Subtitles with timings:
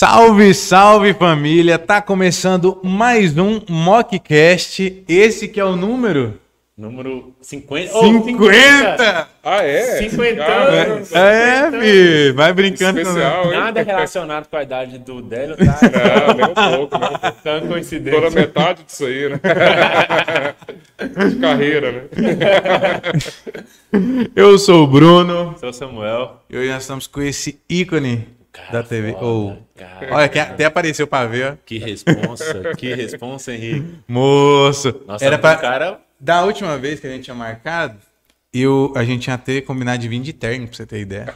[0.00, 1.78] Salve, salve família!
[1.78, 5.04] Tá começando mais um Mockcast.
[5.06, 6.40] Esse que é o número
[6.74, 7.92] Número 50.
[7.92, 9.28] 50!
[9.44, 10.08] Ah, é?
[10.08, 10.94] 50 Caramba.
[10.94, 11.12] anos.
[11.12, 13.60] É, fi, vai brincando Especial, hein?
[13.60, 15.78] Nada relacionado com a idade do Délio, tá?
[16.26, 17.36] Não, nem um pouco, pouco.
[17.42, 18.30] Tão Tô na coincidência.
[18.30, 19.38] metade disso aí, né?
[21.28, 22.02] De carreira, né?
[24.34, 26.40] Eu sou o Bruno Sou Samuel.
[26.48, 29.12] e hoje nós estamos com esse ícone Cara, da TV.
[29.12, 29.56] foda, Oh.
[29.78, 30.14] cara.
[30.14, 31.56] Olha, que até apareceu pra ver, ó.
[31.64, 33.98] Que responsa, que responsa, Henrique.
[34.08, 35.56] Moço, Nossa, era pra...
[35.56, 36.00] cara.
[36.18, 37.96] Da última vez que a gente tinha marcado,
[38.52, 41.34] eu, a gente tinha ter combinado de vir de terno, pra você ter ideia.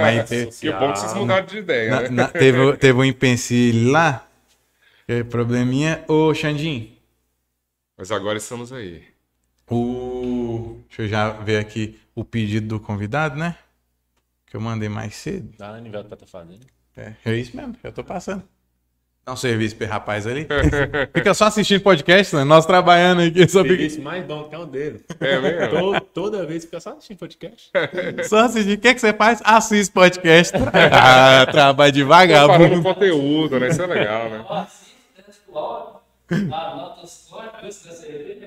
[0.00, 2.08] Mas teve, E o bom é que vocês mudaram de ideia, na- né?
[2.10, 4.26] na- teve, teve um empecilho lá,
[5.06, 6.02] que é probleminha.
[6.08, 6.88] Ô, Xandinho,
[7.98, 9.02] Mas agora estamos aí.
[9.68, 10.78] o...
[10.88, 13.56] deixa eu já ver aqui o pedido do convidado, né?
[14.52, 15.48] Que eu mandei mais cedo.
[15.58, 16.60] Dá no nível que tá fazendo.
[16.94, 18.42] É, é isso mesmo, eu tô passando.
[19.24, 20.46] Dá um serviço pro rapaz ali.
[21.16, 22.44] Fica só assistindo podcast, né?
[22.44, 25.02] Nós trabalhando aqui, só, fica, Serviço mais bom que é o dele.
[25.20, 25.68] É mesmo?
[25.70, 27.70] To- toda vez fica só assistindo podcast.
[28.28, 28.74] só assistindo.
[28.74, 29.40] O que, que você faz?
[29.42, 30.52] Assiste podcast.
[30.92, 32.46] ah, trabalho devagar.
[32.46, 33.68] Vamos- conteúdo, né?
[33.68, 34.44] Isso é legal, né?
[35.16, 36.00] Desce pro áudio,
[36.30, 38.42] anota só, custa da cerveja.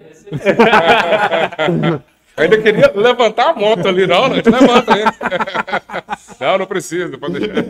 [2.37, 5.03] Ainda queria levantar a moto ali, não, não, a gente levanta aí.
[6.37, 7.63] Não, não precisa, pode deixar.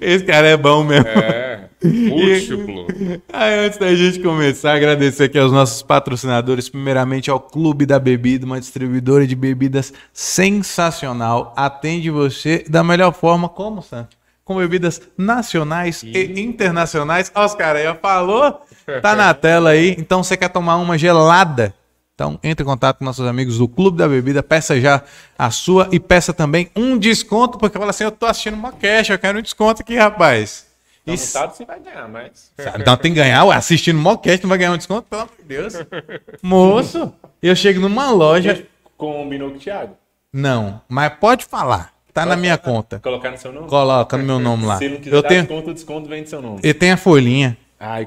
[0.00, 1.06] Esse cara é bom mesmo.
[1.06, 2.86] É, múltiplo.
[3.32, 8.44] Aí, antes da gente começar, agradecer aqui aos nossos patrocinadores, primeiramente ao Clube da Bebida,
[8.44, 11.54] uma distribuidora de bebidas sensacional.
[11.56, 14.16] Atende você da melhor forma, como, Santo?
[14.44, 17.30] Com bebidas nacionais e internacionais.
[17.36, 18.62] Ó, os caras ó, falou?
[19.00, 19.94] Tá na tela aí.
[19.96, 21.72] Então, você quer tomar uma gelada?
[22.20, 25.02] Então, entre em contato com nossos amigos do Clube da Bebida, peça já
[25.38, 29.08] a sua e peça também um desconto, porque fala assim, eu tô assistindo uma cash,
[29.08, 30.66] eu quero um desconto aqui, rapaz.
[31.06, 32.52] Não Isso- se vai ganhar, mas.
[32.78, 35.06] então tem que ganhar, assistindo Mockcast não vai ganhar um desconto?
[35.08, 35.72] Pelo amor de Deus.
[36.42, 37.10] Moço,
[37.42, 38.66] eu chego numa loja.
[38.98, 39.96] Combinou com o Thiago.
[40.30, 41.94] Não, mas pode falar.
[42.12, 42.98] Tá na minha conta.
[42.98, 43.66] Colocar no seu nome?
[43.66, 44.76] Coloca no meu nome lá.
[44.76, 46.60] Se não quiser Eu tenho, desconto, o desconto vem do seu nome.
[46.62, 47.56] eu tenho a folhinha.
[47.80, 48.06] Ai.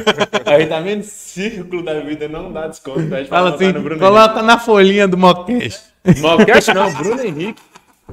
[0.46, 1.02] Aí tá vendo?
[1.02, 3.06] Círculo da vida não dá desconto.
[3.28, 5.18] Fala assim, coloca na folhinha do.
[5.18, 5.78] Henrique.
[6.20, 7.60] Mocast não, Bruno Henrique.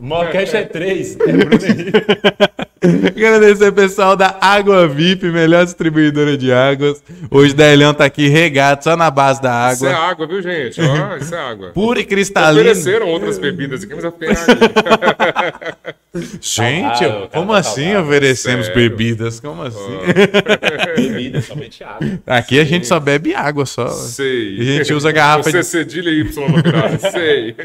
[0.01, 1.17] Mocast é 3.
[1.19, 2.57] É.
[3.09, 7.03] Agradecer o pessoal da Água VIP, melhor distribuidora de águas.
[7.31, 10.05] Hoje o Delião tá aqui regado, só na base da Isso é água.
[10.11, 10.79] água, viu, gente?
[10.79, 11.69] Ó, isso é água.
[11.69, 12.61] Pura e cristalina.
[12.61, 15.77] Ofereceram outras bebidas aqui, mas eu tenho água.
[16.41, 18.89] Gente, cara, como assim oferecemos Sério?
[18.89, 19.39] bebidas?
[19.39, 19.99] Como assim?
[20.95, 22.19] Bebida, somente água.
[22.25, 23.87] Aqui a gente só bebe água só.
[23.89, 24.55] Sei.
[24.57, 27.11] E a gente usa garrafa Você de- cedilha Y no final.
[27.11, 27.55] Sei.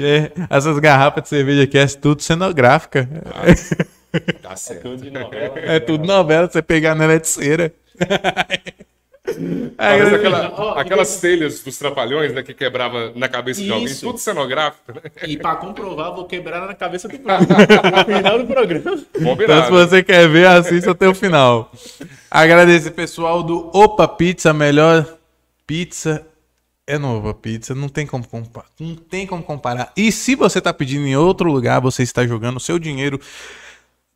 [0.00, 0.30] É,
[0.68, 3.08] essas garrafas de cerveja aqui é tudo cenográfica.
[4.42, 4.82] Tá certo.
[4.82, 5.52] Tudo de novela.
[5.58, 7.72] É tudo novela, você pegar nela é de cera.
[9.28, 13.70] Aí, Parece eu- aquela- Ó, aquelas telhas dos trapalhões, né, que quebrava na cabeça de
[13.70, 15.02] alguém, tudo cenográfico, né?
[15.26, 17.18] E pra comprovar, vou quebrar na cabeça do.
[17.18, 18.80] No final do programa.
[18.80, 19.70] Então, se Combinado.
[19.70, 21.70] você quer ver, assista até o final.
[22.30, 25.04] Agradecer pessoal do Opa Pizza, melhor
[25.66, 26.26] pizza.
[26.88, 28.66] É nova pizza, não tem como comparar.
[28.80, 29.92] Não tem como comparar.
[29.94, 33.20] E se você tá pedindo em outro lugar, você está jogando o seu dinheiro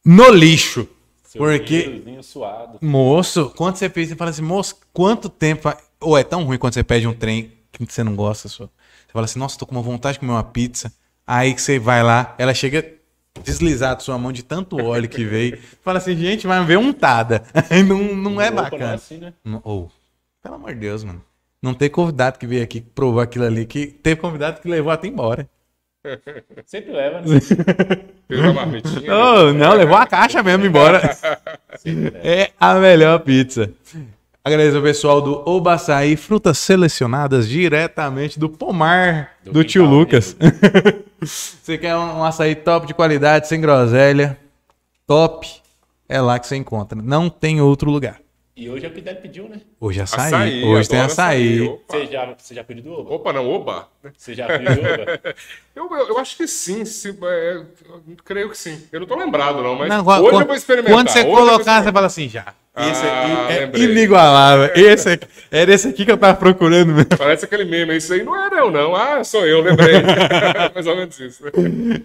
[0.03, 0.89] no lixo.
[1.23, 2.79] Seu Porque suado.
[2.81, 5.71] Moço, quando você fez, você fala assim, moço, quanto tempo.
[6.01, 8.65] Ou é tão ruim quando você pede um trem que você não gosta, só.
[8.65, 10.91] Você fala assim, nossa, tô com uma vontade de comer uma pizza.
[11.27, 12.91] Aí que você vai lá, ela chega
[13.45, 15.59] deslizada sua mão de tanto óleo que veio.
[15.83, 17.45] Fala assim, gente, vai ver untada.
[17.69, 18.95] Aí não, não é Opa, Não é bacana.
[18.95, 19.35] assim, né?
[19.63, 19.91] Ou,
[20.43, 21.23] pelo amor de Deus, mano.
[21.63, 25.07] Não tem convidado que veio aqui provou aquilo ali, que teve convidado que levou até
[25.07, 25.49] embora.
[26.67, 27.41] Sempre leva, né?
[28.27, 29.01] Fez uma marmitinha.
[29.01, 29.15] né?
[29.15, 31.17] Oh, não, levou a caixa mesmo embora.
[32.25, 33.73] é a melhor pizza.
[34.45, 40.37] Agradeço ao pessoal do Obaçaí, frutas selecionadas diretamente do pomar do, Do tio Lucas.
[41.23, 44.37] você quer um, um açaí top de qualidade, sem groselha,
[45.07, 45.49] top,
[46.09, 47.01] é lá que você encontra.
[47.01, 48.21] Não tem outro lugar.
[48.55, 49.63] E hoje é que dele pediu, né?
[49.81, 51.79] Hoje é açaí, Açaí, hoje tem açaí.
[51.89, 53.15] Você já, você já pediu do Oba?
[53.15, 53.89] Opa, não, oba.
[54.15, 55.21] Você já pediu do Oba?
[55.75, 57.65] Eu, eu, eu acho que sim, se, é, eu
[58.27, 58.79] creio que sim.
[58.93, 60.93] Eu não tô lembrado, não, mas Não, hoje quando, eu vou experimentar.
[60.95, 62.45] Quando você colocar, você fala assim, já.
[62.77, 63.85] Esse Ah, aqui é lembrei.
[63.85, 64.71] inigualável.
[64.77, 67.17] Esse aqui, era esse aqui que eu tava procurando mesmo.
[67.17, 68.95] Parece aquele meme, isso aí não é eu, não.
[68.95, 69.95] Ah, sou eu, lembrei.
[70.75, 71.43] Mais ou menos isso.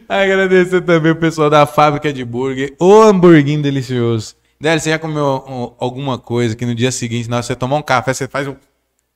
[0.07, 2.73] Agradecer também o pessoal da fábrica de burger.
[2.79, 4.33] O hamburguinho delicioso.
[4.59, 7.55] Délio, você já comeu um, alguma coisa que no dia seguinte, na hora que você
[7.55, 8.55] tomar um café, você faz um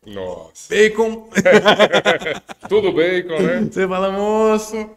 [0.05, 0.69] Nossa.
[0.69, 1.29] bacon.
[2.69, 3.67] Tudo bacon, né?
[3.71, 4.89] você fala, moço.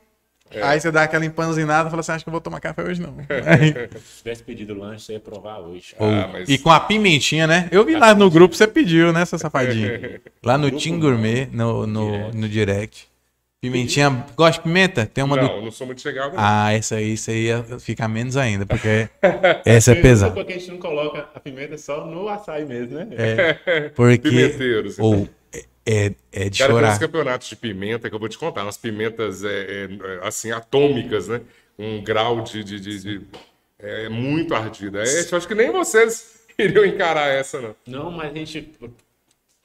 [0.63, 3.01] Aí você dá aquela empanzinada e fala assim, acho que eu vou tomar café hoje
[3.03, 3.17] não.
[3.47, 5.97] Aí- Se tivesse pedido lanche, você ia provar hoje.
[5.99, 7.69] Ah, mas- E com a pimentinha, né?
[7.73, 10.21] Eu vi lá no grupo, você pediu, né, seu safadinho?
[10.45, 13.09] Lá no Team Gourmet, no, no, no direct.
[13.71, 15.07] Pimentinha, gosta de pimenta?
[15.07, 15.47] Tem uma do...
[15.47, 16.33] Não, não sou muito chegado.
[16.33, 16.39] não.
[16.39, 19.09] Ah, essa aí, isso aí ia ficar menos ainda, porque
[19.65, 20.35] essa é pesada.
[20.35, 23.09] Porque a gente não coloca a pimenta só no açaí mesmo, né?
[23.13, 24.29] É, porque...
[24.29, 25.05] Pimenteiros, então.
[25.07, 25.29] Ou,
[25.87, 26.99] é, é de Cara, chorar.
[26.99, 31.29] campeonatos de pimenta que eu vou te contar, umas pimentas é, é, é, assim, atômicas,
[31.29, 31.41] né?
[31.79, 32.63] Um grau de.
[32.65, 33.27] de, de- de-
[33.79, 35.03] é muito ardida.
[35.03, 37.75] É, eu acho que nem vocês iriam encarar essa, não.
[37.87, 38.73] Não, mas a gente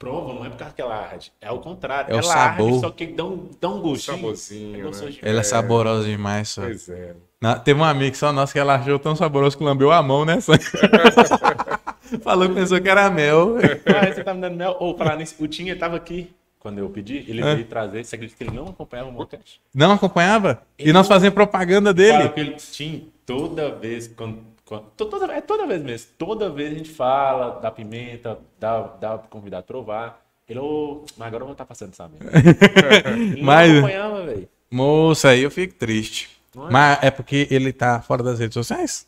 [0.00, 1.30] prova, não é por causa que ela arde.
[1.40, 2.10] É o contrário.
[2.10, 2.66] É o ela sabor.
[2.68, 4.16] arde, só que dá um, dá um gostinho.
[4.16, 5.12] Saborzinho, É né?
[5.22, 6.62] Ela é saborosa demais, só.
[6.62, 7.14] Pois é.
[7.40, 10.24] Na- teve um amigo só nosso que ela achou tão saboroso que lambeu a mão,
[10.24, 10.38] né?
[12.22, 13.56] Falou que pensou que era mel.
[13.86, 14.76] Ah, você tá me dando mel.
[14.80, 17.18] Ou falar nisso, o Tinha tava aqui quando eu pedi.
[17.28, 17.54] Ele É.
[17.54, 18.04] veio trazer.
[18.04, 19.60] Você acredita que ele não acompanhava o Mocast?
[19.74, 20.62] Não acompanhava?
[20.78, 22.28] E nós fazíamos propaganda Claro dele.
[22.30, 24.38] que ele tinha toda vez, quando,
[24.78, 29.28] toda, é toda vez mesmo, toda vez a gente fala da pimenta, dá, dá pro
[29.28, 30.24] convidado provar.
[30.48, 32.30] Ele, ô, mas agora eu vou estar passando essa merda.
[33.40, 34.48] Mas- não acompanhava, velho.
[34.70, 36.28] Moça, aí eu fico triste.
[36.56, 36.58] É?
[36.70, 39.06] Mas é porque ele tá fora das redes sociais?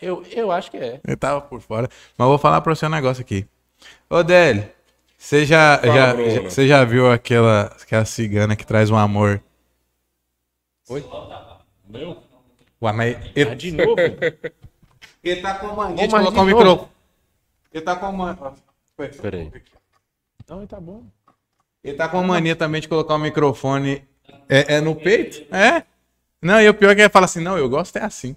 [0.00, 1.00] Eu, eu acho que é.
[1.06, 1.88] Ele tava por fora.
[2.16, 3.46] Mas eu vou falar pra você um negócio aqui.
[4.08, 4.68] Ô, Délio,
[5.16, 6.30] você já, Fala, já, Bruno.
[6.30, 9.42] já- você já viu aquela, aquela cigana que traz um amor?
[11.88, 12.22] Meu?
[12.82, 13.16] Ué, mas
[13.50, 13.96] Ah, de novo?
[15.22, 16.88] ele tá com a mania de colocar o microfone.
[17.72, 18.52] Ele tá com a mania...
[19.20, 19.52] Peraí.
[20.48, 21.04] Não, tá bom.
[21.82, 24.04] Ele tá com a mania também de colocar o microfone
[24.48, 25.46] é, é no peito?
[25.54, 25.82] É?
[26.40, 28.36] Não, e o pior é que ele fala assim, não, eu gosto é assim.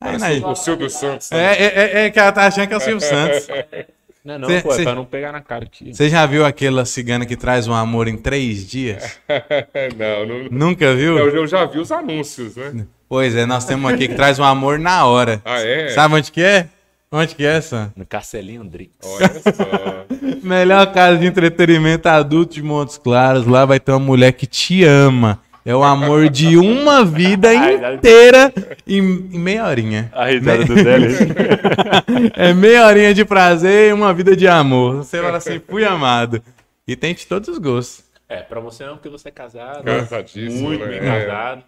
[0.00, 0.46] Aí, né?
[0.46, 1.30] o Silvio Santos.
[1.30, 1.38] né?
[1.38, 3.46] É, é, é, é que ela tá achando que é o Silvio Santos.
[4.24, 5.92] Não, não, Cê- pô, é cê- pra não pegar na cara aqui.
[5.92, 9.18] Você já viu aquela cigana que traz um amor em três dias?
[9.98, 11.18] não, não, Nunca viu?
[11.18, 12.86] eu, eu já vi os anúncios, né?
[13.12, 15.42] Pois é, nós temos aqui que traz um amor na hora.
[15.44, 15.90] Ah, é?
[15.90, 16.68] Sabe onde que é?
[17.12, 17.92] Onde que é, Sam?
[17.94, 18.94] No Carcelinho Drix.
[19.04, 20.06] Olha só.
[20.42, 23.46] Melhor casa de entretenimento adulto de Montes Claros.
[23.46, 25.38] Lá vai ter uma mulher que te ama.
[25.62, 27.52] É o amor de uma vida
[27.92, 28.50] inteira
[28.88, 29.00] em,
[29.30, 30.10] em meia horinha.
[30.14, 31.10] A risada do Délio.
[32.34, 35.04] É meia horinha de prazer e uma vida de amor.
[35.04, 36.42] Você fala assim, fui amado.
[36.88, 38.04] E tem de todos os gostos.
[38.26, 39.84] É, pra você não, porque você é casado.
[39.84, 40.98] Casadíssimo, Muito né?
[40.98, 41.26] bem É.
[41.26, 41.62] casado.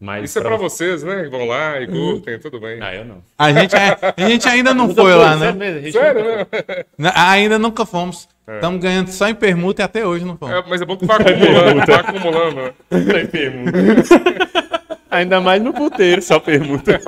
[0.00, 1.24] Mas Isso é pra vocês, né?
[1.24, 2.78] Que vão lá e curtem, tudo bem.
[2.80, 3.18] Ah, eu não.
[3.38, 5.52] A gente, é- a gente ainda não foi lá, né?
[5.52, 6.24] mesmo, Sério,
[6.96, 7.12] né?
[7.14, 8.26] Ainda nunca fomos.
[8.48, 10.54] Estamos ganhando só em permuta e até hoje não fomos.
[10.54, 12.56] É, mas é bom que vai acumulando, vai acumulando.
[12.62, 12.72] né?
[12.90, 13.78] foi permuta.
[15.10, 16.98] Ainda mais no puteiro, só permuta.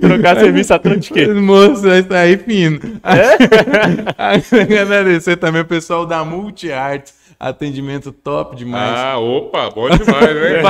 [0.00, 1.18] Trocar serviço atlântico.
[1.34, 2.80] Moço, vai sair fino.
[4.18, 7.12] Agradecer também o pessoal da Multiarte.
[7.40, 8.98] Atendimento top demais.
[8.98, 10.04] Ah, opa, bom demais,
[10.36, 10.60] né?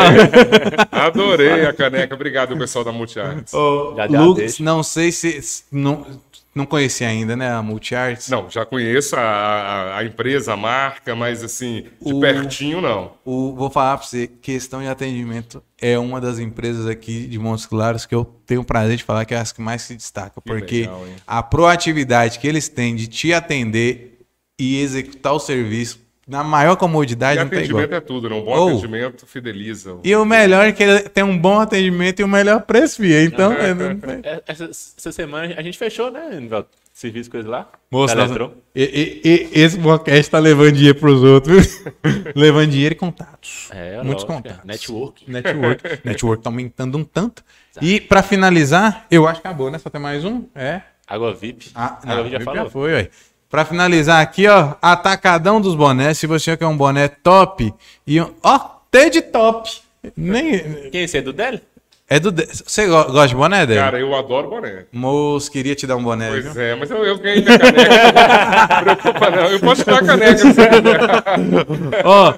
[0.92, 2.14] Adorei a caneca.
[2.14, 3.52] Obrigado, pessoal da Multiarts.
[3.52, 4.62] Ô, Já, já Lucas, deixa.
[4.62, 5.64] não sei se.
[5.72, 6.06] Não,
[6.54, 7.50] não conhecia ainda, né?
[7.50, 8.28] A Multiarts.
[8.28, 13.12] Não, já conheço a, a, a empresa, a marca, mas assim, de O- pertinho não.
[13.24, 17.66] O, vou falar pra você, questão de atendimento é uma das empresas aqui de Montes
[17.66, 20.40] Claros que eu tenho o prazer de falar que é as que mais se destaca.
[20.40, 24.20] Porque legal, a proatividade que eles têm de te atender
[24.56, 25.98] e executar o serviço
[26.30, 27.80] na maior E comodidade não tem igual.
[27.82, 28.36] atendimento é tudo, né?
[28.36, 29.96] Um bom Ou- atendimento fideliza.
[30.04, 33.22] E o melhor é que ele tem um bom atendimento e o melhor preço, fia.
[33.24, 36.68] Então, é, não É, Essa, essa semana a gente fechou, né, Nivaldo?
[36.92, 37.68] Serviço coisa lá.
[37.90, 38.30] Moço, nós-
[38.74, 38.82] e,
[39.24, 41.82] e- e- esse podcast tá levando dinheiro pros outros,
[42.34, 43.68] levando dinheiro e contatos.
[43.70, 44.60] É, Muitos lógico, contatos.
[44.64, 44.66] é.
[44.66, 45.30] Network.
[45.30, 45.82] Network.
[46.04, 47.42] Network tá aumentando um tanto.
[47.80, 49.78] E pra finalizar, eu acho que acabou, né?
[49.78, 50.44] Só tem mais um?
[50.54, 50.82] É.
[51.06, 51.70] Água VIP.
[51.74, 52.70] Ah, Água não, VIP já já falou.
[52.70, 53.08] foi, ué.
[53.50, 56.16] Pra finalizar aqui, ó, atacadão dos bonés.
[56.18, 57.74] Se você quer um boné top
[58.06, 58.58] e um, ó,
[58.90, 59.68] T de top.
[60.16, 60.58] Nem
[60.90, 61.18] Quem é esse?
[61.18, 61.60] É do Délio?
[62.08, 63.84] é do De- você go- gosta de boné, Débora?
[63.84, 64.84] Cara, eu adoro boné.
[64.92, 66.62] Moço, queria te dar um boné, Pois viu?
[66.62, 68.82] é, mas eu, eu ganhei minha caneca.
[68.86, 72.02] Não preocupa não, eu posso te dar a caneca.
[72.04, 72.34] Ó,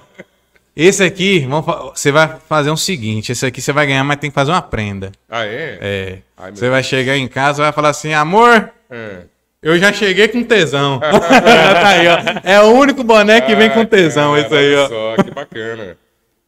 [0.76, 4.16] esse aqui, vamos fa- você vai fazer o seguinte, esse aqui você vai ganhar, mas
[4.16, 5.12] tem que fazer uma prenda.
[5.30, 5.78] Ah, é?
[5.80, 6.18] É.
[6.36, 9.20] Ai, você vai chegar em casa e vai falar assim, amor, É.
[9.62, 10.98] eu já cheguei com tesão.
[11.00, 12.18] tá aí, ó.
[12.42, 14.88] É o único boné que vem com tesão, Ah, esse aí, olha ó.
[15.16, 15.96] só, que bacana.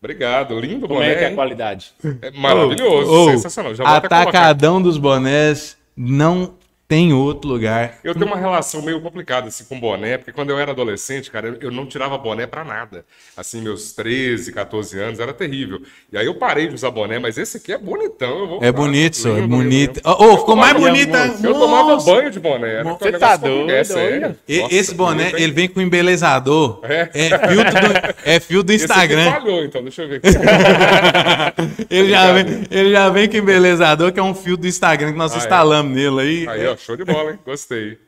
[0.01, 1.27] Obrigado, lindo Como é que é boné.
[1.27, 1.35] a hein?
[1.35, 1.93] qualidade?
[2.21, 3.75] É maravilhoso, Ô, ô, sensacional.
[3.75, 3.85] Já.
[3.85, 6.55] Atacadão dos bonés, não
[6.87, 7.95] tem outro lugar.
[8.05, 11.57] Eu tenho uma relação meio complicada assim, com boné, porque quando eu era adolescente, cara,
[11.61, 13.05] eu- não tirava boné pra nada.
[13.37, 15.81] Assim, meus 13, 14 anos, era terrível.
[16.13, 18.39] E aí eu parei de usar boné, mas esse aqui é bonitão.
[18.39, 20.01] Eu vou É bonito, só, é bonito.
[20.05, 21.35] Ô, ô, ficou mais bonita.
[21.43, 22.75] Eu tomava banho de boné.
[22.75, 24.29] era Você tá doido, É sério.
[24.29, 26.81] Nossa, esse boné, ele vem com embelezador.
[26.85, 27.09] É.
[27.15, 29.33] É, filtro do, é fio do Esse Instagram.
[29.33, 30.29] falhou, então, deixa eu ver aqui.
[31.91, 35.19] Ele já, vem, ele já vem com embelezador, que é um fio do Instagram que
[35.19, 35.39] nós Ah, é?
[35.39, 36.49] instalamos nele aí.
[36.49, 37.39] Aí, ó, show de bola, hein?
[37.45, 37.99] Gostei.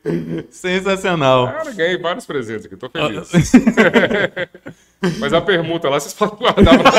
[0.50, 1.46] Sensacional.
[1.46, 3.30] Cara, ganhei vários presentes aqui, tô feliz.
[5.18, 6.92] Mas a permuta lá, vocês podem guardar pra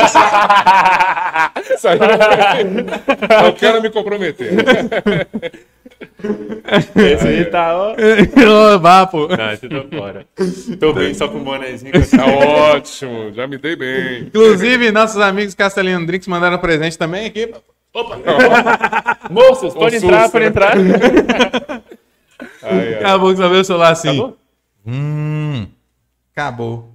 [3.42, 4.50] não- quero me comprometer.
[6.96, 7.92] Esse aí tá, ó.
[8.74, 9.28] Ô, Vá, pô.
[9.28, 10.26] Não, esse tô fora.
[10.78, 11.92] Tô bem só com o bonezinho.
[11.92, 14.22] Tá ótimo, já me dei bem.
[14.22, 17.52] Inclusive, nossos amigos Castelino Drinks mandaram presente também aqui.
[19.30, 20.50] Moços, pode Um entrar, susto, pode né?
[20.50, 20.76] entrar.
[22.62, 22.94] Ai, ai.
[22.94, 24.08] Acabou que só veio o celular assim.
[24.10, 24.36] Acabou?
[24.86, 25.66] Hum,
[26.32, 26.90] acabou.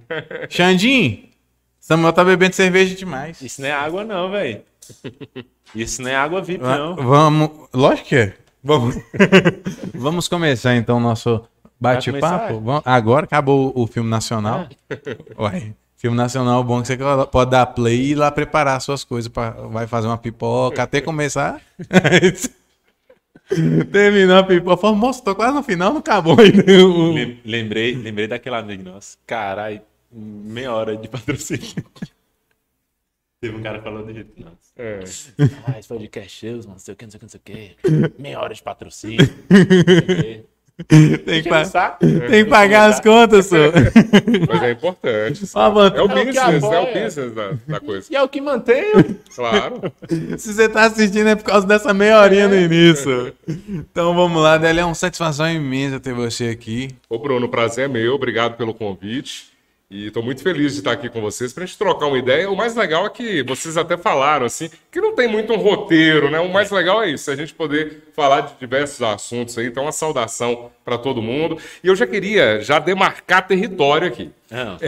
[0.48, 1.24] Xandinho,
[1.80, 3.40] Samuel tá bebendo cerveja demais.
[3.40, 4.62] Isso não é água, não, velho.
[5.74, 6.96] Isso não é água VIP, Va- não.
[6.96, 7.50] Vamos.
[7.72, 8.34] Lógico que é.
[8.62, 8.96] Vamos,
[9.94, 11.44] Vamos começar então o nosso
[11.78, 12.62] bate-papo.
[12.84, 14.66] Agora acabou o filme nacional.
[15.38, 16.98] Uai, filme nacional bom que você
[17.32, 19.26] pode dar play e ir lá preparar suas coisas.
[19.26, 21.62] Pra, vai fazer uma pipoca até começar.
[23.90, 24.76] Terminou a pipoca.
[24.76, 26.62] Falei, moço, tô quase no final, não acabou ainda.
[27.42, 29.16] Lembrei, lembrei daquele amigo nosso.
[29.26, 29.80] Caralho,
[30.12, 31.72] meia hora de patrocínio.
[33.40, 34.74] Teve um cara falando do jeito nosso.
[34.76, 35.00] É.
[35.66, 37.42] Ah, esse podcast, mano, não sei o que, não sei o que, não sei o
[37.42, 37.76] que.
[38.22, 39.26] Meia hora de patrocínio.
[39.48, 40.44] não sei o quê.
[40.88, 41.64] Tem que, pa-
[42.00, 43.56] tem que pagar as contas, só.
[44.48, 45.46] Mas é importante.
[45.96, 48.06] É o É business, é o business da, da coisa.
[48.10, 48.92] E é o que mantém.
[49.34, 49.80] Claro.
[50.36, 53.32] Se você tá assistindo é por causa dessa meia horinha no início.
[53.68, 54.80] Então vamos lá, Délio.
[54.80, 56.88] É uma satisfação imensa ter você aqui.
[57.08, 58.14] Ô, Bruno, prazer é meu.
[58.14, 59.53] Obrigado pelo convite.
[59.90, 62.50] E estou muito feliz de estar aqui com vocês para a gente trocar uma ideia.
[62.50, 66.30] O mais legal é que vocês até falaram assim, que não tem muito um roteiro,
[66.30, 66.40] né?
[66.40, 69.66] O mais legal é isso, a gente poder falar de diversos assuntos aí.
[69.66, 71.56] Então, uma saudação para todo mundo.
[71.82, 74.30] E eu já queria já demarcar território aqui.
[74.50, 74.76] Não.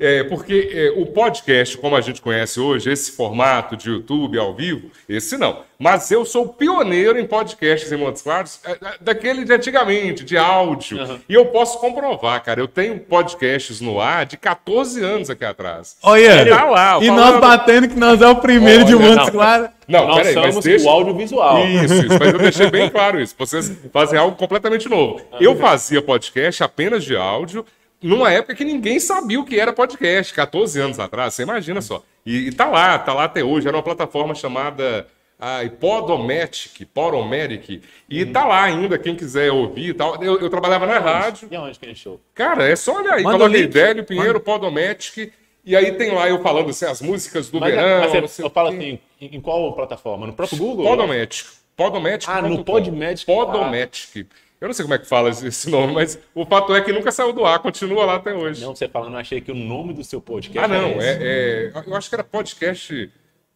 [0.00, 4.54] É, porque é, o podcast, como a gente conhece hoje, esse formato de YouTube ao
[4.54, 5.62] vivo, esse não.
[5.78, 10.36] Mas eu sou pioneiro em podcasts em Montes Claros, é, é, daquele de antigamente, de
[10.36, 10.98] áudio.
[11.28, 12.60] E eu posso comprovar, cara.
[12.60, 15.96] Eu tenho podcasts no ar de 14 anos aqui atrás.
[16.02, 19.30] Olha, Tá lá, e falando- nós batendo que nós é o primeiro de Olha, Montes.
[19.30, 19.68] Claros.
[19.88, 20.86] Não, Nós peraí, mas somos deixa...
[20.86, 21.66] o audiovisual.
[21.66, 23.34] Isso, isso, mas eu deixei bem claro isso.
[23.38, 25.22] Vocês fazem algo completamente novo.
[25.40, 27.64] Eu fazia podcast apenas de áudio,
[28.02, 32.02] numa época que ninguém sabia o que era podcast, 14 anos atrás, você imagina só.
[32.24, 33.66] E, e tá lá, tá lá até hoje.
[33.66, 35.06] Era uma plataforma chamada
[35.40, 40.22] ah, Podomatic, Podomatic, e tá lá ainda, quem quiser ouvir e tal.
[40.22, 41.48] Eu, eu trabalhava na rádio.
[41.50, 42.20] E aonde que gente show?
[42.34, 43.66] Cara, é só olhar aí, Manda coloquei.
[43.66, 45.32] Délio Pinheiro, Podomatic,
[45.68, 48.00] e aí tem lá eu falando assim, as músicas do Mas, verão.
[48.00, 50.26] mas você- sei eu falo assim, em, em qual plataforma?
[50.26, 50.84] No próprio Google?
[50.86, 51.46] Podomatic.
[51.76, 52.28] Podomatic.
[52.28, 53.26] Ah, no Podomatic.
[53.26, 54.26] Podomatic.
[54.60, 57.12] Eu não sei como é que fala esse- nome, mas o fato é que nunca
[57.12, 58.60] saiu do ar, continua lá até hoje.
[58.64, 61.72] Não, você falando, eu achei que o nome do seu podcast ah, não, é, é-
[61.86, 63.08] eu acho que era podcast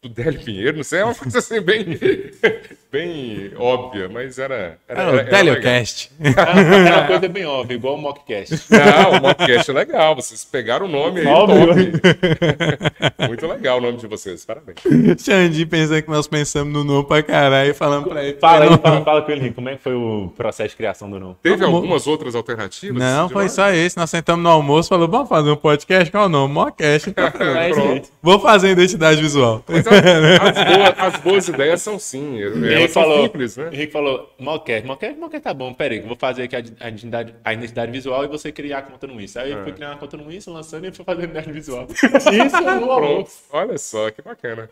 [0.03, 1.85] do Délio Pinheiro, não sei, é uma coisa assim bem,
[2.91, 4.77] bem óbvia, mas era.
[4.89, 5.61] era, Era o era- era legal.
[5.63, 6.11] Telecast.
[6.21, 8.65] Era uma coisa bem óbvia, igual o Mockcast.
[8.69, 11.67] Não, o podcast é legal, vocês pegaram o nome aí, Óbvio.
[11.93, 13.29] top.
[13.29, 14.79] Muito legal o nome de vocês, parabéns.
[15.23, 18.39] Xandi pensando que nós pensamos no nome pra caralho e falando pra ele.
[18.41, 20.77] Fala aí, não, fala, fala com ele, Rico, como é que foi o processo de
[20.77, 21.37] criação do nome?
[21.43, 21.77] Teve Amor.
[21.77, 22.99] algumas outras alternativas?
[22.99, 23.97] Não, foi só esse.
[23.97, 26.11] Nós sentamos no almoço e falou: vamos fazer um podcast.
[26.11, 26.53] Qual é o nome?
[26.53, 27.09] Mocast.
[27.09, 28.03] Então, É.
[28.21, 29.63] Vou fazer identidade visual.
[29.69, 33.71] Mas as, as boas, as boas ideias são sim, elas são falou, simples, né?
[33.73, 36.89] Henrique falou, Mockcast, Mockcast, Mockcast tá bom, peraí, que eu vou fazer aqui a, a
[36.89, 39.43] identidade, a identidade visual e você criar a conta no Insta.
[39.43, 39.55] Aí É.
[39.55, 41.87] eu fui criar uma conta no Insta, lançando e fui fazer a identidade visual.
[41.93, 44.69] Isso no Pronto, olha só, que bacana.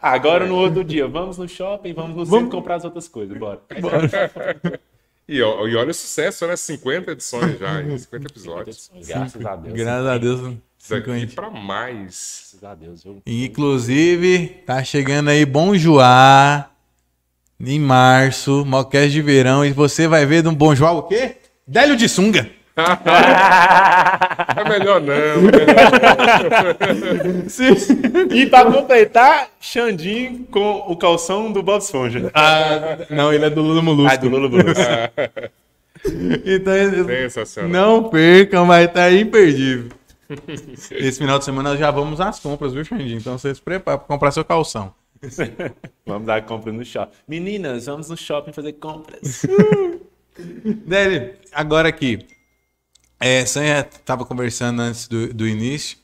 [0.00, 3.60] Agora no outro dia, vamos no shopping, vamos no centro comprar as outras coisas, bora.
[5.26, 6.54] E, ó- e olha o sucesso, né?
[6.54, 7.96] 50 edições já, hein?
[7.96, 8.90] 50 episódios.
[9.08, 9.74] Graças a Deus.
[9.74, 10.54] Graças a Deus.
[10.88, 11.34] Daqui 50.
[11.34, 12.54] pra mais.
[12.62, 13.04] A Deus.
[13.04, 13.20] Eu...
[13.26, 16.70] Inclusive, tá chegando aí Bom Joá
[17.60, 21.36] em março, Mocast de verão, e você vai ver de um Bom Joá o quê?
[21.66, 22.48] Délio de sunga.
[24.56, 26.76] É melhor não, é melhor
[28.32, 32.30] E pra completar, Xandinho com o calção do Bob Esponja.
[32.34, 34.12] Ah, não, ele é do Lula Molusco.
[34.12, 34.78] Ah, do Lula Blues.
[36.44, 36.74] Então,
[37.06, 37.70] Sensacional.
[37.70, 39.88] não percam, vai estar imperdível.
[40.90, 43.18] Esse final de semana nós já vamos às compras, viu, Xandinho?
[43.18, 44.94] Então você se prepara para comprar seu calção.
[46.06, 47.16] Vamos dar compra no shopping.
[47.26, 49.42] Meninas, vamos no shopping fazer compras.
[50.86, 52.18] Délio, agora aqui.
[53.18, 55.96] É, Sanha estava conversando antes do, do início,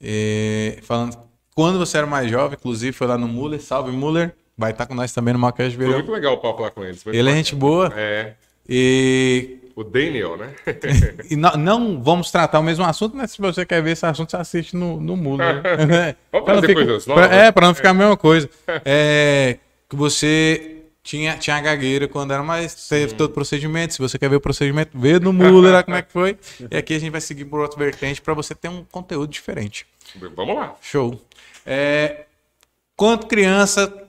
[0.00, 1.16] é, falando
[1.54, 4.94] quando você era mais jovem, inclusive foi lá no Muller, salve Muller, vai estar com
[4.94, 5.98] nós também no Macast Foi Verão.
[5.98, 7.04] muito legal o papo lá com eles.
[7.06, 8.34] Ele é gente boa É,
[8.68, 10.50] e, o Daniel, né?
[11.30, 14.30] e não, não vamos tratar o mesmo assunto, mas se você quer ver esse assunto,
[14.30, 15.62] você assiste no, no Muller.
[15.86, 16.16] né?
[16.32, 17.34] Vamos Pra não trazer ficar- coisas pra-.
[17.34, 18.48] É, para não ficar a mesma coisa.
[18.84, 19.58] É,
[19.88, 22.74] que você tinha, tinha gagueira quando era mais.
[22.88, 23.94] Teve todo o procedimento.
[23.94, 26.36] Se você quer ver o procedimento, vê no Muller lá como é que foi.
[26.70, 29.86] E aqui a gente vai seguir por outra vertente para você ter um conteúdo diferente.
[30.36, 30.74] Vamos lá.
[30.82, 31.18] Show.
[31.64, 32.24] É,
[32.96, 34.08] quando criança, o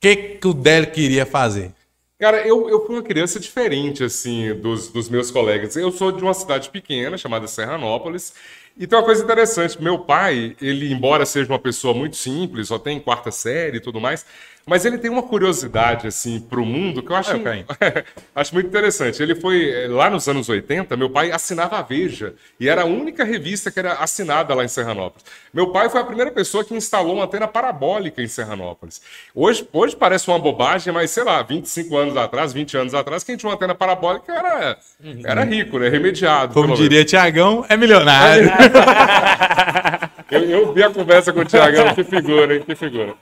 [0.00, 1.72] que, que o Délio queria fazer?
[2.20, 5.74] Cara, eu, eu fui uma criança diferente, assim, dos, dos meus colegas.
[5.74, 8.34] Eu sou de uma cidade pequena, chamada Serranópolis,
[8.76, 9.82] e tem uma coisa interessante.
[9.82, 13.98] Meu pai, ele, embora seja uma pessoa muito simples, só tem quarta série e tudo
[13.98, 14.26] mais,
[14.66, 17.64] mas ele tem uma curiosidade, assim, pro mundo que eu acho, É, Caim.
[18.34, 19.22] acho muito interessante.
[19.22, 22.84] Ele foi, eh, lá nos anos 80, meu pai assinava a Veja, e era a
[22.84, 25.24] única revista que era assinada lá em Serranópolis.
[25.52, 29.00] Meu pai foi a primeira pessoa que instalou uma antena parabólica em Serranópolis.
[29.34, 33.36] Hoje, hoje parece uma bobagem, mas sei lá, 25 anos atrás, 20 anos atrás, quem
[33.36, 34.78] tinha uma antena parabólica era,
[35.24, 35.88] era rico, né?
[35.88, 36.54] Remediado.
[36.54, 38.50] Como diria Tiagão, é milionário.
[40.30, 42.62] eu, eu vi a conversa com o Tiagão, que figura, hein?
[42.64, 43.14] Que figura.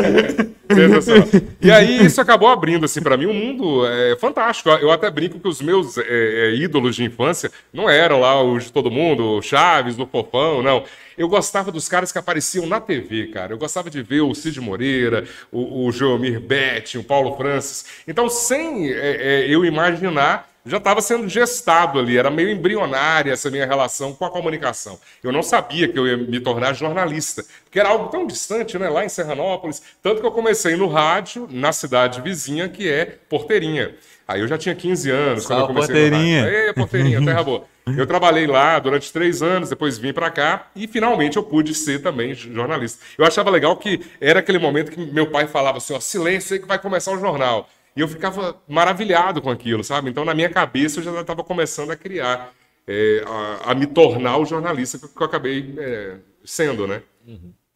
[1.60, 4.70] E aí isso acabou abrindo assim para mim um mundo é, fantástico.
[4.70, 8.64] Eu até brinco que os meus é, é, ídolos de infância não eram lá os
[8.64, 10.84] de todo mundo, o Chaves, o Fofão, não.
[11.18, 13.52] Eu gostava dos caras que apareciam na TV, cara.
[13.52, 17.84] Eu gostava de ver o Cid Moreira, o, o Betti, o Paulo Francis.
[18.08, 23.50] Então, sem é, é, eu imaginar, já estava sendo gestado ali, era meio embrionária essa
[23.50, 24.98] minha relação com a comunicação.
[25.22, 28.88] Eu não sabia que eu ia me tornar jornalista, porque era algo tão distante, né,
[28.88, 33.94] lá em Serranópolis, tanto que eu comecei no rádio, na cidade vizinha, que é Porteirinha.
[34.26, 36.42] Aí eu já tinha 15 anos quando eu comecei Porteirinha.
[36.42, 36.66] no rádio.
[36.66, 37.64] Ei, Porteirinha, terra boa.
[37.96, 42.00] Eu trabalhei lá durante três anos, depois vim para cá e finalmente eu pude ser
[42.00, 43.02] também jornalista.
[43.18, 46.60] Eu achava legal que era aquele momento que meu pai falava assim, ó, silêncio aí
[46.60, 47.68] que vai começar o jornal.
[48.00, 50.08] E eu ficava maravilhado com aquilo, sabe?
[50.08, 52.50] Então, na minha cabeça, eu já estava começando a criar,
[52.88, 57.02] é, a, a me tornar o jornalista que eu acabei é, sendo, né?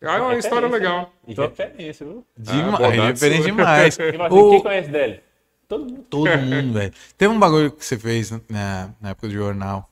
[0.02, 1.12] Ah, é uma história legal.
[1.28, 2.24] E referência, viu?
[2.38, 3.42] Demais, sua.
[3.42, 3.98] demais.
[4.32, 5.20] O- quem conhece dele?
[5.68, 6.06] Todo mundo.
[6.08, 6.92] Todo mundo, velho.
[7.18, 9.86] Teve um bagulho que você fez na, na época do jornal,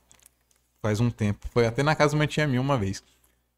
[0.81, 1.47] faz um tempo.
[1.53, 3.03] Foi até na casa da minha tia minha uma vez.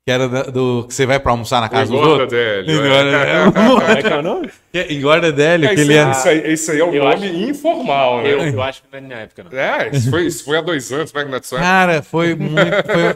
[0.04, 0.86] Que era da- do.
[0.88, 2.28] Que você vai pra almoçar na casa outros.
[2.30, 3.52] Délio, é.
[3.52, 4.50] Como é que é o nome?
[4.78, 4.92] É.
[4.92, 6.10] Engorda Délio, É, que isso, ele é.
[6.10, 8.32] isso aí, isso aí é o Eu nome acho- informal, né?
[8.32, 9.58] Eu, eu acho que não é na época, não.
[9.58, 11.56] É, isso foi, isso foi há dois anos, como é que não é disso?
[11.56, 12.54] Cara, foi muito.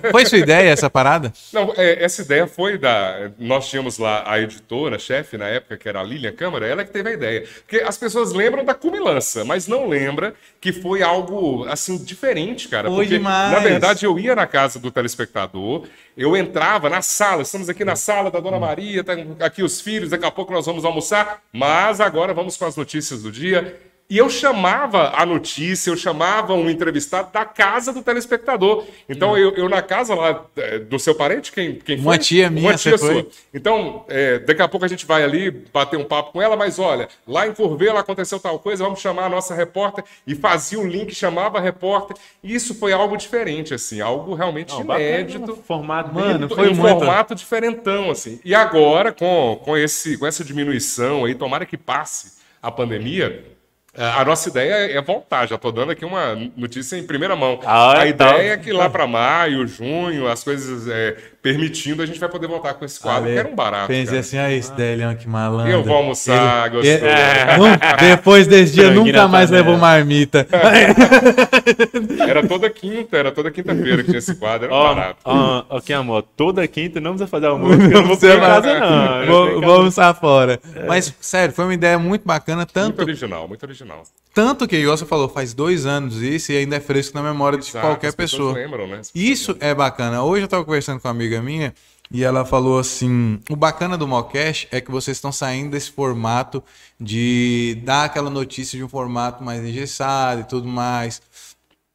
[0.00, 1.32] Foi, foi sua ideia essa parada?
[1.52, 3.30] Não, é, essa ideia foi da.
[3.38, 6.90] Nós tínhamos lá a editora, chefe na época, que era a Lilian Câmara, ela que
[6.90, 7.44] teve a ideia.
[7.66, 12.88] Porque as pessoas lembram da cumilança, mas não lembra que foi algo assim diferente, cara.
[12.88, 13.52] Foi porque, demais.
[13.52, 17.96] na verdade, eu ia na casa do telespectador, eu entrava na sala, estamos aqui na
[17.96, 22.00] sala da Dona Maria, tá aqui os filhos, daqui a pouco nós vamos almoçar, mas
[22.00, 23.87] agora vamos com as notícias do dia.
[24.10, 28.86] E eu chamava a notícia, eu chamava um entrevistado da casa do telespectador.
[29.06, 32.06] Então, eu, eu na casa lá eh, do seu parente, quem, quem foi?
[32.06, 33.22] Uma tia minha, Uma tia você foi?
[33.22, 33.30] sua.
[33.52, 36.78] Então, eh, daqui a pouco a gente vai ali bater um papo com ela, mas
[36.78, 40.02] olha, lá em Curvelo aconteceu tal coisa, vamos chamar a nossa repórter.
[40.26, 42.16] E fazia o link, chamava a repórter.
[42.42, 45.54] E isso foi algo diferente, assim, algo realmente Não, bacana, inédito.
[45.66, 48.40] Formato Mano, foi um formato diferentão, assim.
[48.42, 53.57] E agora, com, com, esse, com essa diminuição aí, tomara que passe a pandemia,
[53.98, 55.46] a a nossa ideia é voltar.
[55.46, 57.60] Já estou dando aqui uma notícia em primeira mão.
[57.64, 58.28] Ah, a então.
[58.30, 62.46] ideia é que lá para maio, junho, as coisas é, permitindo, a gente vai poder
[62.46, 63.86] voltar com esse quadro, Ale, que era um barato.
[63.88, 64.18] Pensei cara.
[64.20, 65.72] assim, ah, esse Delian, que malandro.
[65.72, 67.04] Eu vou almoçar, Ele- gostoso.
[67.06, 69.66] ele- Nunca- depois desse dia, nunca mais panela.
[69.66, 70.46] levou marmita.
[72.28, 75.18] Era toda quinta, era toda quinta-feira que tinha esse quadro, era um Ó, barato.
[75.24, 76.22] ó, ok, amor.
[76.36, 79.26] Toda quinta não precisa fazer almoço, porque eu não vou pra vai- casa, não.
[79.26, 79.60] Vou- em.
[79.60, 80.60] Vamos sair fora.
[80.86, 84.02] Mas, sério, foi uma ideia muito bacana, Muito tanto, original, muito original.
[84.38, 87.58] Tanto que, igual você falou, faz dois anos isso e ainda é fresco na memória
[87.58, 88.64] de Exato, qualquer as pessoas pessoa.
[88.64, 89.02] lembram, né?
[89.12, 90.22] Isso é bacana.
[90.22, 91.74] Hoje eu tava conversando com uma amiga minha
[92.08, 96.62] e ela falou assim: o bacana do Mocast é que vocês estão saindo desse formato
[97.00, 101.20] de dar aquela notícia de um formato mais engessado e tudo mais.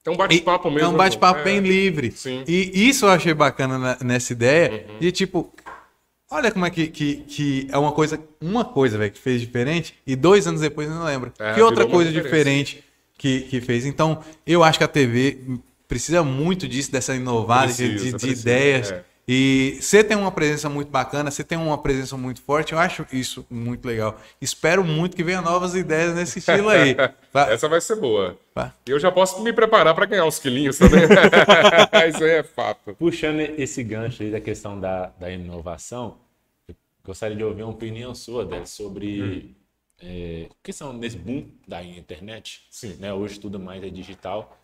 [0.06, 0.86] É um bate-papo mesmo.
[0.86, 1.44] É um bate-papo é.
[1.46, 2.12] bem livre.
[2.12, 2.44] Sim.
[2.46, 4.86] E isso eu achei bacana na- nessa ideia.
[4.90, 5.00] Uhum.
[5.00, 5.50] De tipo,
[6.34, 9.96] olha como é que, que, que é uma coisa, uma coisa, velho, que fez diferente,
[10.06, 11.32] e dois anos depois eu não lembro.
[11.40, 12.84] É, que outra coisa diferente
[13.18, 13.86] que, que fez.
[13.86, 15.40] Então, eu acho que a TV
[15.88, 18.92] precisa muito disso, dessa inovada, de- Precisa, de, de precisa, ideias.
[18.92, 19.04] é.
[19.26, 23.06] E você tem uma presença muito bacana, você tem uma presença muito forte, eu acho
[23.14, 24.20] isso muito legal.
[24.42, 26.94] Espero muito que venha novas ideias nesse estilo aí.
[27.32, 27.52] Tá?
[27.52, 28.38] Essa vai ser boa.
[28.54, 28.72] Tá.
[28.86, 31.00] Eu já posso me preparar para ganhar uns quilinhos também.
[32.10, 32.94] Isso aí é fato.
[32.94, 36.18] Puxando esse gancho aí da questão da, da inovação,
[37.06, 39.56] gostaria de ouvir uma opinião sua, Délio, sobre
[40.00, 42.66] é, questão desse boom da internet.
[42.70, 42.96] Sim.
[42.96, 43.14] Né?
[43.14, 44.58] Hoje tudo mais é digital.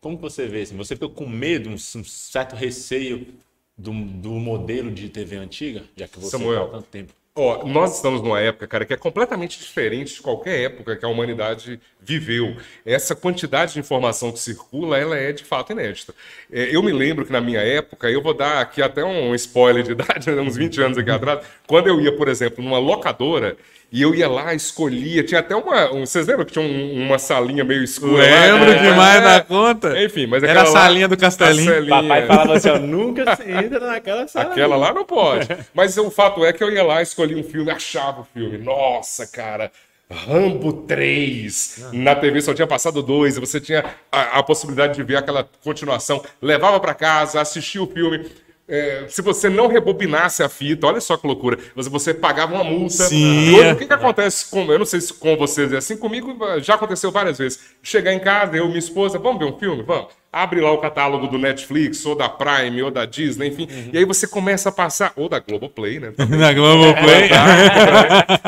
[0.00, 0.62] Como que você vê?
[0.62, 3.34] Assim, você ficou com medo, um, um certo receio
[3.76, 6.64] do, do modelo de TV antiga, já que você Samuel.
[6.64, 7.12] há tanto tempo?
[7.34, 11.08] Ó, nós estamos numa época, cara, que é completamente diferente de qualquer época que a
[11.08, 12.54] humanidade viveu.
[12.84, 16.14] Essa quantidade de informação que circula, ela é de fato inédita.
[16.52, 19.82] É, eu me lembro que na minha época, eu vou dar aqui até um spoiler
[19.82, 23.56] de idade, uns 20 anos aqui atrás, quando eu ia, por exemplo, numa locadora,
[23.92, 25.92] e eu ia lá, escolhia, tinha até uma.
[25.92, 28.12] um- vocês lembram que tinha um- uma salinha meio escura?
[28.28, 28.46] lá?
[28.46, 30.02] Lembro É, demais da conta.
[30.02, 31.70] Enfim, mas Era a aquela lá- salinha do Castelinho.
[31.74, 34.50] salinha- Papai falava assim, ó, nunca se entra naquela sala.
[34.50, 35.46] Aquela lá não pode.
[35.74, 38.56] Mas o fato é que eu ia lá, escolhi um filme, achava o filme.
[38.58, 39.70] Nossa, cara.
[40.10, 41.86] Rambo 3.
[41.92, 45.48] Na TV só tinha passado dois, e você tinha a, a possibilidade de ver aquela
[45.64, 46.22] continuação.
[46.40, 48.26] Levava pra casa, assistia o filme.
[48.68, 52.64] É, se você não rebobinasse a fita, olha só que loucura, você, você pagava uma
[52.64, 53.04] multa.
[53.04, 53.54] Sim.
[53.54, 54.70] Hoje, o que, que acontece com.
[54.72, 57.58] Eu não sei se com vocês é assim, comigo já aconteceu várias vezes.
[57.82, 59.82] Chegar em casa, eu e minha esposa, vamos ver um filme?
[59.82, 60.21] Vamos.
[60.32, 63.68] Abre lá o catálogo do Netflix, ou da Prime, ou da Disney, enfim.
[63.92, 65.12] E aí você começa a passar.
[65.14, 66.12] Ou da Globoplay, né?
[66.30, 67.28] Na Globoplay.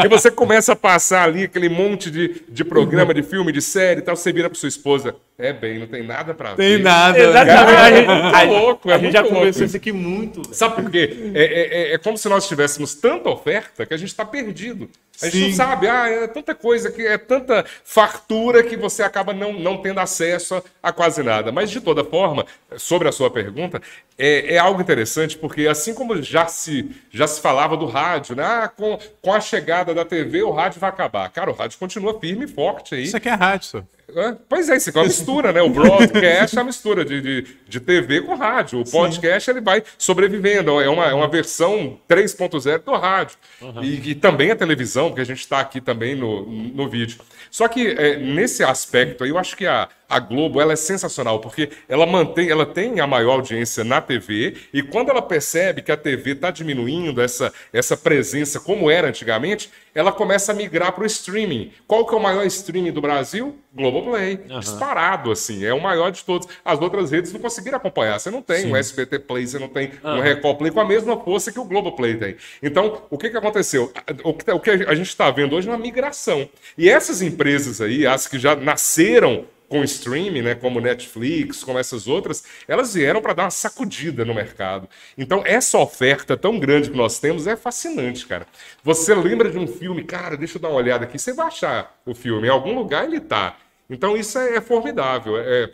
[0.04, 4.00] e você começa a passar ali aquele monte de, de programa, de filme, de série
[4.00, 4.16] e tal.
[4.16, 5.14] Você vira pra sua esposa.
[5.36, 6.82] É bem, não tem nada pra Tem ver.
[6.84, 7.18] nada.
[7.18, 7.68] Exatamente.
[7.74, 9.76] A gente, muito louco, é a gente já louco conversou isso.
[9.76, 10.54] aqui muito.
[10.54, 11.32] Sabe por quê?
[11.34, 14.88] É, é- é- é como se nós tivéssemos tanta oferta que a gente está perdido.
[15.20, 15.48] A gente Sim.
[15.48, 19.76] não sabe, ah, é tanta coisa, que é tanta fartura que você acaba não, não
[19.76, 21.52] tendo acesso a, a quase nada.
[21.52, 23.80] Mas, de toda forma, sobre a sua pergunta,
[24.18, 28.44] é, é algo interessante, porque assim como já se, já se falava do rádio, né?
[28.44, 31.28] Ah, com, com a chegada da TV, o rádio vai acabar.
[31.30, 33.02] Cara, o rádio continua firme e forte aí.
[33.04, 33.82] Isso aqui é rádio, só.
[34.08, 35.62] É, Pois é, isso é uma mistura, né?
[35.62, 38.80] O broadcast é uma mistura de, de, de TV com rádio.
[38.80, 40.80] O podcast ele vai sobrevivendo.
[40.80, 43.36] É uma, é uma versão 3.0 do rádio.
[43.82, 47.18] E, e também a televisão, porque a gente está aqui também no, no vídeo.
[47.50, 51.40] Só que é, nesse aspecto aí, eu acho que a, a Globo ela é sensacional,
[51.40, 55.92] porque ela mantém, ela tem a maior audiência na TV, e quando ela percebe que
[55.92, 61.04] a TV está diminuindo essa, essa presença como era antigamente, ela começa a migrar para
[61.04, 61.72] o streaming.
[61.86, 63.56] Qual que é o maior streaming do Brasil?
[63.72, 64.36] Globoplay.
[64.58, 65.64] Disparado, assim.
[65.64, 66.48] É o maior de todos.
[66.64, 68.18] As outras redes não conseguiram acompanhar.
[68.18, 71.18] Você não tem um SBT Play, você não tem um Record Play com a mesma
[71.18, 72.36] força que o Globoplay tem.
[72.62, 73.92] Então, o que, que aconteceu?
[74.22, 76.48] O que, o que a gente está vendo hoje é uma migração.
[76.76, 82.06] E essas empresas aí, as que já nasceram com streaming, né, como Netflix, como essas
[82.06, 84.88] outras, elas vieram para dar uma sacudida no mercado.
[85.18, 88.46] Então, essa oferta tão grande que nós temos é fascinante, cara.
[88.84, 92.00] Você lembra de um filme, cara, deixa eu dar uma olhada aqui, você vai achar
[92.06, 93.56] o filme, em algum lugar ele tá.
[93.90, 95.36] Então, isso é, é formidável.
[95.38, 95.68] É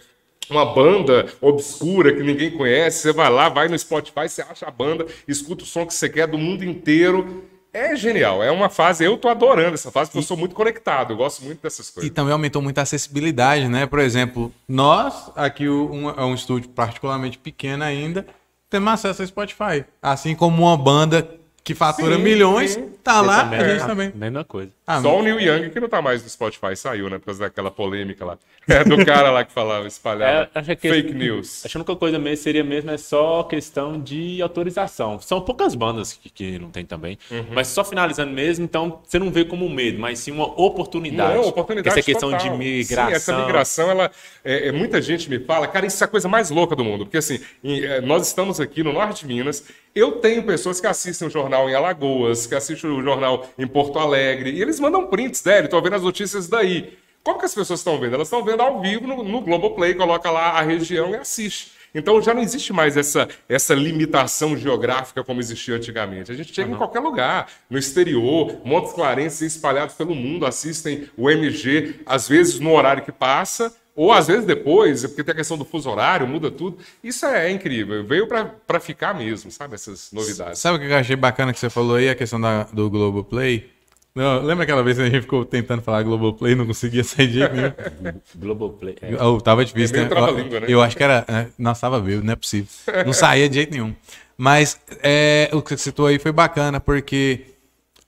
[0.48, 4.70] uma banda obscura que ninguém conhece, você vai lá, vai no Spotify, você acha a
[4.70, 7.44] banda, escuta o som que você quer do mundo inteiro.
[7.72, 11.12] É genial, é uma fase, eu tô adorando essa fase, porque eu sou muito conectado,
[11.12, 12.11] eu gosto muito dessas E coisas.
[12.12, 13.87] também aumentou muito a acessibilidade, né?
[13.87, 18.26] Por exemplo, nós, aqui um, é um estúdio particularmente pequeno ainda,
[18.68, 19.85] temos acesso ao Spotify.
[20.02, 22.88] Assim como uma banda que fatura Sim, milhões, sim.
[23.04, 24.12] tá lá, a é gente também.
[24.14, 24.70] Mesma coisa.
[24.86, 27.18] Ah, Só o Neil Young que não tá mais no Spotify saiu, né?
[27.18, 28.38] Por causa daquela polêmica lá.
[28.68, 31.64] É, do cara lá que falava, espalhava É, que- fake news.
[31.64, 35.20] Acho que a única coisa mesmo seria mesmo é só questão de autorização.
[35.20, 37.18] São poucas bandas que, que não tem também.
[37.30, 37.46] Uhum.
[37.52, 41.34] Mas só finalizando mesmo, então você não vê como um medo, mas sim uma oportunidade.
[41.34, 42.50] Não, oportunidade Essa questão total.
[42.52, 43.06] de migração.
[43.08, 44.10] Sim, essa migração, ela,
[44.44, 47.04] é, é, muita gente me fala, cara, isso é a coisa mais louca do mundo.
[47.06, 49.64] Porque assim, em- é, nós estamos aqui no norte de Minas,
[49.94, 53.98] eu tenho pessoas que assistem o jornal em Alagoas, que assistem o jornal em Porto
[53.98, 56.96] Alegre, e eles mandam prints dele, estão vendo as notícias daí.
[57.22, 58.14] Como que as pessoas estão vendo?
[58.14, 61.72] Elas estão vendo ao vivo no, no Globoplay, coloca lá a região e assiste.
[61.94, 66.31] Então já não existe mais essa, essa limitação geográfica como existia antigamente.
[66.31, 71.29] A gente chega em qualquer lugar, no exterior, Montes Clarentes espalhados pelo mundo assistem o
[71.29, 75.58] MG, às vezes no horário que passa, ou às vezes depois, porque tem a questão
[75.58, 76.78] do fuso horário, muda tudo.
[77.04, 78.02] Isso é incrível.
[78.02, 79.74] Veio para ficar mesmo, sabe?
[79.74, 80.58] Essas novidades.
[80.58, 83.68] Sabe o que eu achei bacana que você falou aí, a questão da, do Globoplay?
[84.14, 87.26] Não, lembra aquela vez que a gente ficou tentando falar Globoplay e não conseguia sair
[87.26, 87.72] de jeito nenhum?
[88.36, 88.96] Globoplay.
[89.02, 89.22] É.
[89.22, 90.10] Oh, tava difícil, É né?
[90.10, 90.66] Eu, né?
[90.66, 91.22] eu acho que era.
[91.28, 92.68] é, Nossa, tava vivo, não é possível.
[93.04, 93.94] Não saía de jeito nenhum.
[94.34, 97.42] Mas é, o que você citou aí foi bacana, porque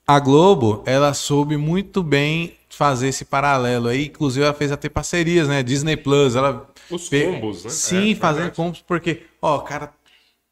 [0.07, 4.05] a Globo, ela soube muito bem fazer esse paralelo aí.
[4.07, 5.61] Inclusive, ela fez até parcerias, né?
[5.63, 6.67] Disney Plus, ela.
[6.89, 7.69] Os combos, né?
[7.69, 9.91] Sim, É, fazendo combos, porque, ó, cara.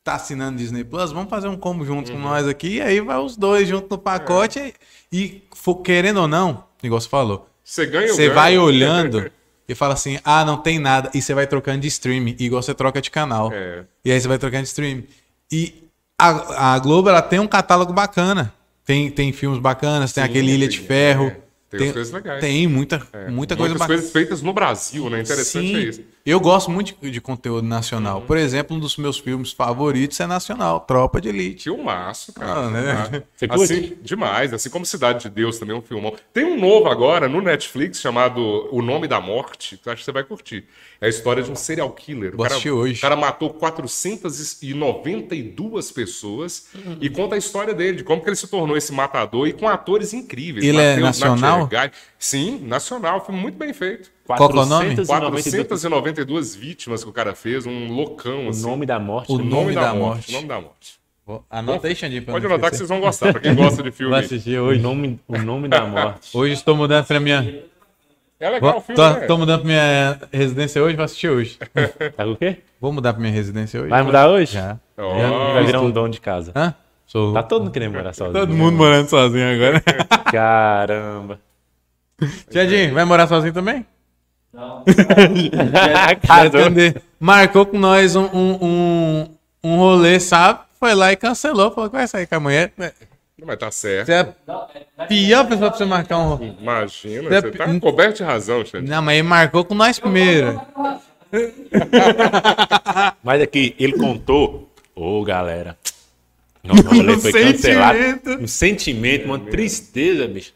[0.04, 3.18] tá assinando Disney Plus, vamos fazer um combo junto com nós aqui, e aí vai
[3.20, 4.74] os dois junto no pacote.
[5.14, 9.30] E, for- querendo ou não, igual você falou, Você ganha você vai olhando
[9.70, 11.12] e fala assim: ah, não tem nada.
[11.14, 13.52] E você vai trocando de streaming, igual você troca de canal.
[13.54, 13.84] É.
[14.04, 15.06] E aí você vai trocando de streaming.
[15.52, 15.84] E
[16.18, 18.52] a, a Globo, ela tem um catálogo bacana.
[18.84, 21.28] Tem, tem filmes bacanas, tem Sim, aquele Ilha tem- de Ferro.
[21.28, 21.38] é,
[21.78, 22.42] tem as coisas legais.
[22.42, 23.98] Tem muita, É, muita coisa bacana.
[23.98, 25.22] coisas feitas no Brasil, né?
[25.22, 26.02] Interessante Sim, é isso.
[26.26, 26.34] Uhum.
[26.34, 28.22] eu gosto muito de, de conteúdo nacional.
[28.22, 31.64] Por exemplo, um dos meus filmes favoritos é nacional, Tropa de Elite.
[31.66, 32.62] Filmaço, cara.
[32.62, 32.92] Ah, né?
[32.92, 33.74] Ah, Você curte?
[33.74, 34.54] Assim, demais.
[34.54, 36.14] Assim como Cidade de Deus também é um filmão.
[36.34, 40.06] Tem um novo agora no Netflix chamado O Nome da Morte, que eu acho que
[40.06, 40.66] você vai curtir.
[41.00, 42.34] É a história de um serial killer.
[42.34, 42.98] O Vou cara, hoje.
[42.98, 46.68] o cara matou 492 pessoas
[47.00, 49.68] e conta a história dele, de como que ele se tornou esse matador e com
[49.68, 50.64] atores incríveis.
[50.64, 51.62] Ele é Mateus nacional?
[51.62, 51.92] Natchergai.
[52.24, 53.26] Sim, nacional.
[53.26, 54.12] Filme muito bem feito.
[54.28, 54.96] Qual é o nome?
[54.96, 55.08] 492.
[55.08, 58.62] 492 vítimas que o cara fez, um loucão, O assim.
[58.62, 59.32] nome da morte.
[59.32, 59.44] O né?
[59.44, 60.30] nome da morte.
[60.30, 61.02] O nome da morte.
[61.50, 62.22] Anota aí, Xandinho.
[62.24, 64.12] Pode anotar que vocês vão gostar, pra quem gosta de filme.
[64.12, 64.80] Vou assistir O hoje.
[64.82, 66.30] nome, o nome da morte.
[66.38, 67.64] Hoje estou mudando pra minha.
[68.40, 69.26] É legal o filme, tô, né?
[69.26, 71.58] tô mudando pra minha residência hoje, vou assistir hoje.
[72.16, 72.58] Tá com o quê?
[72.80, 73.90] Vou mudar pra minha residência hoje.
[73.90, 74.54] Vai mudar hoje?
[74.54, 74.80] Já.
[74.98, 76.52] Ó, Vai virar um dono de casa.
[76.56, 76.74] Hã?
[77.08, 77.34] Sou.
[77.34, 78.40] Tá todo mundo querendo morar sozinho.
[78.40, 79.82] Todo mundo morando sozinho agora.
[80.32, 81.40] Caramba.
[82.50, 83.86] Tiadinho, vai morar sozinho também?
[84.54, 84.84] Não.
[86.28, 86.62] Casou.
[86.62, 87.02] entender.
[87.20, 89.28] Marcou com nós um, um, um,
[89.64, 90.60] um rolê, sabe?
[90.80, 91.72] Foi lá e cancelou.
[91.72, 92.74] Falou que vai sair com a mulher.
[93.44, 94.06] Mas tá certo.
[94.06, 96.54] Você é é, a pior pessoa pra você marcar um rolê.
[96.60, 98.90] Imagina, Você é você tá coberto de razão, Xande.
[98.90, 100.62] Não, mas ele marcou com nós primeiro.
[103.24, 104.70] Mas aqui, ele contou.
[104.94, 105.78] Ô, galera.
[106.62, 107.98] Nosso rolê foi cancelado.
[107.98, 108.44] sentimento.
[108.44, 110.54] Um sentimento, uma tristeza, bicho.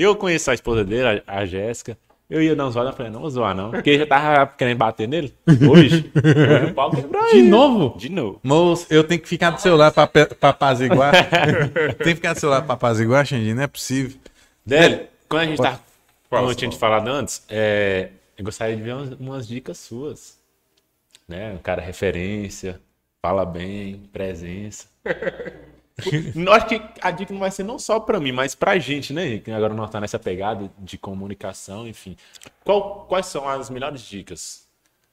[0.00, 1.98] Eu conheço a esposa dele, a, a Jéssica.
[2.30, 3.70] Eu ia dar uns olhos, eu falei, não vou zoar não.
[3.70, 5.34] Porque já tava querendo bater nele.
[5.48, 6.12] Hoje.
[6.14, 7.42] hoje o pau quebrou De aí.
[7.48, 7.98] novo?
[7.98, 8.38] De novo.
[8.44, 11.12] Moço, eu tenho que ficar do celular pra, pe- pra apaziguar.
[11.98, 13.56] Tem que ficar do celular pra apaziguar, Xandinho?
[13.56, 14.16] Não é possível.
[14.64, 15.80] Délio, quando a gente tá.
[16.28, 19.78] Fala, Como eu tinha te falado antes, é, eu gostaria de ver umas, umas dicas
[19.78, 20.38] suas.
[21.26, 21.52] Né?
[21.54, 22.78] Um cara referência,
[23.22, 24.86] fala bem, presença.
[26.52, 29.26] Acho que a dica não vai ser não só pra mim, mas pra gente, né,
[29.26, 29.50] Henrique?
[29.50, 32.16] Agora nós tá nessa pegada de comunicação, enfim.
[32.64, 34.66] Qual- quais são as melhores dicas?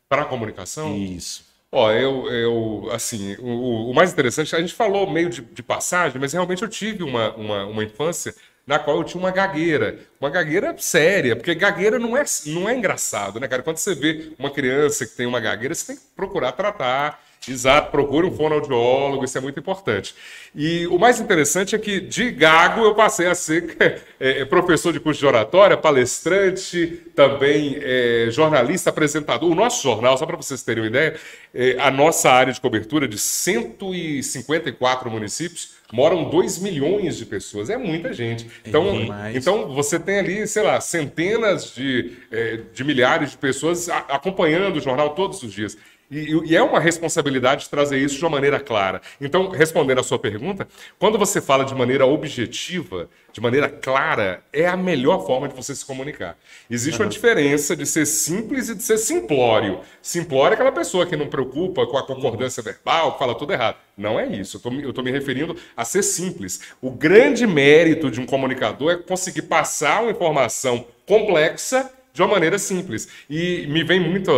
[0.07, 1.43] Para a comunicação, Isso.
[1.71, 6.21] ó, eu, eu assim, o, o mais interessante, a gente falou meio de, de passagem,
[6.21, 8.33] mas realmente eu tive uma, uma, uma infância
[8.67, 9.99] na qual eu tinha uma gagueira.
[10.21, 13.63] Uma gagueira séria, porque gagueira não é, não é engraçado, né, cara?
[13.63, 17.24] Quando você vê uma criança que tem uma gagueira, você tem que procurar tratar.
[17.51, 20.15] Exato, procure um fonoaudiólogo, isso é muito importante.
[20.53, 24.01] E o mais interessante é que de gago eu passei a ser é,
[24.41, 29.49] é, professor de curso de oratória, palestrante, também é, jornalista, apresentador.
[29.49, 31.15] O nosso jornal, só para vocês terem uma ideia,
[31.53, 37.69] é, a nossa área de cobertura de 154 municípios, moram 2 milhões de pessoas.
[37.69, 38.47] É muita gente.
[38.65, 39.35] Então, demais.
[39.35, 44.81] então você tem ali, sei lá, centenas de, é, de milhares de pessoas acompanhando o
[44.81, 45.77] jornal todos os dias.
[46.09, 49.01] E, e é uma responsabilidade trazer isso de uma maneira clara.
[49.19, 50.67] Então, respondendo à sua pergunta,
[50.99, 55.75] quando você fala de maneira objetiva, de maneira clara, é a melhor forma de você
[55.75, 56.37] se comunicar.
[56.69, 59.81] Existe uma diferença de ser simples e de ser simplório.
[60.01, 63.77] Simplório é aquela pessoa que não preocupa com a concordância verbal, que fala tudo errado.
[63.97, 64.61] Não é isso.
[64.63, 66.61] Eu estou me referindo a ser simples.
[66.81, 72.57] O grande mérito de um comunicador é conseguir passar uma informação complexa de uma maneira
[72.57, 73.09] simples.
[73.29, 74.31] E me vem muito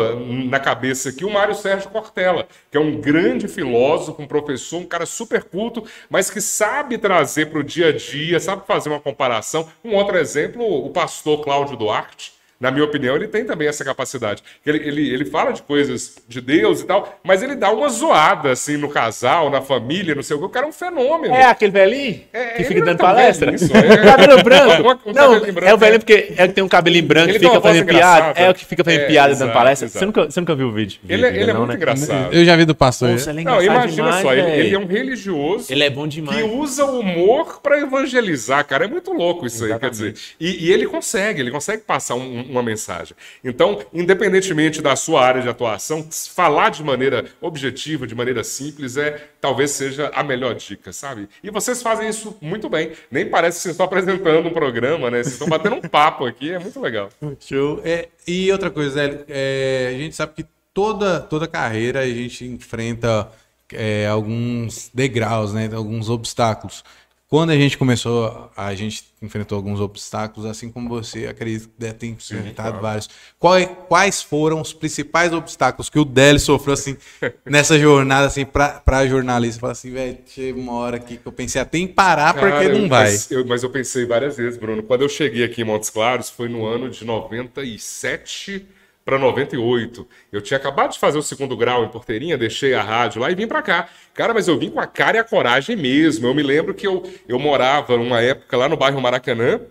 [0.49, 4.85] na cabeça aqui o Mário Sérgio Cortella, que é um grande filósofo, um professor, um
[4.85, 8.99] cara super culto, mas que sabe trazer para o dia a dia, sabe fazer uma
[8.99, 9.69] comparação.
[9.85, 12.36] Um outro exemplo, o pastor Cláudio Duarte.
[12.59, 14.41] Na minha opinião, ele tem também essa capacidade.
[14.65, 18.51] Ele, ele, ele fala de coisas de Deus e tal, mas ele dá uma zoada
[18.51, 20.45] assim no casal, na família, não sei o que.
[20.45, 21.33] O cara é um fenômeno.
[21.35, 23.53] É aquele velhinho É, que ele fica é dando tão palestra?
[23.53, 23.97] isso, é.
[23.97, 24.81] Cabelo branco.
[24.81, 25.99] Uma- um não, cabelinho branco, é o velhinho é.
[25.99, 28.39] porque é o que tem um cabelinho branco Ele que fica fazendo piada.
[28.39, 29.87] É o que fica fazendo É, piada e exato, dando palestra.
[29.87, 30.99] Você nunca, você nunca viu o vídeo?
[31.07, 31.75] Ele, é- vídeo, ele é não, muito né?
[31.75, 32.33] engraçado.
[32.33, 33.09] Eu já vi do pastor.
[33.09, 36.07] Nossa, ele é Não, imagina demais, só, ele, ele é um religioso Ele é bom
[36.07, 36.37] demais.
[36.37, 38.85] que usa o humor para evangelizar, cara.
[38.85, 40.13] É muito louco isso aí, quer Exatamente.
[40.13, 40.35] dizer.
[40.39, 43.15] E, e ele consegue, ele consegue passar um- uma mensagem.
[43.43, 49.29] Então, independentemente da sua área de atuação, falar de maneira objetiva, de maneira simples, é
[49.39, 51.29] talvez seja a melhor dica, sabe?
[51.43, 52.91] E vocês fazem isso muito bem.
[53.11, 55.23] Nem parece que vocês estão apresentando um programa, né?
[55.23, 57.09] Vocês estão batendo um papo aqui, é muito legal.
[57.39, 57.81] Show.
[57.83, 62.45] É, e outra coisa, Zé, é, a gente sabe que toda, toda carreira a gente
[62.45, 63.29] enfrenta
[63.73, 65.69] é, alguns degraus, né?
[65.73, 66.83] Alguns obstáculos.
[67.29, 71.93] Quando a gente começou, a gente enfrentou alguns obstáculos, assim como você, acredito que deve
[71.95, 72.81] ter enfrentado claro.
[72.81, 73.09] vários.
[73.37, 76.95] Quais, quais foram os principais obstáculos que o Délio sofreu, assim,
[77.45, 79.59] nessa jornada, assim, pra, pra jornalista?
[79.59, 82.69] Fala assim, velho, chega uma hora aqui que eu pensei até em parar, porque Cara,
[82.69, 83.11] não eu- vai.
[83.11, 84.81] Mas eu, mas eu pensei várias vezes, Bruno.
[84.81, 88.65] Quando eu cheguei aqui em Montes Claros, foi no ano de 97
[89.07, 90.05] para 98.
[90.33, 93.35] Eu tinha acabado de fazer o segundo grau em Porteirinha, deixei a rádio lá e
[93.35, 93.87] vim para cá.
[94.13, 96.27] Cara, mas eu vim com a cara e a coragem mesmo.
[96.27, 99.61] Eu me lembro que eu, eu morava numa época lá no bairro Maracanã,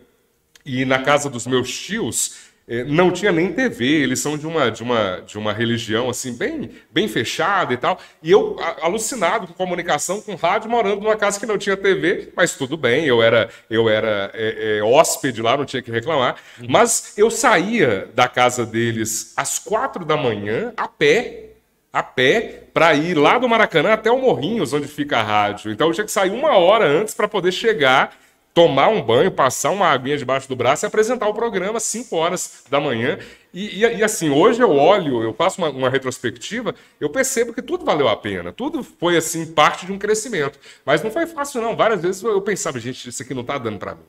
[0.64, 2.46] e na casa dos meus tios
[2.88, 6.70] não tinha nem TV, eles são de uma, de uma, de uma religião assim bem,
[6.90, 7.98] bem fechada e tal.
[8.20, 12.57] E eu alucinado com comunicação, com rádio, morando numa casa que não tinha TV, mas
[12.57, 16.37] tudo bem, eu era, eu era eh, eh, hóspede lá, não tinha que reclamar.
[16.68, 21.50] Mas eu saía da casa deles às quatro da manhã, a pé,
[21.92, 25.70] a pé para ir lá do Maracanã até o Morrinhos, onde fica a rádio.
[25.70, 28.14] Então eu tinha que sair uma hora antes para poder chegar,
[28.57, 32.16] tomar um banho, passar uma aguinha debaixo do braço e apresentar o programa às 5
[32.16, 33.19] horas da manhã.
[33.53, 37.61] E, e- e, assim, hoje eu olho, eu faço uma, uma retrospectiva, eu percebo que
[37.61, 38.53] tudo valeu a pena.
[38.53, 40.59] Tudo foi, assim, parte de um crescimento.
[40.87, 41.77] Mas não foi fácil, não.
[41.77, 44.01] Várias vezes eu pensava, gente, isso aqui não tá dando para mim.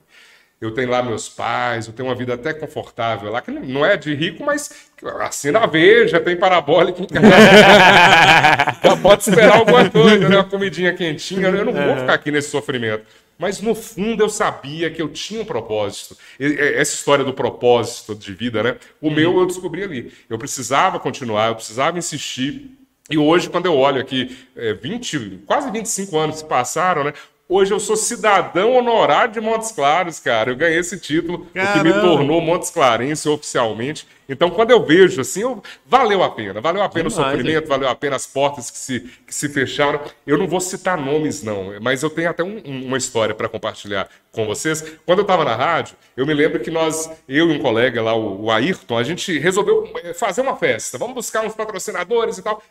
[0.62, 3.98] Eu tenho lá meus pais, eu tenho uma vida até confortável lá, que não é
[3.98, 4.72] de rico, mas
[5.20, 7.28] assina a Veja, tem parabólica em casa.
[8.82, 10.38] Já pode esperar alguma coisa, né?
[10.38, 11.50] Uma comidinha quentinha.
[11.50, 13.04] Eu não vou ficar aqui nesse sofrimento.
[13.38, 16.18] Mas no fundo eu sabia que eu tinha um propósito.
[16.40, 18.78] Essa história do propósito de vida, né?
[19.00, 20.14] O meu eu descobri ali.
[20.30, 22.72] Eu precisava continuar, eu precisava insistir.
[23.10, 27.14] E hoje, quando eu olho aqui, é, 20, quase 25 anos se passaram, né?
[27.50, 30.52] Hoje eu sou cidadão honorário de Montes Claros, cara.
[30.52, 32.02] Eu ganhei esse título, o que me Caramba!
[32.02, 34.06] tornou Montes Clarense oficialmente.
[34.28, 36.60] Então, quando eu vejo assim, eu- valeu a pena.
[36.60, 39.48] Valeu a pena o Demais, sofrimento, valeu a pena as portas que se, que se
[39.48, 40.02] fecharam.
[40.26, 43.48] Eu não vou citar nomes, não, mas eu tenho até um- um- uma história para
[43.48, 44.84] compartilhar com vocês.
[45.06, 48.14] Quando eu estava na rádio, eu me lembro que nós, eu e um colega lá,
[48.14, 50.98] o, o Ayrton, a gente resolveu eh, fazer uma festa.
[50.98, 52.62] Vamos buscar uns patrocinadores e tal.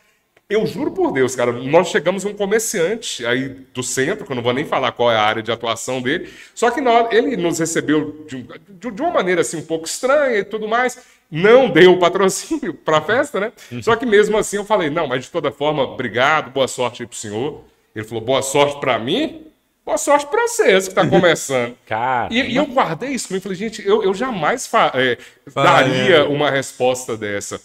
[0.49, 4.41] Eu juro por Deus, cara, nós chegamos um comerciante aí do centro, que eu não
[4.41, 7.59] vou nem falar qual é a área de atuação dele, só que nós, ele nos
[7.59, 8.47] recebeu de,
[8.91, 12.99] de- uma maneira assim um pouco estranha e tudo mais, não deu o patrocínio para
[12.99, 13.51] a festa, né?
[13.81, 17.07] Só que mesmo assim eu falei, não, mas de toda forma, obrigado, boa sorte aí
[17.07, 17.65] pro senhor.
[17.93, 19.47] Ele falou, boa sorte para mim,
[19.85, 21.75] boa sorte para vocês que está começando.
[21.85, 23.43] Cara, E, e eu guardei isso comigo.
[23.43, 25.17] Falei, gente, eu, eu jamais é,
[25.51, 25.71] Faria.
[25.71, 27.59] daria uma resposta dessa.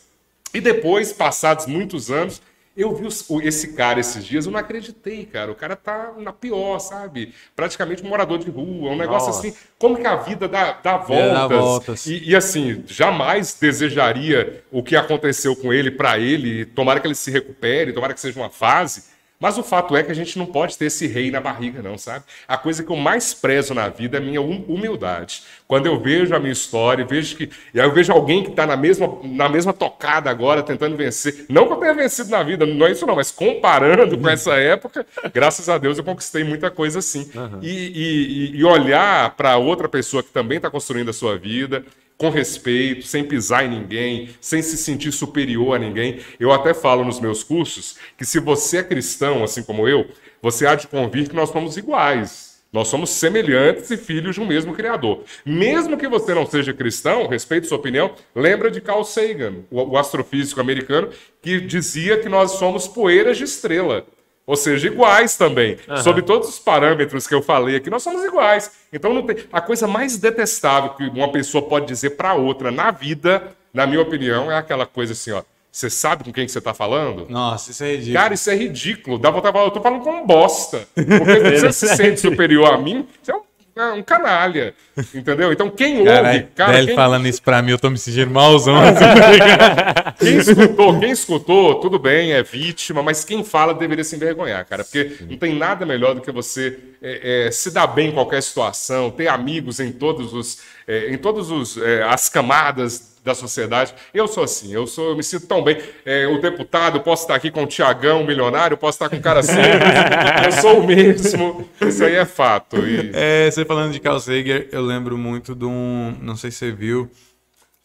[0.53, 2.42] E depois, passados muitos anos,
[2.76, 5.50] eu vi os- esse cara esses dias, eu não acreditei, cara.
[5.52, 7.35] O cara tá na pior, sabe?
[7.54, 9.46] Praticamente um morador de rua, um negócio Nossa.
[9.46, 9.56] assim.
[9.78, 11.32] Como que a vida dá, dá voltas?
[11.32, 12.06] dá voltas.
[12.06, 16.64] E, e, assim, jamais desejaria o que aconteceu com ele para ele.
[16.64, 19.12] Tomara que ele se recupere, tomara que seja uma fase.
[19.42, 21.98] Mas o fato é que a gente não pode ter esse rei na barriga, não,
[21.98, 22.24] sabe?
[22.46, 25.42] A coisa que eu mais prezo na vida é a minha hum- humildade.
[25.66, 27.50] Quando eu vejo a minha história, vejo que.
[27.74, 31.44] E aí eu vejo alguém que está na mesma, na mesma tocada agora, tentando vencer.
[31.48, 34.55] Não que eu tenha vencido na vida, não é isso não, mas comparando com essa
[34.62, 37.28] época, graças a Deus eu conquistei muita coisa assim.
[37.61, 41.85] E, e- e- e olhar para outra pessoa que também está construindo a sua vida,
[42.16, 46.20] com respeito, sem pisar em ninguém, sem se sentir superior a ninguém.
[46.38, 50.09] Eu até falo nos meus cursos que se você é cristão, assim como eu,
[50.40, 52.53] você há de convir que nós somos iguais.
[52.72, 55.25] Nós somos semelhantes e filhos de um mesmo Criador.
[55.44, 60.59] Mesmo que você não seja cristão, respeite sua opinião, lembra de Carl Sagan, o astrofísico
[60.59, 61.11] americano,
[61.42, 64.07] que dizia que nós somos poeiras de estrela.
[64.53, 65.79] Ou seja, iguais também.
[66.05, 68.71] Sob todos os parâmetros que eu falei aqui, nós somos iguais.
[68.93, 69.47] Então, não tem...
[69.51, 74.03] a coisa mais detestável que uma pessoa pode dizer para outra na vida, na minha
[74.03, 75.43] opinião, é aquela coisa assim, ó.
[75.71, 77.27] Você sabe com quem que você está falando?
[77.31, 78.15] Nossa, isso é ridículo.
[78.15, 79.19] Cara, isso é ridículo.
[79.19, 80.87] Dá vontade de falar, eu tô falando com bosta.
[80.95, 83.41] Porque você se sente superior a mim, você é um,
[83.74, 84.74] um canalha.
[85.14, 85.52] Entendeu?
[85.52, 88.30] Então, quem ouve, Caralho, cara, Délio quem, falando isso pra mim, eu tô me sentindo
[88.30, 88.74] malzão.
[90.20, 94.85] quem escutou, quem escutou, tudo bem, é vítima, mas quem fala deveria se envergonhar, cara.
[94.85, 98.42] Porque não tem nada melhor do que você é, é, se dar bem em qualquer
[98.42, 103.94] situação, ter amigos em todos os, é, em todas é, as camadas da sociedade.
[104.12, 105.78] Eu sou assim, eu sou, eu me sinto tão bem.
[106.04, 109.20] É, o deputado, posso estar aqui com o Tiagão, milionário, eu posso estar com o
[109.22, 109.62] cara simples,
[110.46, 111.68] eu sou o mesmo.
[111.80, 112.76] Isso aí é fato.
[112.78, 116.16] E- É, você falando de Carl Sager, eu lembro muito de um.
[116.20, 117.08] Não sei se você viu.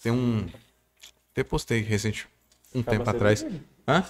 [0.02, 0.46] Tem um.
[1.32, 2.28] Até postei recente,
[2.74, 3.46] um tempo você atrás.
[3.88, 4.04] Hã?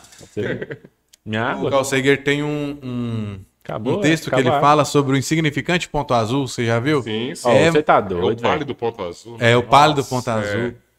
[1.26, 1.70] Minha O água.
[1.72, 5.90] Carl Sager tem um, um, Acabou, um texto é, que ele fala sobre o insignificante
[5.90, 7.04] ponto azul, você já viu?
[7.04, 7.50] Sim, sim.
[7.50, 8.66] É- você tá É o doido, Vale velho.
[8.66, 9.36] do Ponto Azul.
[9.42, 10.34] É o pálido ponto é.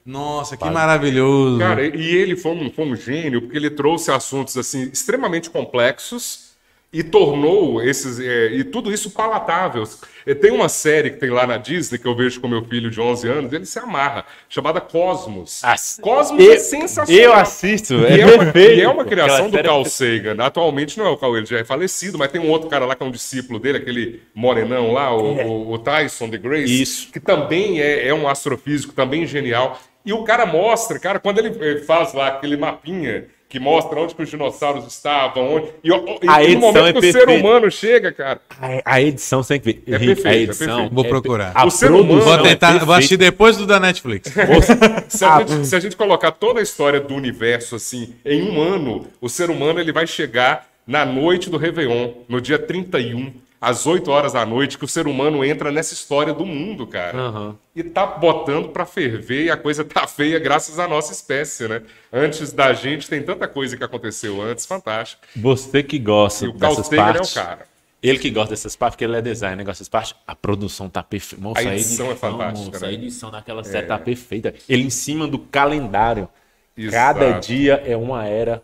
[0.08, 1.58] Nossa, que maravilhoso.
[1.58, 6.48] Cara, e ele foi um, foi um gênio, porque ele trouxe assuntos assim extremamente complexos
[6.90, 9.84] e tornou esses é, e tudo isso palatável.
[10.24, 12.90] É, Tem uma série que tem lá na Disney que eu vejo com meu filho
[12.90, 15.62] de 11 anos, ele se amarra, chamada Cosmos.
[15.62, 17.22] Ass- Cosmos Eu- é sensacional.
[17.22, 18.78] Eu assisto, E é, é, uma, perfeito.
[18.78, 20.28] e é uma criação do é Carl perfeita.
[20.30, 20.42] Sagan.
[20.42, 22.94] Atualmente não é o Carl, ele já é falecido, mas tem um outro cara lá
[22.94, 27.12] que é um discípulo dele, aquele morenão lá, o, o- o Tyson de Grace, Isso.
[27.12, 29.78] que também é, é um astrofísico, também genial.
[30.04, 34.22] E o cara mostra, cara, quando ele faz lá aquele mapinha que mostra onde que
[34.22, 37.70] os dinossauros estavam, onde, e, e, A e no momento é que o ser humano
[37.70, 39.82] chega, cara, A, a edição você tem que ver.
[39.86, 40.66] É Henrique, perfeito, a é edição.
[40.66, 40.94] perfeito.
[40.94, 41.66] Vou é procurar.
[41.66, 44.30] O ser humano- produção Vou é tentar, vou assistir depois do da Netflix.
[45.08, 48.60] Se a, gente, se a gente colocar toda a história do universo assim, em um
[48.60, 53.86] ano, o ser humano ele vai chegar na noite do Réveillon, no dia 31, às
[53.86, 57.16] 8 horas da noite, que o ser humano entra nessa história do mundo, cara.
[57.18, 57.56] Aham.
[57.74, 61.82] E tá botando pra ferver e a coisa tá feia graças à nossa espécie, né?
[62.12, 65.22] Antes da gente tem tanta coisa que aconteceu antes, fantástico.
[65.36, 67.34] Você que gosta E o dessas Sagan é o partes.
[67.34, 67.66] cara.
[68.00, 70.14] Ele que gosta dessas partes, porque ele é designer, gosta dessas partes.
[70.24, 71.42] A produção tá perfeita.
[71.42, 72.88] Moça, A edição é fantástica, moça, né?
[72.88, 74.54] A edição daquela série tá perfeita.
[74.68, 76.28] Ele em cima do calendário.
[76.76, 77.18] Exato.
[77.18, 78.62] Cada dia é uma era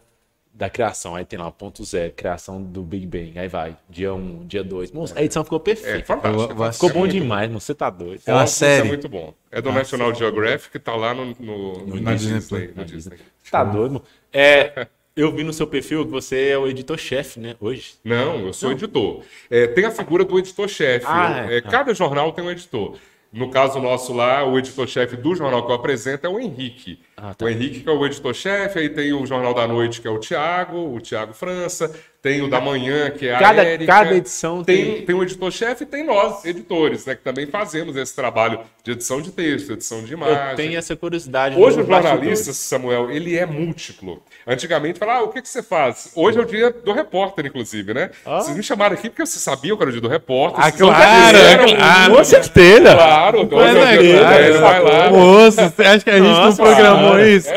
[0.55, 1.17] da criação.
[1.17, 3.39] Aí tem lá, ponto zero, criação do Big Bang.
[3.39, 4.93] Aí vai, dia 1, um, dia 2.
[4.93, 6.05] Moça, a edição ficou É perfeita.
[6.07, 6.63] fantástico.
[6.63, 7.67] Eu ficou bom demais, moço.
[7.67, 8.23] Você tá doido.
[8.25, 8.87] É uma Cosmos série.
[8.87, 9.35] É muito bom.
[9.51, 12.71] É do National Geographic, tá lá no, no, na Disney Disney.
[12.75, 13.19] No Disney.
[13.51, 14.05] Tá doido, mano.
[14.33, 14.87] É,
[15.17, 17.57] eu vi no seu perfil que você é o editor-chefe, né?
[17.61, 17.95] Hoje.
[18.05, 19.23] Não, eu sou editor.
[19.51, 21.07] É, tem a figura do editor-chefe.
[21.09, 21.59] Ah, é.
[21.59, 22.97] É, cada jornal tem um editor.
[23.33, 27.01] No caso nosso lá, o editor-chefe do jornal que eu apresento é o Henrique.
[27.17, 27.45] Ah, tá.
[27.45, 30.19] O Henrique que é o editor-chefe, aí tem o Jornal da Noite, que é o
[30.19, 31.91] Tiago, o Tiago França,
[32.21, 33.93] tem o da manhã, que é a Cada- Érica.
[33.93, 34.85] cada edição tem...
[34.95, 37.15] tem- Tem o editor-chefe e tem nós, editores, né?
[37.15, 40.51] Que também fazemos esse trabalho de edição de texto, edição de imagem.
[40.51, 41.55] Eu tenho essa curiosidade.
[41.57, 44.23] Hoje o jornalista, Samuel, ele é múltiplo.
[44.47, 46.13] Antigamente falava, ah, o que, que você faz?
[46.17, 48.11] Hoje é o dia do repórter, inclusive, né?
[48.25, 48.41] Ah.
[48.41, 50.65] Vocês me chamaram aqui porque vocês sabiam que era o dia do repórter.
[50.65, 52.17] Ah, claro, é claro.
[52.17, 52.95] Com certeza.
[52.95, 54.35] Claro, Mas é é claro.
[54.35, 55.11] 10, vai lá.
[55.11, 57.29] Moço, você acha que a gente não Nossa, programou cara.
[57.29, 57.49] isso?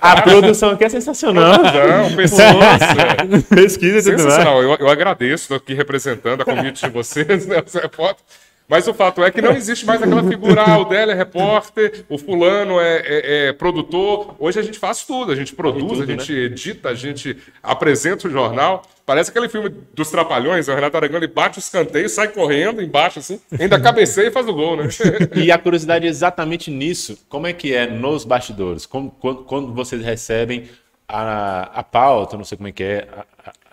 [0.00, 1.58] A produção aqui é sensacional.
[1.58, 3.54] Não, é.
[3.54, 4.34] Pesquisa e tudo mais.
[4.34, 4.62] Sensacional.
[4.62, 8.47] Eu, eu agradeço, estou aqui representando a convite de vocês, né, os repórteres.
[8.68, 12.04] Mas o fato é que não existe mais aquela figura, ah, o Délio é repórter,
[12.08, 14.34] o fulano é, é- é produtor.
[14.38, 18.28] Hoje a gente faz tudo, a gente produz, tudo, a gente edita, a gente apresenta
[18.28, 18.82] o jornal.
[19.06, 23.18] Parece aquele filme dos Trapalhões, o Renato Aragão, ele bate o escanteio, sai correndo embaixo
[23.20, 24.88] assim, ainda cabeceia e faz o gol, né?
[25.34, 27.18] E a curiosidade é exatamente nisso.
[27.26, 28.84] Como é que é nos bastidores?
[28.84, 30.68] Como- quando, quando vocês recebem
[31.08, 33.08] a, a pauta, não sei como é que é,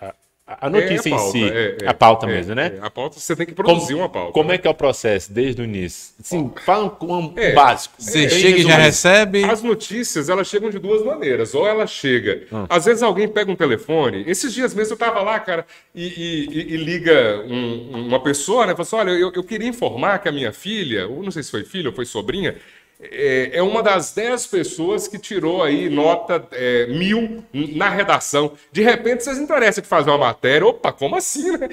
[0.00, 0.14] a, a-
[0.46, 2.72] a- a notícia É em pauta, si, é, é, a pauta é, mesmo, né?
[2.80, 2.86] é.
[2.86, 4.32] A pauta, você tem que produzir uma pauta.
[4.32, 6.14] Como é que é o processo desde o início?
[6.22, 7.52] Sim, fala com um É.
[7.52, 7.94] básico.
[7.98, 9.44] Você chega e já recebe.
[9.44, 11.54] As notícias, elas chegam de duas maneiras.
[11.54, 12.44] Ou ela chega.
[12.52, 12.66] Ah.
[12.68, 14.24] Às vezes alguém pega um telefone.
[14.26, 18.66] Esses dias mesmo eu tava lá, cara, e, e- e- e liga um- uma pessoa,
[18.66, 18.72] né?
[18.72, 21.50] Fala assim: olha, eu, eu queria informar que a minha filha, ou não sei se
[21.50, 22.54] foi filha ou foi sobrinha,
[23.00, 28.52] é, é uma das dez pessoas que tirou aí nota é, mil na redação.
[28.72, 30.66] De repente vocês interessam de fazer uma matéria.
[30.66, 31.68] Opa, como assim, né?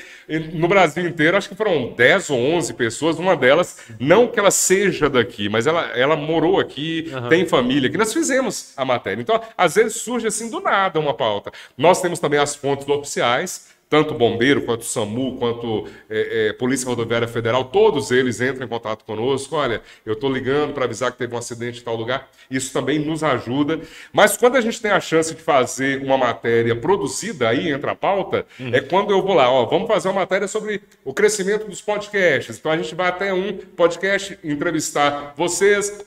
[0.53, 3.19] No Brasil inteiro, acho que foram 10 ou 11 pessoas.
[3.19, 7.97] Uma delas, não que ela seja daqui, mas ela, ela morou aqui, tem família aqui.
[7.97, 9.21] Nós fizemos a matéria.
[9.21, 11.51] Então, às vezes surge assim do nada uma pauta.
[11.77, 16.53] Nós temos também as fontes oficiais tanto o bombeiro, quanto o SAMU, quanto é, é,
[16.53, 19.55] Polícia Rodoviária Federal, todos eles entram em contato conosco.
[19.55, 22.29] Olha, eu estou ligando para avisar que teve um acidente em tal lugar.
[22.49, 23.79] Isso também nos ajuda.
[24.11, 27.95] Mas quando a gente tem a chance de fazer uma matéria produzida, aí entra a
[27.95, 31.81] pauta, é quando eu vou lá, ó, vamos fazer uma matéria sobre o crescimento dos
[31.81, 32.57] podcasts.
[32.57, 36.03] Então a gente vai até um podcast entrevistar vocês,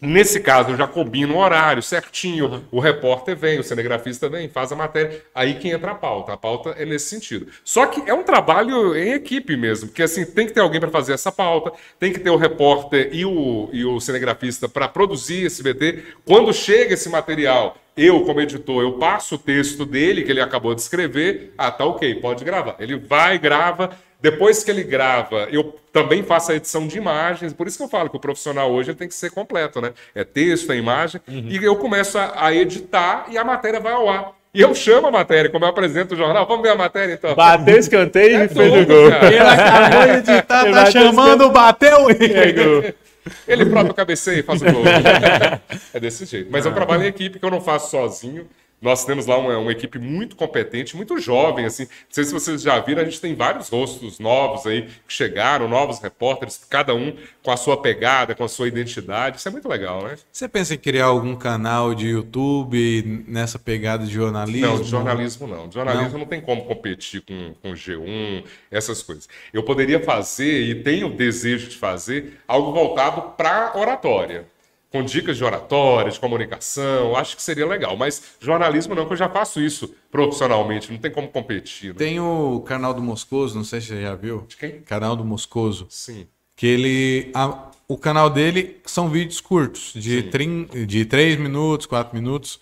[0.00, 4.70] Nesse caso, eu já combino o horário certinho, o repórter vem, o cinegrafista vem, faz
[4.70, 6.32] a matéria, aí que entra a pauta.
[6.32, 7.48] A pauta é nesse sentido.
[7.64, 10.88] Só que é um trabalho em equipe mesmo, porque assim, tem que ter alguém para
[10.88, 15.46] fazer essa pauta, tem que ter o repórter e o, e o cinegrafista para produzir
[15.46, 16.04] esse VT.
[16.24, 20.76] Quando chega esse material, eu, como editor, eu passo o texto dele, que ele acabou
[20.76, 22.76] de escrever, ah, tá ok, pode gravar.
[22.78, 23.90] Ele vai, grava,
[24.20, 27.88] depois que ele grava, eu também faço a edição de imagens, por isso que eu
[27.88, 29.92] falo que o profissional hoje tem que ser completo, né?
[30.14, 34.08] É texto, é imagem, e eu começo a, a editar e a matéria vai ao
[34.08, 34.32] ar.
[34.54, 37.34] E eu chamo a matéria, como eu apresento o jornal, vamos ver a matéria então.
[37.34, 39.10] Bateu escanteio É e fez o gol.
[39.10, 39.26] cara.
[39.26, 42.06] Ele acabou de editar, Ele tá chamando, bateu.
[43.46, 44.82] Ele próprio cabeceia e faz o gol.
[45.92, 46.48] é desse jeito.
[46.50, 48.46] Mas é um trabalho em equipe que eu não faço sozinho.
[48.80, 51.84] Nós temos lá uma, uma equipe muito competente, muito jovem, assim.
[51.84, 55.68] Não sei se vocês já viram, a gente tem vários rostos novos aí que chegaram,
[55.68, 59.38] novos repórteres, cada um com a sua pegada, com a sua identidade.
[59.38, 60.16] Isso é muito legal, né?
[60.30, 64.66] Você pensa em criar algum canal de YouTube nessa pegada de jornalismo?
[64.66, 65.68] Não, de jornalismo não.
[65.68, 69.28] De jornalismo não, tem como competir com, com G1, essas coisas.
[69.52, 74.46] Eu poderia fazer, e tenho o desejo de fazer, algo voltado para oratória.
[74.90, 77.94] Com dicas de oratória, de comunicação, acho que seria legal.
[77.96, 81.88] Mas jornalismo não, que eu já faço isso profissionalmente, não tem como competir.
[81.90, 81.94] né?
[81.98, 84.44] Tem o canal do Moscoso, não sei se você já viu.
[84.48, 84.80] De quem?
[84.80, 85.86] Canal do Moscoso.
[85.90, 86.26] Sim.
[86.56, 87.30] Que ele.
[87.34, 92.58] a- o canal dele são vídeos curtos, de, trin, de 3 minutos, 4 minutos,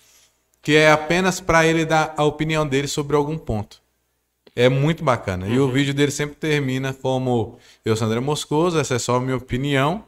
[0.63, 3.81] que é apenas para ele dar a opinião dele sobre algum ponto.
[4.55, 5.47] É muito bacana.
[5.49, 9.21] E o vídeo dele sempre termina como: Eu sou André Moscoso, essa é só a
[9.21, 10.05] minha opinião.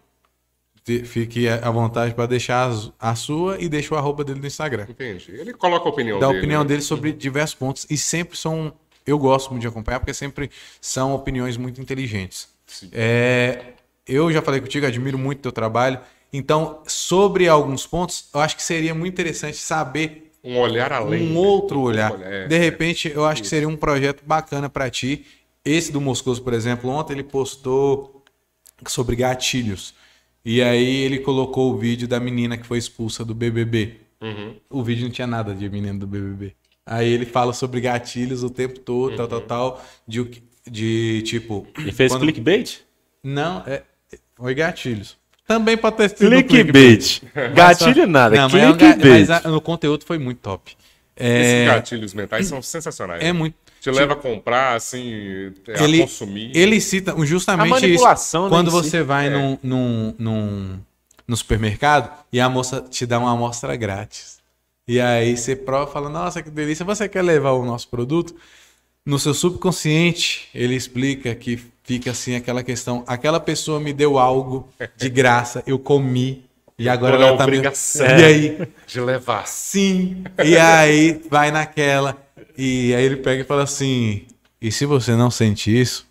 [1.04, 4.86] Fique à vontade para deixar a sua e deixa o arroba dele no Instagram.
[4.88, 5.32] Entendi.
[5.32, 6.38] Ele coloca a opinião Da dele.
[6.38, 6.68] opinião né?
[6.68, 7.86] dele sobre diversos pontos.
[7.90, 8.72] E sempre são.
[9.06, 12.48] Eu gosto muito de acompanhar, porque sempre são opiniões muito inteligentes.
[12.66, 12.90] Sim.
[12.92, 13.62] É,
[14.06, 15.98] eu já falei contigo, admiro muito teu trabalho.
[16.32, 21.32] Então, sobre alguns pontos, eu acho que seria muito interessante saber Um olhar além.
[21.32, 22.12] um outro olhar.
[22.20, 25.24] É, De repente, eu acho que seria um projeto bacana para ti.
[25.64, 28.22] Esse do Moscoso, por exemplo, ontem ele postou
[28.86, 29.94] sobre gatilhos.
[30.50, 33.96] E aí ele colocou o vídeo da menina que foi expulsa do BBB.
[34.18, 34.54] Uhum.
[34.70, 36.54] O vídeo não tinha nada de menina do BBB.
[36.86, 39.84] Aí ele fala sobre gatilhos o tempo todo, tal, tal, tal.
[40.06, 40.30] De, o
[40.70, 41.66] de tipo.
[41.86, 42.78] E fez quando- clickbait?
[43.22, 43.82] Não, é,
[44.36, 45.18] foi gatilhos.
[45.46, 47.22] Também pode ter sido Clickbait.
[47.54, 49.28] Gatilho nada, Não, mas, é um ga- clickbait.
[49.28, 50.74] mas a- no conteúdo foi muito top.
[51.14, 53.22] Esses É, gatilhos mentais são sensacionais.
[53.22, 53.54] é muito.
[53.80, 56.50] Te leva a comprar, assim, a ele, consumir.
[56.54, 58.50] ele cita justamente A manipulação, isso.
[58.50, 58.90] né, Quando em si.
[58.90, 59.30] você vai É.
[59.30, 60.78] num, num, num,
[61.26, 64.38] no supermercado e a moça te dá uma amostra grátis.
[64.86, 68.34] E aí você prova e fala, nossa, que delícia, você quer levar o nosso produto?
[69.04, 74.68] No seu subconsciente, ele explica que fica assim aquela questão, aquela pessoa me deu algo
[74.96, 76.44] de graça, eu comi,
[76.78, 77.58] e agora ela tá me...
[77.60, 79.46] E aí, De levar.
[79.46, 80.22] sim.
[80.44, 82.16] E aí vai naquela.
[82.56, 84.26] E aí ele pega e fala assim:
[84.60, 86.06] e se você não sente isso,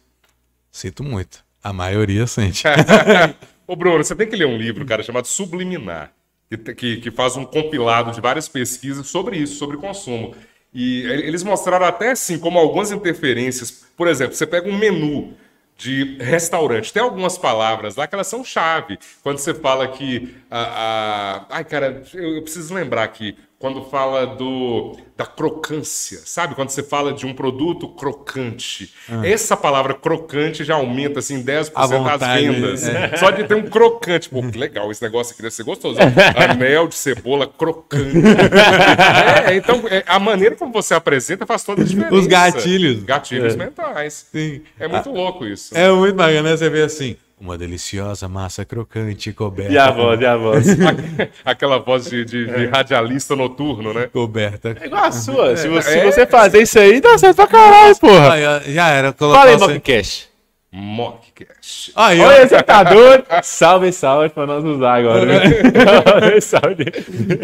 [0.71, 1.43] sinto muito.
[1.63, 2.63] A maioria sente.
[3.67, 6.13] Ô, Bruno, você tem que ler um livro, cara, chamado Subliminar,
[6.49, 10.34] que, que, que faz um compilado de várias pesquisas sobre isso, sobre consumo.
[10.73, 13.86] E eles mostraram até assim como algumas interferências.
[13.95, 15.34] Por exemplo, você pega um menu
[15.78, 18.97] de restaurante, tem algumas palavras lá que elas são chave.
[19.21, 20.36] Quando você fala que.
[20.49, 23.38] A, a- Ai, cara, eu preciso lembrar aqui.
[23.60, 26.53] Quando fala do da crocância, sabe?
[26.53, 28.93] Quando você fala de um produto crocante.
[29.24, 32.88] Essa palavra crocante já aumenta assim 10% A as vontade, vendas.
[32.88, 33.18] é.
[33.18, 34.30] Só de ter um crocante.
[34.30, 35.97] Pô, que legal, esse negócio aqui deve ser gostoso.
[36.38, 38.16] Anel de cebola crocante.
[39.47, 42.14] é, então, é, a maneira como você apresenta faz toda a diferença.
[42.14, 43.03] Os gatilhos.
[43.03, 44.28] Gatilhos mentais.
[44.32, 44.62] Sim.
[44.80, 45.76] É muito louco isso.
[45.76, 46.58] É muito bacana, né?
[46.58, 49.71] Você vê assim: uma deliciosa massa crocante coberta.
[49.71, 50.65] E a voz, e a voz.
[51.45, 54.07] Aquela voz de, de- de radialista noturno, né?
[54.11, 54.75] Coberta.
[54.81, 55.55] É igual a sua.
[55.55, 56.05] Se você, se É.
[56.11, 58.33] você fazer isso aí, dá certo pra caralho, porra.
[58.33, 59.13] Aí, ó, já era.
[59.13, 60.29] colocar Fala aí, Mockcast.
[60.71, 61.91] Mockcast.
[61.95, 63.23] Aí, ó, Olha, você tá doido?
[63.43, 65.25] Salve, salve pra nós usar agora.
[65.25, 65.41] né?
[66.41, 66.85] salve.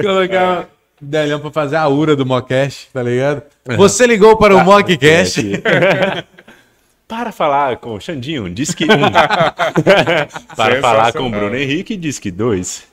[0.02, 0.68] colocar
[1.02, 3.44] o Delhão pra fazer a ura do Mockcast, tá ligado?
[3.78, 5.40] Você ligou para o Mockcast.
[7.14, 8.88] Para falar com o Xandinho, Disque 1.
[10.58, 12.88] Para falar com o Bruno Henrique, Disque 2.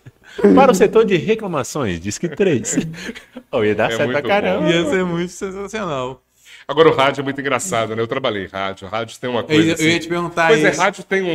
[0.55, 2.87] Para o setor de reclamações, Disque 3.
[3.53, 4.61] Oh, ia dar É certo pra caramba.
[4.61, 4.69] bom.
[4.69, 6.23] Ia ser muito sensacional.
[6.71, 8.01] Agora o rádio é muito engraçado, né?
[8.01, 8.87] Eu trabalhei em rádio.
[8.87, 9.89] Rádio tem uma Eu, coisa eu assim...
[9.89, 10.81] ia te perguntar Pois é, isso.
[10.81, 11.27] rádio tem um,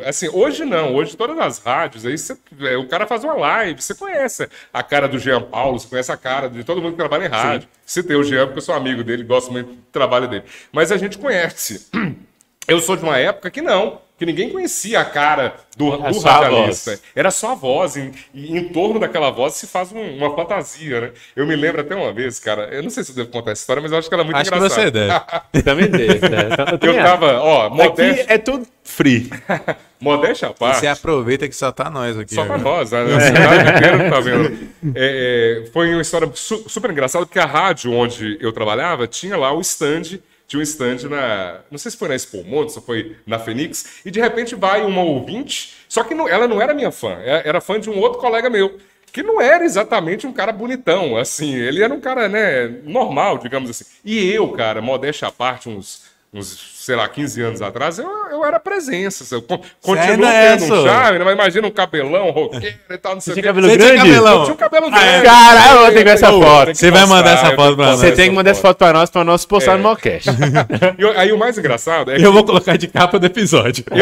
[0.00, 3.34] um- Assim, hoje não, hoje todas as rádios, aí você- é, o cara faz uma
[3.34, 6.90] live, você conhece a cara do Jean Paulo, você conhece a cara de todo mundo
[6.90, 7.68] que trabalha em rádio.
[7.86, 10.42] Citei o Jean porque eu sou amigo dele, gosto muito do trabalho dele.
[10.72, 11.86] Mas a gente conhece.
[12.66, 16.20] Eu sou de uma época que não, que ninguém conhecia a cara do, Era do
[16.20, 16.90] radialista.
[16.92, 17.02] voz.
[17.16, 21.00] Era só a voz, e, e em torno daquela voz se faz um- uma fantasia,
[21.00, 21.10] né?
[21.34, 23.62] Eu me lembro até uma vez, cara, eu não sei se eu devo contar essa
[23.62, 24.82] história, mas eu acho que ela é muito Acho que engraçada.
[24.84, 25.62] você deve.
[25.64, 26.28] Também deve.
[26.28, 26.38] né?
[26.80, 27.74] Eu Eu tava, ó, acho.
[27.74, 29.28] modéstia, Aqui é tudo free.
[30.00, 30.80] modéstia à parte.
[30.80, 32.34] Você aproveita que só tá nós aqui.
[32.34, 32.76] Só pra agora.
[32.78, 33.00] nós, né?
[33.16, 34.58] a cidade inteira tá vendo.
[34.94, 39.36] É, é, foi uma história su- super engraçada, porque a rádio onde eu trabalhava tinha
[39.36, 41.60] lá o stand, tinha um stand na.
[41.70, 45.02] Não sei se foi na Expo ou foi na Fênix, e de repente vai uma
[45.02, 48.18] ouvinte, só que não- ela não era minha fã, é- era fã de um outro
[48.20, 48.78] colega meu.
[49.12, 53.70] Que não era exatamente um cara bonitão, assim, ele era um cara, né, normal, digamos
[53.70, 53.84] assim.
[54.04, 58.44] E eu, cara, modéstia à parte, uns, uns, sei lá, 15 anos atrás, eu, eu
[58.44, 59.24] era presença.
[59.34, 61.24] Eu con- ainda continuo é, tendo um charme, né?
[61.24, 63.48] mas imagina um cabelão, roqueiro e tal, não sei o tinha quê.
[63.48, 64.02] cabelo Você tinha grande?
[64.10, 64.34] cabelão?
[64.38, 65.24] Eu tinha um cabelo grande.
[65.24, 66.66] Caralho, eu tenho que ver essa foto.
[66.68, 68.00] que Você vai mandar essa eu foto pra que nós.
[68.00, 70.28] Você tem que mandar essa foto pra nós, pra nós postar no Malcast.
[71.16, 73.84] Aí o mais engraçado é que Eu vou colocar de capa do episódio.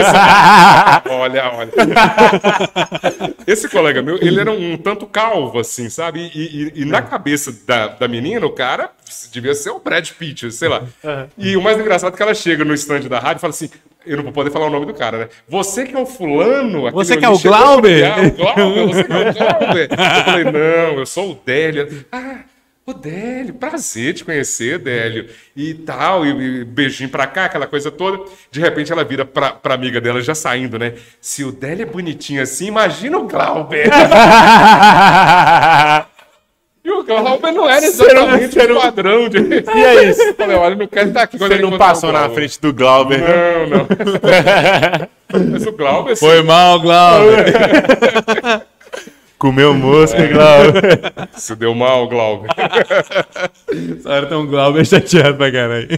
[1.09, 1.71] Olha, olha.
[3.47, 6.31] Esse colega meu, ele era um tanto calvo, assim, sabe?
[6.35, 8.91] E, e- e na cabeça da, da menina, o cara
[9.31, 10.83] devia ser o Brad Pitt, sei lá.
[11.37, 13.71] E o mais engraçado é que ela chega no stand da rádio e fala assim.
[14.05, 15.29] Eu não vou poder falar o nome do cara, né?
[15.49, 16.91] Você que é o fulano.
[16.91, 18.05] Você que é o Glauber?
[18.19, 19.89] o Glauber, você que é o Glauber.
[19.93, 22.05] Eu falei, não, eu sou o Délio.
[22.11, 22.41] Ah,
[22.85, 25.29] Ô, Délio, prazer te conhecer, Délio.
[25.55, 28.25] E tal, e, e beijinho pra cá, aquela coisa toda.
[28.51, 30.95] De repente ela vira pra, pra amiga dela, já saindo, né?
[31.21, 33.89] Se o Délio é bonitinho assim, imagina o Glauber.
[37.11, 39.39] e o Glauber não era exatamente o padrão de...
[39.39, 40.23] E é isso.
[40.23, 42.73] Eu falei, olha, não quero estar aqui quando Você ele não passou na frente do
[42.73, 43.21] Glauber.
[43.21, 43.87] Não, não.
[45.53, 47.55] Mas o Glauber, Foi mal, Glauber.
[49.39, 51.13] Comeu mosca, Glauber.
[51.35, 52.49] se deu mal, Glauber.
[53.99, 55.89] Essa hora tem um Glauber chateado pra caralho.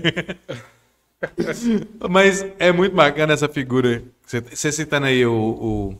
[2.09, 4.03] Mas é muito bacana essa figura.
[4.27, 5.95] Você, você citando aí o, o-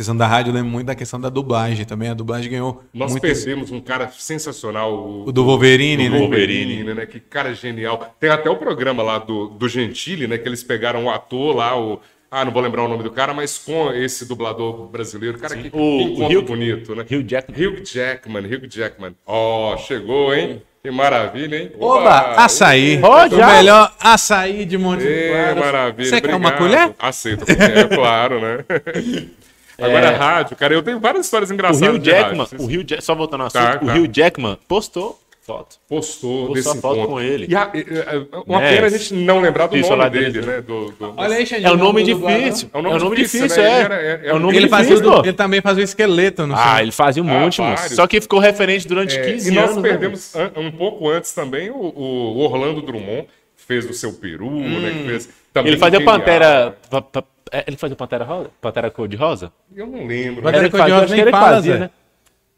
[0.00, 2.08] questão da rádio, eu lembro muito da questão da dublagem também.
[2.08, 6.18] A dublagem ganhou Nós muito perdemos um cara sensacional, o, o do Wolverine, do né?
[6.20, 7.06] Wolverine, né?
[7.06, 8.14] Que cara genial.
[8.18, 10.38] Tem até o programa lá do, do Gentili, né?
[10.38, 12.00] Que eles pegaram o ator lá, o.
[12.30, 15.36] Ah, não vou lembrar o nome do cara, mas com esse dublador brasileiro.
[15.36, 17.02] Cara, que, O- que o encontro Hugh- bonito, né?
[17.02, 17.66] Hugh Jackman.
[17.66, 19.14] Hugh Jackman, Hugh Jackman.
[19.26, 20.62] Ó, chegou, hein?
[20.82, 21.72] Que maravilha, hein?
[21.78, 23.00] Oba, açaí.
[23.02, 25.58] Ó, o melhor açaí de Monte de Ê, Claros.
[25.60, 26.08] maravilha.
[26.08, 26.94] Você quer uma colher?
[26.98, 28.64] Aceito, colher, claro, né?
[29.80, 30.14] Agora, É.
[30.14, 31.88] rádio, cara, eu tenho várias histórias O engraçadas.
[31.94, 32.80] Hugh de Jackman, rádio.
[32.80, 33.94] o Ja- só voltando ao assunto, Tá, o tá.
[33.94, 35.76] Hugh Jackman postou foto.
[35.88, 37.08] postou, Postou desse foto encontro.
[37.14, 37.46] com ele.
[37.48, 38.74] E a, e, e, uma Né?
[38.74, 40.60] pena a gente não lembrar do Difícil nome falar dele, dele, né?
[40.60, 42.70] Do, do- Olha aí, Xandinho, É um nome do difícil.
[42.72, 43.68] É um nome É um nome difícil, difícil, né?
[43.68, 43.74] é.
[43.74, 45.26] Ele era- é- É um nome Ele, fazia, difícil, o- pô.
[45.26, 46.84] ele também fazia o esqueleto, não Ah, sei.
[46.84, 47.74] ele fazia um Ah, monte, mano.
[47.76, 47.96] vários.
[47.96, 49.82] Só que ficou referente durante É, 15 e nós anos.
[49.82, 53.26] né, perdemos an- um pouco antes também o, o Orlando Drummond,
[53.56, 54.90] que fez o seu Peru, né?
[54.90, 56.16] Que fez também Ele fazia genial.
[56.18, 56.76] Pantera.
[56.88, 57.24] pa- pa- é,
[57.66, 58.50] Ele fazia Pantera rosa?
[58.60, 59.52] Pantera cor de rosa?
[59.74, 60.42] Eu não lembro.
[60.42, 61.78] Pantera cor de fazia, rosa acho que nem ele fala, fazia, Zé.
[61.80, 61.90] né?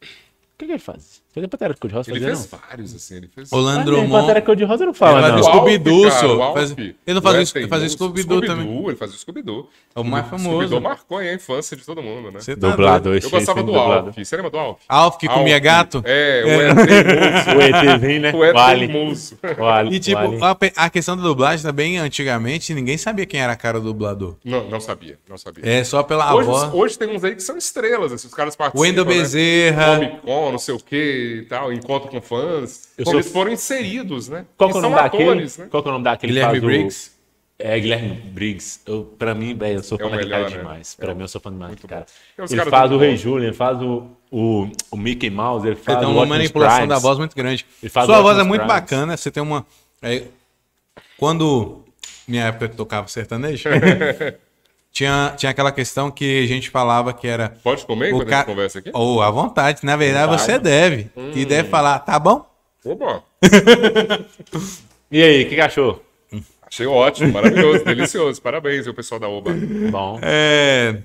[0.00, 0.96] O que, que ele faz?
[1.04, 2.10] Fazia Pantera cor de rosa?
[2.10, 2.58] Ele fez não?
[2.60, 3.16] vários, assim.
[3.16, 3.50] Ele fez.
[3.52, 4.12] Orlando nem Drummond.
[4.12, 5.40] Pantera cor de rosa não Ele fala, fazia não.
[5.40, 6.50] o Scooby-Doo, só.
[6.50, 6.52] o.
[6.54, 7.88] Faz- Ele não fazia, é ele fazia teimoso.
[7.96, 8.64] Scooby-Doo também.
[8.64, 9.70] Scooby-Doo, Ele fazia o Scooby-Doo.
[9.94, 10.48] É o mais famoso.
[10.50, 12.40] Scooby-Doo marcou aí a infância de todo mundo, né?
[12.40, 12.68] Você tá
[13.16, 14.06] esse Eu gostava do dublado.
[14.08, 14.16] Alf.
[14.18, 14.78] Você lembra do Alf?
[14.88, 16.02] Alf que comia gato?
[16.04, 17.52] É, o é teimoso.
[17.52, 18.32] O ETzinho, né?
[18.34, 18.86] O é O Ali.
[18.88, 19.38] teimoso.
[19.58, 19.96] O Ali.
[19.96, 23.56] E tipo, o a, a questão da dublagem também, antigamente, ninguém sabia quem era a
[23.56, 24.36] cara do dublador.
[24.44, 25.64] Não, não sabia, não sabia.
[25.64, 26.72] É só pela voz.
[26.74, 28.82] hoje tem uns aí que são estrelas, assim, os caras participam.
[28.82, 29.14] Wendel né?
[29.14, 29.94] Bezerra.
[29.96, 32.88] Comic Con, não sei o que e tal, encontro com fãs.
[32.98, 34.44] Eu Como sou- Eles foram inseridos, né?
[34.56, 35.34] Qual que é o nome daquele?
[35.44, 35.66] né?
[35.70, 37.12] Qual que é o nome daquele que Guilherme faz o- Briggs.
[37.58, 38.80] É, Guilherme Briggs.
[38.86, 40.56] Eu, pra mim, eu sou É fã daquele cara né?
[40.56, 40.94] demais.
[40.96, 42.06] Pra mim, eu sou fã demais daquele cara.
[42.36, 43.16] Tem uns Ele caras faz o Rei.
[43.16, 46.78] Julian, ele faz o, o, o Mickey Mouse, ele Você faz tem o uma manipulação
[46.78, 46.88] Primes.
[46.96, 47.64] da voz muito grande.
[47.82, 48.74] Ele faz Sua voz é muito Primes.
[48.80, 49.16] bacana.
[49.16, 49.64] Você tem uma.
[50.02, 50.24] é,
[51.16, 51.84] quando.
[52.26, 53.68] Minha época que tocava sertanejo.
[54.92, 57.48] tinha, tinha aquela questão que a gente falava que era.
[57.64, 58.90] Pode comer quando a ca- gente conversa aqui?
[58.92, 59.80] Ou à vontade.
[59.82, 61.10] Na verdade, você deve.
[61.34, 62.46] E deve falar, tá bom?
[62.84, 63.22] Opa,
[65.10, 66.02] E aí, o que, que achou?
[66.66, 68.40] achei ótimo, maravilhoso, delicioso.
[68.40, 69.52] Parabéns, o pessoal da Oba.
[69.90, 70.18] Bom.
[70.22, 70.98] É.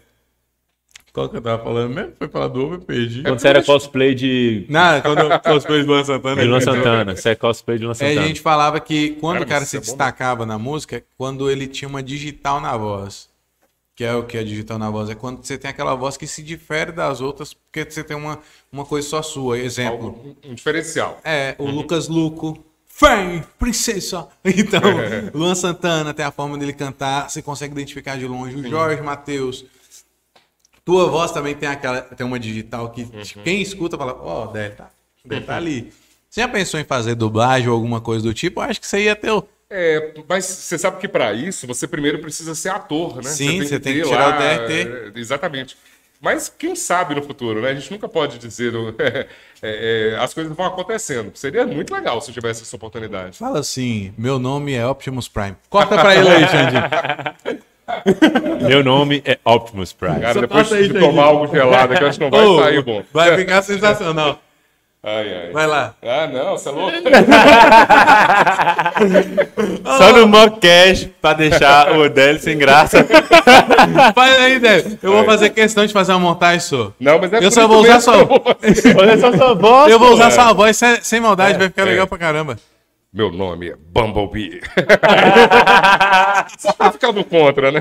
[1.11, 2.13] Qual que eu tava falando mesmo?
[2.17, 3.23] Foi falar do ovo, eu perdi.
[3.23, 6.41] Quando você era cosplay de, Nada, quando cosplay de Luan Santana.
[6.41, 8.21] de Luan Santana, você é cosplay de Luan É, Santana.
[8.21, 9.85] a gente falava que quando Cara, o cara se é né?
[9.85, 13.27] destacava na música, quando ele tinha uma digital na voz.
[13.97, 15.09] Que é o que é digital na voz.
[15.09, 18.39] É quando você tem aquela voz que se difere das outras, porque você tem uma,
[18.71, 19.57] uma coisa só sua.
[19.57, 20.07] Exemplo.
[20.07, 21.19] Algo- um diferencial.
[21.23, 22.63] É, o Lucas Luco.
[22.87, 24.27] Fém, princesa.
[24.45, 24.79] Então,
[25.33, 28.55] Luan Santana tem a forma dele cantar, você consegue identificar de longe.
[28.55, 29.65] O Jorge Matheus.
[30.85, 33.05] Tua voz também tem aquela, tem uma digital que
[33.43, 34.89] quem escuta fala, ó, deve tá,
[35.25, 35.91] deve tá ali.
[36.29, 38.61] Você já pensou em fazer dublagem ou alguma coisa do tipo?
[38.61, 39.43] Eu acho que você ia ter o...
[39.69, 43.23] É, mas você sabe que para isso você primeiro precisa ser ator, né?
[43.23, 44.73] Sim, você tem que ter tirar o DRT.
[45.17, 45.77] é, Exatamente.
[46.19, 47.69] Mas quem sabe no futuro, né?
[47.69, 48.73] A gente nunca pode dizer.
[48.75, 49.27] o- é,
[49.61, 51.31] é, as coisas vão acontecendo.
[51.35, 53.37] Seria muito legal se tivesse essa oportunidade.
[53.37, 55.55] Fala assim, meu nome é Optimus Prime.
[55.69, 56.81] Corta pra ele aí, Xandinho.
[58.67, 60.19] Meu nome é Optimus Prime.
[60.19, 62.81] Cara, depois aí, de tomar algo gelado aqui, eu acho que não vai Ô, sair
[62.83, 63.01] bom.
[63.13, 64.41] Vai ficar sensacional.
[65.03, 65.51] Ai, ai.
[65.51, 65.93] Vai lá.
[66.03, 66.97] Ah, não, você é louco?
[69.97, 73.05] Só no Mocash pra deixar o Délio sem graça.
[74.13, 74.97] Faz aí, Débora.
[75.01, 76.93] Eu vou fazer questão de fazer uma montagem sua.
[76.99, 78.15] Não, mas é Eu só vou usar sua...
[78.15, 78.43] que eu vou-
[79.01, 79.91] Olha só sua voz.
[79.91, 81.85] Eu vou usar sua voz sem, sem maldade, vai ficar é.
[81.85, 82.57] legal pra caramba.
[83.17, 84.61] Meu nome é Bumblebee.
[86.59, 87.79] Só pra ficar no contra, né?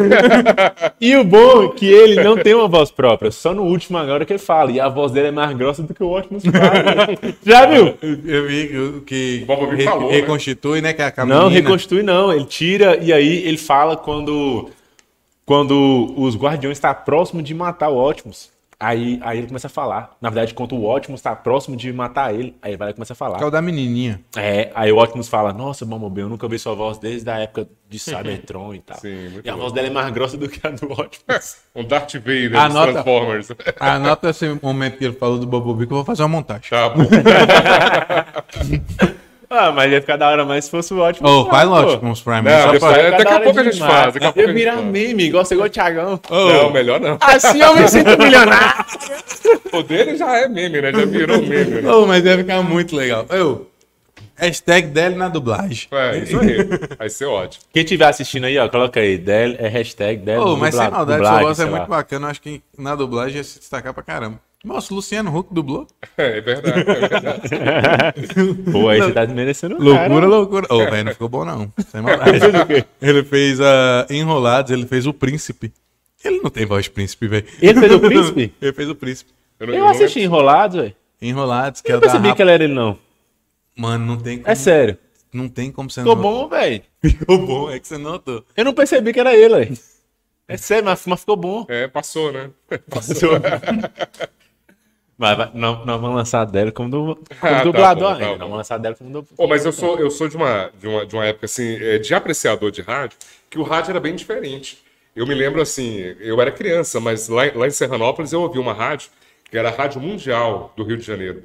[0.98, 4.24] E o bom é que ele não tem uma voz própria, só no último agora
[4.24, 4.72] que ele fala.
[4.72, 7.34] E a voz dele é mais grossa do que o Optimus Prime.
[7.44, 7.98] Já viu?
[8.00, 10.14] Eu, vi que- O Bumblebee re- falou, né?
[10.16, 10.94] reconstitui, né?
[10.94, 12.32] Que a Não, reconstitui não.
[12.32, 14.70] Ele tira e aí ele fala quando
[15.44, 18.50] quando os guardiões estão próximo de matar o Optimus.
[18.78, 20.16] Aí, aí ele começa a falar.
[20.20, 23.14] Na verdade, quando o Optimus está próximo de matar ele, aí ele vai e começa
[23.14, 23.38] a falar.
[23.38, 24.20] Que é o da menininha.
[24.36, 27.66] É, aí o Optimus fala, nossa, Bumblebee, eu nunca ouvi sua voz desde a época
[27.88, 28.98] de Cybertron e tal.
[29.00, 29.60] Sim, muito e a bom.
[29.60, 31.56] voz dela é mais grossa do que a do Optimus.
[31.74, 32.92] Um Darth Vader dos nota.
[32.92, 33.48] Transformers.
[33.80, 36.68] Anota esse momento que ele falou do Bumblebee que eu vou fazer uma montagem.
[36.68, 37.04] Tá bom.
[39.50, 41.30] Ah, mas ia ficar da hora mais se fosse o Optimus.
[41.30, 41.74] Ô, faz pô.
[41.74, 42.42] lote com os Prime.
[42.42, 44.72] Não, depois- pra- é, daqui a pouco a gente faz, daqui a pouco Eu virar
[44.74, 44.84] faz.
[44.86, 46.20] meme, igual você igual o Thiagão.
[46.30, 47.16] Não, melhor não.
[47.20, 48.84] Assim eu me sinto milionário.
[49.72, 50.90] O dele já é meme, né?
[50.92, 51.90] Já virou meme, né?
[51.92, 53.26] Ô, mas deve ficar muito legal.
[53.30, 53.68] Eu,
[54.34, 55.86] hashtag dele na dublagem.
[55.92, 56.56] É, isso aí.
[56.98, 57.64] Vai ser ótimo.
[57.72, 59.18] Quem estiver assistindo aí, ó, coloca aí.
[59.18, 60.40] Del, é hashtag Del.
[60.40, 61.78] Ô, mas sem dubla- maldade, dublagem, sua voz é sei lá.
[61.78, 62.26] muito bacana.
[62.26, 64.40] Eu acho que na dublagem ia se destacar pra caramba.
[64.66, 65.86] Nossa, Luciano Huck dublou.
[66.18, 68.54] É, é verdade, é verdade.
[68.72, 70.26] Pô, aí você tá desmerecendo o Loucura, cara.
[70.26, 70.66] loucura.
[70.70, 71.72] Ô, velho, não ficou bom não.
[71.90, 72.38] Sem maldade.
[73.00, 75.72] ele fez a Enrolados, ele fez o Príncipe.
[76.24, 77.46] Ele não tem voz de príncipe, velho.
[77.62, 78.52] Ele fez o príncipe?
[78.60, 79.30] ele fez o Príncipe.
[79.60, 80.94] Eu, não- Eu não assisti Enrolados, velho.
[81.22, 82.98] Enrolados, que é Eu o da não percebi Rapa- que ele era ele, não.
[83.76, 84.98] Mano, não tem como, É sério.
[85.32, 86.22] não tem como você Ficou não...
[86.22, 86.82] bom, velho.
[87.00, 88.44] Ficou bom, é que você notou.
[88.56, 89.78] Eu não percebi que era ele, velho.
[90.48, 91.64] É sério, mas, mas ficou bom.
[91.68, 92.50] É, passou, né?
[95.18, 98.08] Mas vai- não, não vamos lançar a Del como, du, como Ah, tá dublador bom,
[98.08, 98.26] tá ainda.
[98.26, 98.32] bom.
[98.32, 99.36] Não vamos lançar a Del como dublador.
[99.36, 101.98] Pô, mas eu sou, eu sou de, uma, de, uma, de uma época, assim, é,
[101.98, 103.16] de apreciador de rádio,
[103.48, 104.84] que o rádio era bem diferente.
[105.14, 108.74] Eu me lembro, assim, eu era criança, mas lá, lá em Serranópolis eu ouvi uma
[108.74, 109.08] rádio,
[109.50, 111.44] que era a Rádio Mundial do Rio de Janeiro.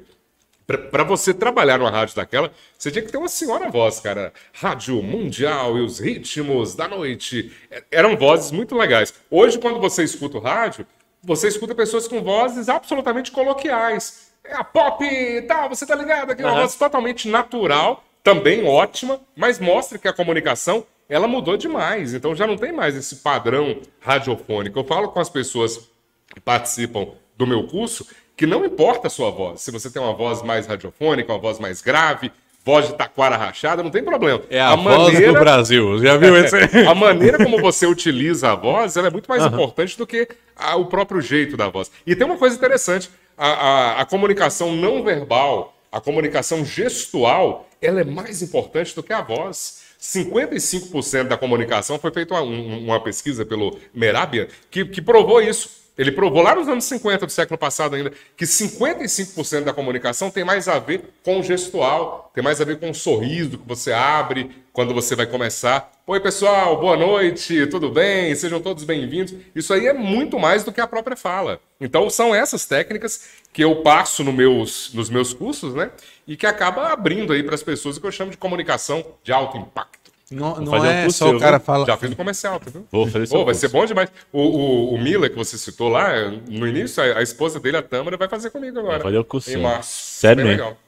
[0.90, 4.32] Para você trabalhar numa rádio daquela, você tinha que ter uma senhora voz, cara.
[4.52, 7.50] Rádio Mundial e os ritmos da noite.
[7.70, 9.12] É, Eram vozes muito legais.
[9.30, 10.86] Hoje, quando você escuta o rádio,
[11.22, 14.32] você escuta pessoas com vozes absolutamente coloquiais.
[14.44, 16.32] É a pop e tal, você tá ligado?
[16.32, 16.62] Aqui é uma Aham.
[16.62, 22.12] voz totalmente natural, também ótima, mas mostra que a comunicação ela mudou demais.
[22.12, 24.78] Então já não tem mais esse padrão radiofônico.
[24.78, 25.88] Eu falo com as pessoas
[26.32, 28.06] que participam do meu curso
[28.36, 29.60] que não importa a sua voz.
[29.60, 32.32] Se você tem uma voz mais radiofônica, uma voz mais grave,
[32.64, 34.40] voz de taquara rachada, não tem problema.
[34.48, 35.98] É a, voz do Brasil.
[35.98, 36.56] Já viu esse?
[36.86, 40.76] a maneira como você utiliza a voz ela é muito mais importante do que a-
[40.76, 41.90] o próprio jeito da voz.
[42.06, 48.00] E tem uma coisa interessante: a, a- a comunicação não verbal, a comunicação gestual, ela
[48.00, 49.82] é mais importante do que a voz.
[50.00, 55.81] 55% da comunicação foi feita uma, um- uma pesquisa pelo Merabian que, que provou isso.
[55.96, 60.42] Ele provou lá nos anos 50 do século passado ainda que 55% da comunicação tem
[60.42, 63.92] mais a ver com o gestual, tem mais a ver com o sorriso que você
[63.92, 65.92] abre quando você vai começar.
[66.06, 68.34] Oi, pessoal, boa noite, tudo bem?
[68.34, 69.34] Sejam todos bem-vindos.
[69.54, 71.60] Isso aí é muito mais do que a própria fala.
[71.78, 75.90] Então, são essas técnicas que eu passo no meus, nos meus cursos, né?
[76.26, 79.30] E que acaba abrindo aí para as pessoas o que eu chamo de comunicação de
[79.30, 80.01] alto impacto.
[80.32, 81.66] Não, não um é só o cara viu?
[81.66, 81.86] fala.
[81.86, 82.86] Já fiz o comercial, tá vendo?
[82.90, 83.60] Vou fazer Pô, seu vai curso.
[83.60, 84.10] ser bom demais.
[84.32, 86.12] O, o, o Miller, que você citou lá,
[86.48, 88.94] no início, a, a esposa dele, a Tâmara, vai fazer comigo agora.
[88.98, 89.90] Vai fazer o curso, Em março.
[89.90, 90.64] Sério Bem mesmo?
[90.64, 90.78] legal.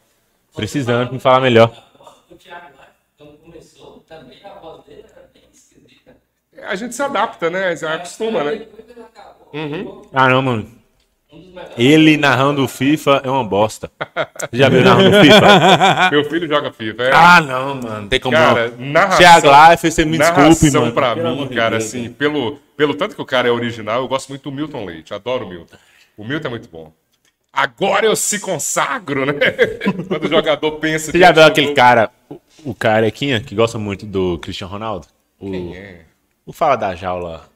[0.54, 1.68] Precisando me falar melhor.
[2.30, 2.88] O Thiago lá,
[3.18, 6.16] quando começou, também a voz dele era bem esquisita.
[6.62, 7.74] A gente se adapta, né?
[7.76, 8.66] Já acostuma, né?
[9.52, 10.08] Acabou.
[10.12, 10.73] Ah, não, mano.
[11.76, 13.90] Ele narrando o FIFA é uma bosta.
[14.52, 16.10] Já viu narrando o FIFA?
[16.10, 17.02] Meu filho joga FIFA.
[17.02, 18.08] É, ah, não, mano.
[18.08, 18.86] Tem como cara, não.
[18.86, 19.18] narração.
[19.18, 20.92] Thiago Life, você me desculpe, mano.
[20.92, 24.08] pra Pelo mim, cara, Deus, assim, pelo, pelo tanto que o cara é original, eu
[24.08, 25.14] gosto muito do Milton Leite.
[25.14, 25.76] Adoro o Milton.
[26.16, 26.92] O Milton é muito bom.
[27.52, 29.34] Agora eu se consagro, né?
[30.08, 31.12] Quando o jogador pensa...
[31.12, 31.76] Você já diante viu aquele gol.
[31.76, 35.06] cara, o, o carequinha, que gosta muito do Cristiano Ronaldo?
[35.38, 36.00] O, Quem é?
[36.44, 37.48] o fala da jaula,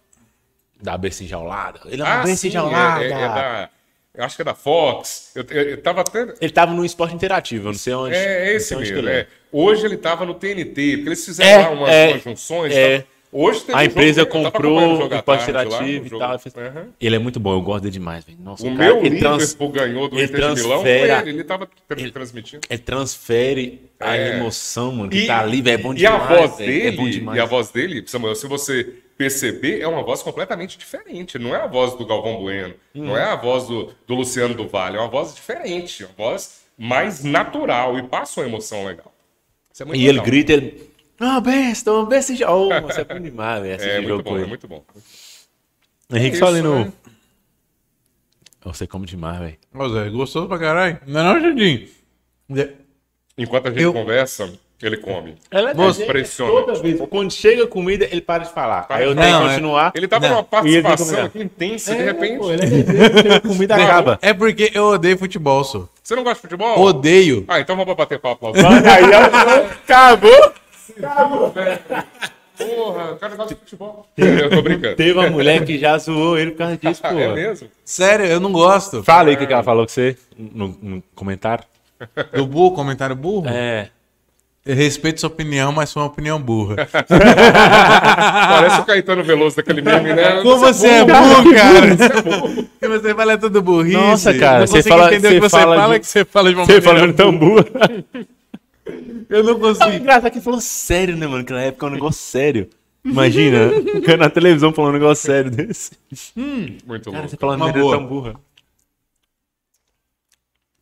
[0.82, 1.80] da besta enjaulada.
[1.86, 3.04] Ele é Ah, enjaulada.
[3.04, 3.70] é, é, é da...
[4.14, 5.30] Eu acho que é da Fox.
[5.34, 6.34] Eu, eu, eu tava até...
[6.40, 8.14] Ele tava no esporte interativo, eu não sei onde.
[8.16, 8.98] É, é esse mesmo.
[8.98, 9.26] ele é.
[9.52, 10.64] Hoje ele tava no TNT,
[10.96, 12.74] porque eles fizeram É, lá umas, é, umas junções.
[12.74, 12.98] é.
[13.00, 13.04] tá?
[13.30, 16.30] Hoje A um empresa jogo, comprou o esporte interativo e tal.
[16.56, 16.86] Aham.
[16.98, 18.38] Ele é muito bom, eu gosto dele demais, velho.
[18.40, 21.68] Nossa, O cara, meu ele, trans- ganhou do ele Inter de Milão, ele, ele tava
[21.86, 22.62] tra- transmitindo.
[22.70, 24.36] ele transfere a É.
[24.38, 25.74] emoção, mano, que tá ali, velho.
[25.74, 26.22] É bom e demais.
[26.22, 27.36] a voz velho, dele, é bom demais.
[27.36, 31.38] e a voz dele, Samuel, se você perceber, é uma voz completamente diferente.
[31.38, 34.68] Não é a voz do Galvão Bueno, não é a voz do, do Luciano do
[34.68, 39.12] Vale, é uma voz diferente, uma voz mais natural e passa uma emoção legal.
[39.72, 40.24] Isso é muito E ele legal.
[40.24, 40.88] grita, ele.
[41.18, 42.50] Ah, besta, uma besta já.
[42.54, 43.82] Oh, você é bom demais, velho.
[43.82, 44.48] É muito bom, é ele.
[44.48, 44.84] muito bom.
[46.12, 46.84] Henrique isso, Solino.
[46.86, 46.92] né?
[48.62, 49.58] Você come demais, velho.
[49.74, 51.00] Ô, Zé, gostoso pra caralho.
[51.06, 52.68] Não é não,
[53.36, 55.34] Enquanto a gente Eu- conversa, Ele come.
[55.50, 56.66] Ela é Moço, impressionante.
[56.66, 58.86] Toda vez, quando chega a comida, ele para de falar.
[58.90, 59.92] Aí eu Não, tenho que é- continuar.
[59.92, 62.38] Ele tava numa participação aqui intensa, de É, repente.
[62.38, 62.62] pô, ele
[63.34, 64.18] é comida acaba.
[64.22, 65.88] É porque eu odeio futebol, só.
[66.00, 66.78] Você não gosta de futebol?
[66.80, 67.44] Odeio.
[67.48, 68.52] Ah, então vamos bater papo lá.
[68.94, 69.04] Aí
[69.82, 70.52] acabou.
[72.56, 74.06] Porra, o cara gosta de futebol.
[74.16, 74.96] Eu tô brincando.
[74.96, 77.08] Teve uma mulher que já zoou ele por causa disso, pô.
[77.08, 77.68] É mesmo?
[77.84, 79.02] Sério, eu não gosto.
[79.04, 81.64] Fala aí o que que ela falou com você no, no comentário.
[82.32, 83.48] Do burro, comentário burro?
[83.48, 83.90] É.
[84.68, 86.76] Eu respeito sua opinião, mas foi uma opinião burra.
[87.08, 90.42] Parece o Caetano Veloso daquele meme, né?
[90.42, 91.96] Como você é burro, cara?
[92.68, 93.96] Porque você fala tudo burrice.
[93.96, 96.24] Nossa, cara, você consigo fala- entender o você que você fala fala, de- que você
[96.26, 97.64] fala de uma Você maneira falando tão burro.
[99.30, 99.90] Eu não É consigo.
[99.90, 101.44] engraçado que falou sério, né, mano?
[101.46, 102.68] Que na época é um negócio sério.
[103.02, 105.92] Imagina, o cara na televisão falando um negócio sério desse.
[106.36, 107.28] Muito Cara, louco.
[107.30, 107.96] você falando Uma maneira boa.
[107.96, 108.34] tão burra.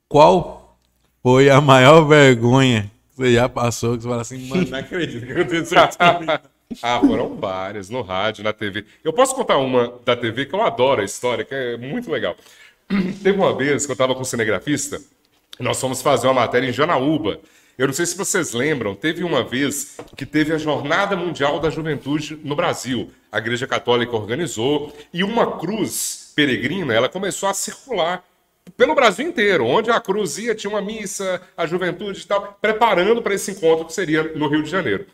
[0.08, 0.76] Qual
[1.22, 3.96] foi a maior vergonha você já passou?
[3.96, 5.78] Que você fala assim, mano, não acredito que aconteceu.
[6.82, 8.84] Ah, foram várias, no rádio, na TV.
[9.04, 12.36] Eu posso contar uma da TV que eu adoro a história, que é muito legal.
[13.22, 15.00] Teve uma vez que eu estava com um cinegrafista,
[15.60, 17.38] nós fomos fazer uma matéria em Janaúba.
[17.78, 21.70] Eu não sei se vocês lembram, teve uma vez que teve a Jornada Mundial da
[21.70, 23.12] Juventude no Brasil.
[23.30, 28.24] A Igreja Católica organizou e uma cruz peregrina, ela começou a circular
[28.76, 33.22] pelo Brasil inteiro, onde a cruz ia, tinha uma missa, a juventude e tal, preparando
[33.22, 35.06] para esse encontro que seria no Rio de Janeiro.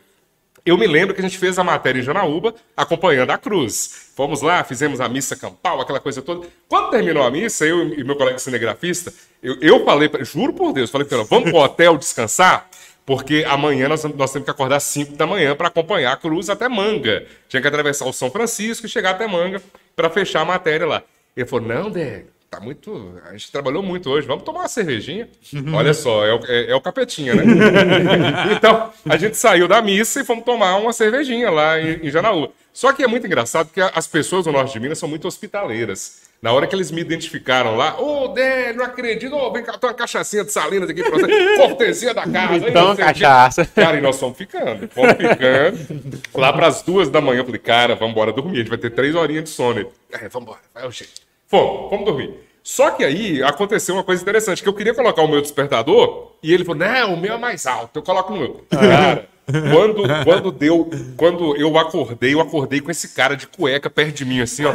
[0.65, 4.11] Eu me lembro que a gente fez a matéria em Janaúba, acompanhando a cruz.
[4.15, 6.47] Fomos lá, fizemos a missa campal, aquela coisa toda.
[6.69, 10.89] Quando terminou a missa, eu e meu colega cinegrafista, eu, eu falei, juro por Deus,
[10.89, 12.69] falei para ela, vamos pro hotel descansar?
[13.05, 16.49] Porque amanhã nós, nós temos que acordar às 5 da manhã para acompanhar a cruz
[16.49, 17.25] até Manga.
[17.49, 19.61] Tinha que atravessar o São Francisco e chegar até Manga
[19.93, 21.03] para fechar a matéria lá.
[21.35, 22.23] Ele falou, não, Dé,
[22.55, 23.13] tá muito.
[23.25, 25.27] A gente trabalhou muito hoje, vamos tomar uma cervejinha.
[25.73, 27.43] Olha só, é o, é- é o capetinha, né?
[28.55, 32.51] então, a gente saiu da missa e fomos tomar uma cervejinha lá em, em Janaúba.
[32.71, 36.23] Só que é muito engraçado porque as pessoas do norte de Minas são muito hospitaleiras.
[36.41, 39.89] Na hora que eles me identificaram lá, ô, Dé, não acredito, ô, vem cá, tem
[39.89, 42.65] uma cachaçinha de salinas aqui pra você, cortesia da casa.
[42.65, 43.01] aí Então, quê.
[43.01, 43.65] cachaça.
[43.65, 46.19] Cara, e nós fomos ficando, fomos ficando.
[46.33, 48.89] Lá pras duas da manhã, eu falei, cara, vamos embora dormir, a gente vai ter
[48.89, 49.89] três horinhas de sono.
[50.11, 51.21] É, vamos embora, vai o jeito.
[51.53, 52.33] Fomos, fomos dormir.
[52.63, 56.51] Só que aí aconteceu uma coisa interessante, que eu queria colocar o meu despertador, e
[56.51, 58.65] ele falou, não, o meu é mais alto, eu coloco no meu.
[58.71, 64.13] Cara, quando, quando deu, quando eu acordei, eu acordei com esse cara de cueca perto
[64.13, 64.71] de mim, assim, ó.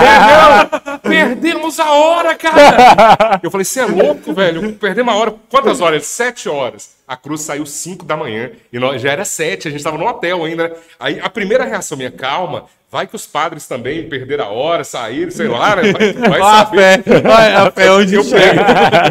[0.00, 1.00] Perdeu!
[1.02, 3.38] Perdemos a hora, cara!
[3.42, 4.72] Eu falei, você é louco, velho?
[4.76, 5.34] Perdemos a hora.
[5.50, 6.06] Quantas horas?
[6.06, 6.96] Sete horas.
[7.06, 10.06] A cruz saiu cinco da manhã e nós, já era sete, a gente estava no
[10.06, 10.74] hotel ainda.
[10.98, 12.64] Aí a primeira reação minha, calma,
[12.96, 15.92] vai que os padres também perderam a hora, saíram, sei lá, né?
[15.92, 17.02] Vai, vai Ó a saber.
[17.02, 18.60] fé, ó a fé onde Eu pego,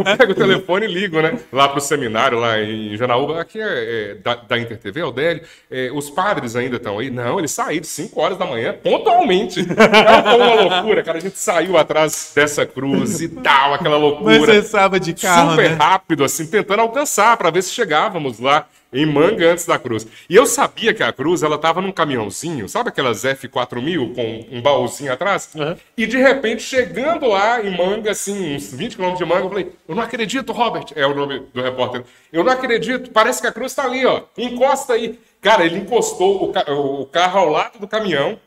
[0.10, 1.38] eu pego o telefone e ligo, né?
[1.54, 3.40] Lá pro seminário, lá em Janaúba.
[3.40, 3.66] Aqui é,
[4.12, 5.44] é da, da InterTV, é o Délio.
[5.70, 7.12] É, os padres ainda estão aí.
[7.12, 9.64] Não, eles saíram 5 horas da manhã, pontualmente.
[9.64, 11.20] Cara, foi uma loucura, cara.
[11.20, 14.40] A gente saiu atrás dessa cruz e tal, aquela loucura.
[14.40, 15.78] Mas você sabe de carro, super né?
[15.80, 20.08] rápido, assim, tentando alcançar para ver se chegávamos lá em Manga antes da cruz.
[20.30, 24.62] E eu sabia que a cruz, ela tava num caminhãozinho, sabe aquelas F4000 com um
[24.62, 25.50] baúzinho atrás?
[25.98, 29.72] E de repente, chegando lá em Manga, assim, uns 20 km de Manga, eu falei,
[29.88, 32.04] eu não acredito, Robert, é o nome do repórter.
[32.32, 35.20] Eu não acredito, parece que a cruz tá ali, ó, encosta aí.
[35.42, 38.40] Cara, ele encostou o, ca- o carro ao lado do caminhão,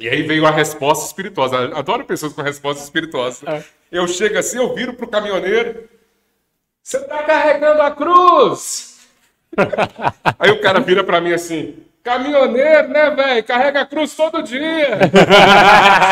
[0.00, 1.70] e aí veio a resposta espirituosa.
[1.76, 3.46] Adoro pessoas com resposta espirituosa.
[3.90, 5.88] Eu chego assim, eu viro pro caminhoneiro,
[6.82, 8.91] você tá carregando a cruz!
[10.38, 13.44] Aí o cara vira pra mim assim, caminhoneiro, né, velho?
[13.44, 14.98] Carrega a cruz todo dia!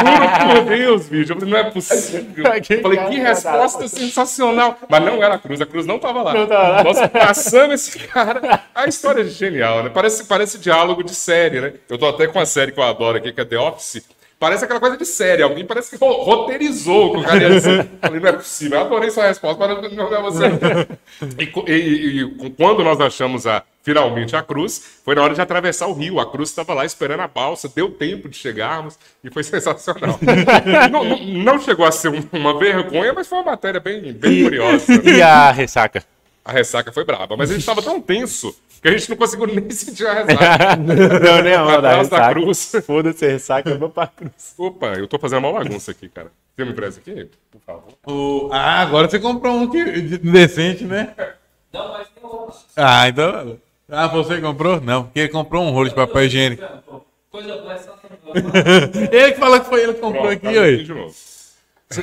[0.00, 1.32] Juro por Deus, bicho.
[1.32, 2.44] Eu falei, não é possível.
[2.70, 4.78] Eu falei, que resposta sensacional.
[4.88, 6.34] Mas não era a cruz, a cruz não tava lá.
[6.84, 8.62] Nós passamos esse cara.
[8.74, 9.90] A história é genial, né?
[9.90, 11.72] Parece, parece diálogo de série, né?
[11.88, 14.02] Eu tô até com a série que eu adoro aqui, que é The Office.
[14.40, 15.42] Parece aquela coisa de série.
[15.42, 17.60] Alguém parece que ro- roteirizou o que o cara.
[18.00, 18.78] Falei, não é possível.
[18.78, 20.44] Eu adorei sua resposta, mas não é você.
[21.38, 25.88] E, e- e- quando nós achamos a, finalmente a cruz, foi na hora de atravessar
[25.88, 26.18] o rio.
[26.18, 30.18] A cruz estava lá esperando a balsa, deu tempo de chegarmos e foi sensacional.
[30.90, 34.44] não, não- não chegou a ser um- uma vergonha, mas foi uma matéria bem, bem
[34.44, 34.86] curiosa.
[35.04, 36.02] E a ressaca?
[36.50, 39.46] A ressaca foi braba, mas a gente estava tão tenso que a gente não conseguiu
[39.46, 40.74] nem sentir a ressaca.
[40.82, 42.30] Não, nem a da ressaca.
[42.30, 42.72] cruz.
[42.84, 44.54] Foda-se, ressaca, eu vou pra cruz.
[44.58, 46.32] Opa, eu tô fazendo uma bagunça aqui, cara.
[46.56, 47.92] Você me empresta aqui, por favor?
[48.04, 49.84] O- Ah, agora você comprou um que...
[50.18, 51.14] decente, né?
[51.72, 52.56] Não, mas tem outro.
[52.76, 53.56] Ah, então.
[53.88, 54.80] Ah, você comprou?
[54.80, 56.64] Não, porque ele comprou um rolo de papel higiênico.
[57.30, 57.96] Coisa boa é só
[59.12, 60.82] Ele que falou que foi ele que comprou Pronto, aqui, tá aqui hoje.
[60.84, 61.14] de novo.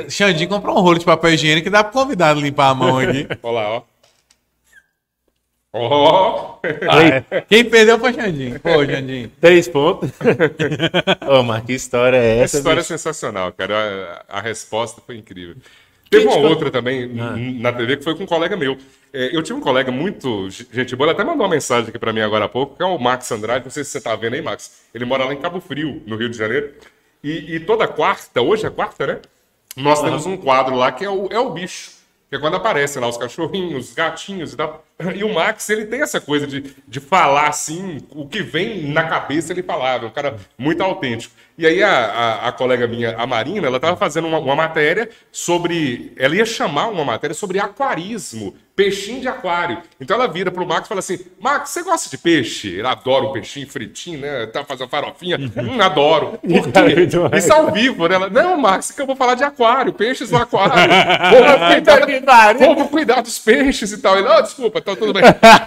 [0.09, 3.27] Xandinho comprou um rolo de papel higiênico que dá pro convidado limpar a mão aqui.
[3.43, 3.81] Olha lá, ó.
[5.73, 6.59] Ó,
[7.49, 8.59] Quem perdeu foi o Xandinho.
[8.59, 9.31] Pô, Xandinho.
[9.39, 10.09] Três pontos.
[11.27, 12.57] Ô, mas que história é essa essa?
[12.57, 12.87] história é bicho?
[12.87, 14.23] sensacional, cara.
[14.29, 15.55] A, a resposta foi incrível.
[16.09, 18.77] Teve uma outra também n- na TV que foi com um colega meu.
[19.13, 22.13] É, eu tive um colega muito gente boa, ele até mandou uma mensagem aqui pra
[22.13, 23.65] mim agora há pouco, que é o Max Andrade.
[23.65, 24.83] Não sei se você tá vendo aí, Max.
[24.95, 26.71] Ele mora lá em Cabo Frio, no Rio de Janeiro.
[27.21, 29.19] E, e toda quarta, hoje é quarta, né?
[29.75, 31.91] Nós temos um quadro lá que é o, é o bicho.
[32.29, 34.83] Que é quando aparecem lá os cachorrinhos, os gatinhos e tal.
[35.15, 39.07] E o Max, ele tem essa coisa de, de falar assim, o que vem na
[39.07, 40.07] cabeça ele falava.
[40.07, 41.33] Um cara muito autêntico.
[41.57, 45.09] E aí a, a, a colega minha, a Marina, ela estava fazendo uma, uma matéria
[45.31, 46.11] sobre.
[46.17, 49.79] Ela ia chamar uma matéria sobre aquarismo, peixinho de aquário.
[49.99, 52.69] Então ela vira pro Max e fala assim: Max, você gosta de peixe?
[52.69, 54.45] Ele adora o peixinho fritinho, né?
[54.45, 55.37] Tá fazendo farofinha.
[55.57, 56.37] Hum, adoro.
[56.37, 57.35] Por quê?
[57.37, 58.15] Isso ao vivo, né?
[58.15, 60.75] Ela, Não, Max, que eu vou falar de aquário, peixes no aquário.
[61.39, 64.19] Vamos cuidar, vamos cuidar dos peixes e tal.
[64.19, 65.23] Ele, oh, desculpa, tá tudo bem.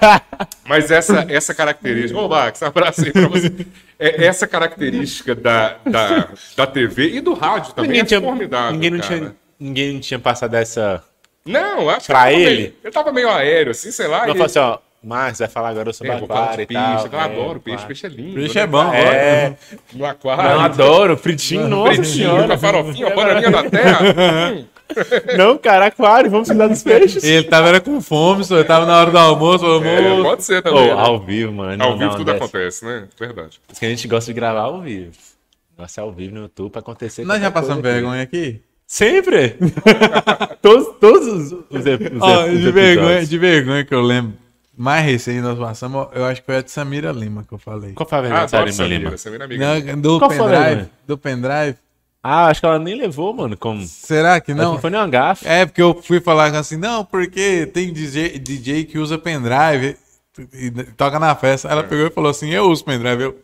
[0.64, 2.20] Mas essa, essa característica.
[2.20, 3.66] Ô, Max, um abraço aí pra você.
[3.98, 8.72] É, essa característica da, da, da TV e do rádio também Ninguém é tinha, formidável.
[8.72, 9.18] ninguém, não cara.
[9.18, 11.02] tinha, ninguém não tinha passado essa.
[11.46, 12.60] Não, acho Pra que ele tava ele?
[12.60, 14.20] Meio, ele tava meio aéreo, assim, sei lá.
[14.26, 17.06] Não, e- falou assim, ó, Marcos vai falar agora sobre é, aquário e peixe, tal.
[17.12, 17.86] eu adoro é, peixe, aquário.
[17.86, 18.34] peixe é lindo.
[18.34, 18.92] Peixe né, é bom?
[18.94, 19.56] É,
[19.94, 20.42] No aquário.
[20.50, 22.46] não, adoro, fritinho, nossa fritinho, senhora.
[22.46, 23.98] com a farofinha, a bananinha da terra.
[24.52, 24.64] Hum,
[25.38, 27.22] Não, cara, aquário, vamos cuidar dos peixes.
[27.22, 30.22] Ele tava era com fome, só ele tava na hora do almoço, falou, é, "Moço,
[30.24, 30.84] pode ser também.
[30.86, 30.90] né?
[31.00, 31.70] ao vivo, mano.
[31.82, 33.06] Ao não, vivo não, tudo acontece, né?
[33.18, 33.60] Verdade.
[33.66, 35.12] Por isso que a gente gosta de gravar ao vivo.
[35.78, 37.24] Nossa, é ao vivo no YouTube pra acontecer.
[37.24, 38.00] nós já passamos coisa aqui.
[38.00, 38.60] vergonha aqui?
[38.92, 39.56] Sempre!
[40.60, 43.28] todos, todos os, os, os, ep- os de, vergonha, episódios.
[43.28, 44.32] de vergonha que eu lembro,
[44.76, 47.92] mais recente nós passamos, eu acho que foi a de Samira Lima que eu falei.
[47.92, 49.16] Qual foi a Ah, vergonha, adoro Sarima Lima?
[49.16, 49.96] Samira, Samira é amiga.
[49.96, 51.76] Não, do pendrive, do pendrive.
[52.20, 53.56] Ah, acho que ela nem levou, mano.
[53.56, 53.80] Como...
[53.86, 54.80] Será que Não, não?
[54.80, 55.46] foi nem uma gafe.
[55.46, 59.96] É, porque eu fui falar assim, não, porque tem DJ, DJ que usa pendrive
[60.52, 61.68] e, e toca na festa.
[61.68, 63.22] Ela pegou e falou assim, eu uso pendrive.
[63.22, 63.38] Eu...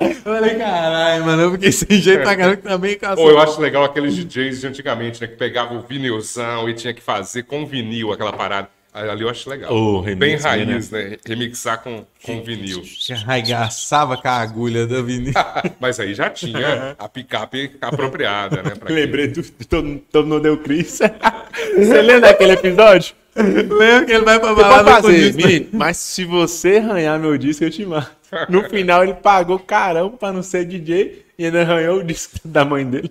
[0.00, 3.24] eu falei, caralho, mano, eu fiquei sem jeito na que também caçou.
[3.24, 5.26] Ou eu acho legal aqueles DJs de antigamente, né?
[5.26, 8.68] Que pegavam o vinilzão e tinha que fazer com vinil aquela parada.
[8.92, 9.74] Ali eu acho legal.
[9.74, 11.16] O Bem remix, raiz, né?
[11.26, 12.82] Remixar com, com vinil.
[13.26, 15.34] Arregaçava com a agulha da Vinícius.
[15.80, 18.72] Mas aí já tinha a picape apropriada, né?
[18.86, 20.98] Lembrei do, do todo, todo mundo deu Cris.
[21.74, 23.14] Você lembra daquele episódio?
[23.34, 27.64] Lembra que ele vai pra balada com fazer, menino, mas se você arranhar meu disco,
[27.64, 28.10] eu te mato.
[28.50, 32.62] No final, ele pagou caramba pra não ser DJ e ainda arranhou o disco da
[32.62, 33.10] mãe dele.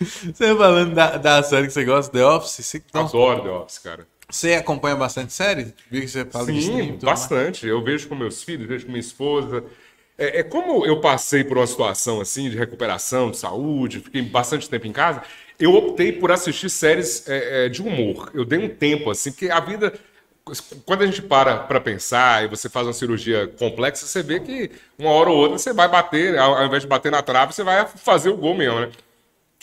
[0.00, 4.06] Você falando da, da série que você gosta, The Office, você, Adoro The Office, cara.
[4.30, 5.74] Você acompanha bastante série?
[5.90, 7.02] Vi que você fala stream Sim, mais.
[7.02, 7.66] bastante.
[7.66, 9.64] Eu vejo com meus filhos, vejo com minha esposa.
[10.18, 14.68] É, é como eu passei por uma situação assim de recuperação, de saúde, fiquei bastante
[14.68, 15.22] tempo em casa.
[15.58, 18.30] Eu optei por assistir séries é, é, de humor.
[18.34, 19.92] Eu dei um tempo assim, porque a vida
[20.86, 24.70] quando a gente para para pensar e você faz uma cirurgia complexa, você vê que
[24.98, 27.62] uma hora ou outra você vai bater, ao, ao invés de bater na trave, você
[27.62, 28.90] vai fazer o gol mesmo, né?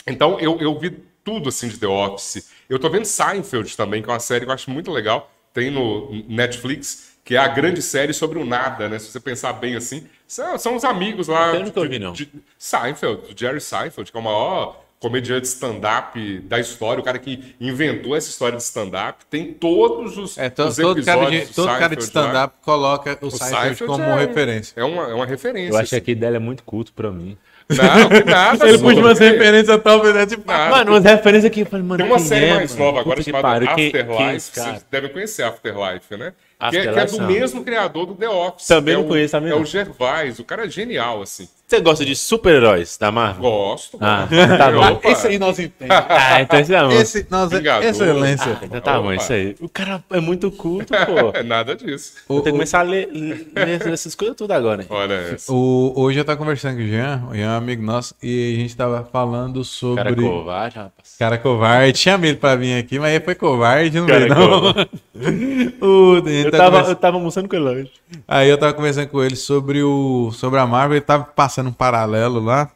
[0.06, 0.90] Então eu, eu vi
[1.24, 2.48] tudo assim de The Office.
[2.68, 5.30] Eu tô vendo Seinfeld também, que é uma série que eu acho muito legal.
[5.52, 8.98] Tem no Netflix, que é a grande série sobre o nada, né?
[8.98, 10.06] Se você pensar bem assim.
[10.26, 11.54] São, são os amigos lá.
[11.54, 12.12] Eu nunca ouvi, não.
[12.12, 17.18] de- Seinfeld, do Jerry Seinfeld, que é o maior comediante stand-up da história, o cara
[17.18, 19.24] que inventou essa história de stand-up.
[19.30, 22.04] Tem todos os, É, to- os todo, cara de, episódios do todo cara de Seinfeld
[22.04, 24.72] stand-up coloca o, O Seinfeld Seinfeld como é, referência.
[24.76, 25.70] É uma, é uma referência.
[25.72, 26.02] Eu acho que assim.
[26.02, 27.36] aqui dela é muito culto pra mim.
[27.68, 28.66] Não, que nada.
[28.68, 30.26] Ele puxa umas referências talvez, né?
[30.26, 30.70] Tipo, Nada.
[30.70, 32.84] Mano, umas referências aqui, eu falei, mano, Tem uma série é, mais mano?
[32.84, 34.22] nova agora Puta que chamada Afterlife.
[34.22, 34.70] é esse cara?
[34.70, 36.32] Vocês devem conhecer Afterlife, né?
[36.58, 37.26] Que é, Afterlife, que é do não.
[37.26, 38.66] mesmo criador do The Office.
[38.68, 40.38] Também é não o- conheço também É o Gervais.
[40.38, 41.48] O cara é genial, assim.
[41.66, 43.42] Você gosta de super-heróis da Marvel?
[43.42, 43.98] Gosto.
[44.00, 44.56] Ah, gosto.
[44.58, 44.92] tá bom.
[44.92, 45.08] Opa.
[45.10, 46.04] esse aí nós entendemos.
[46.08, 46.90] Ah, então esse é bom.
[46.92, 47.84] Esse, nós, Vingador.
[47.88, 48.52] excelência.
[48.62, 49.14] Ah, então tá bom, Opa.
[49.16, 49.56] isso aí.
[49.60, 51.32] O cara é muito culto, pô.
[51.36, 52.12] É nada disso.
[52.28, 54.82] Vou ter que começar a ler, ler essas coisas tudo agora.
[54.82, 54.88] hein?
[54.88, 55.52] Olha essa.
[55.52, 58.54] O, hoje eu tava conversando com o Jean, o Jean é um amigo nosso, e
[58.54, 60.04] a gente tava falando sobre.
[60.04, 61.16] Cara covarde, rapaz.
[61.18, 61.92] Cara covarde.
[61.98, 64.86] Tinha medo pra vir aqui, mas ele foi covarde, não Cara veio, não.
[65.80, 67.90] O- Eu tá tava, conversa- eu tava almoçando com ele hoje.
[68.28, 71.72] Aí eu tava conversando com ele sobre o sobre a Marvel, ele tava passando um
[71.72, 72.70] paralelo lá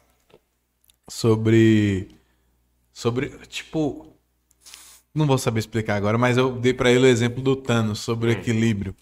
[1.07, 2.09] sobre
[2.93, 4.11] sobre tipo
[5.13, 8.29] não vou saber explicar agora, mas eu dei pra ele o exemplo do Thanos sobre
[8.29, 8.95] o equilíbrio.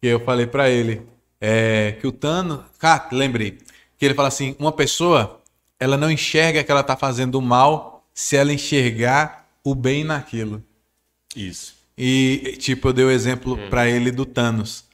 [0.00, 1.02] Que eu falei pra ele
[1.40, 3.58] é, que o Thanos, cara, lembrei,
[3.96, 5.40] que ele fala assim, uma pessoa,
[5.78, 10.62] ela não enxerga que ela tá fazendo mal se ela enxergar o bem naquilo.
[11.34, 11.74] Isso.
[11.96, 14.84] E, tipo, eu dei o exemplo pra ele do Thanos.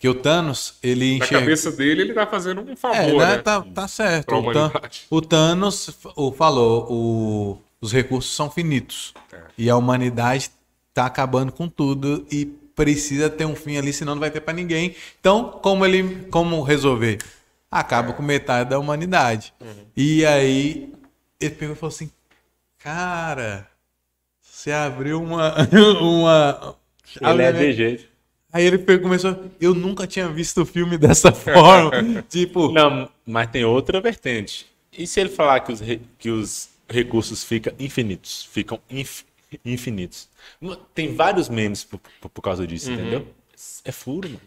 [0.00, 1.40] Que o Thanos, ele Na enxerga.
[1.40, 3.26] cabeça dele, ele tá fazendo um favor, É, né?
[3.36, 3.38] né?
[3.38, 4.34] Tá, tá certo.
[4.34, 5.02] O, Than- humanidade.
[5.10, 9.12] o Thanos o, falou: o- os recursos são finitos.
[9.32, 9.36] É.
[9.58, 10.50] E a humanidade
[10.94, 12.26] tá acabando com tudo.
[12.32, 14.96] E precisa ter um fim ali, senão não vai ter pra ninguém.
[15.20, 17.18] Então, como ele, como resolver?
[17.70, 19.52] Acaba com metade da humanidade.
[19.94, 20.90] E aí
[21.38, 22.10] ele pegou e falou assim,
[22.78, 23.68] cara,
[24.40, 25.54] você abriu uma,
[26.00, 26.74] uma
[27.20, 28.09] Ele é de jeito.
[28.52, 32.22] Aí ele começou, eu nunca tinha visto o filme dessa forma.
[32.28, 34.66] tipo, Não, mas tem outra vertente.
[34.92, 38.48] E se ele falar que os, re- que os recursos ficam infinitos?
[38.50, 39.22] Ficam inf-
[39.64, 40.28] infinitos.
[40.94, 43.26] Tem vários memes por, por- por causa disso, entendeu?
[43.84, 44.40] É furo, mano.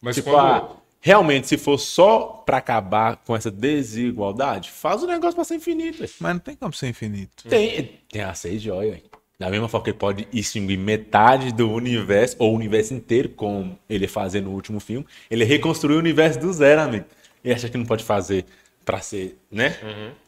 [0.00, 0.46] Mas Tipo, quando...
[0.46, 5.54] ah, realmente, se for só pra acabar com essa desigualdade, faz o negócio pra ser
[5.56, 6.04] infinito.
[6.20, 7.44] mas não tem como ser infinito.
[7.48, 9.04] Tem, tem a seis joias, velho.
[9.38, 13.78] Da mesma forma que ele pode extinguir metade do universo, ou o universo inteiro, como
[13.88, 17.04] ele fazer no último filme, ele reconstruiu o universo do zero, amigo.
[17.44, 18.44] E acha que não pode fazer
[18.84, 19.76] pra ser, né?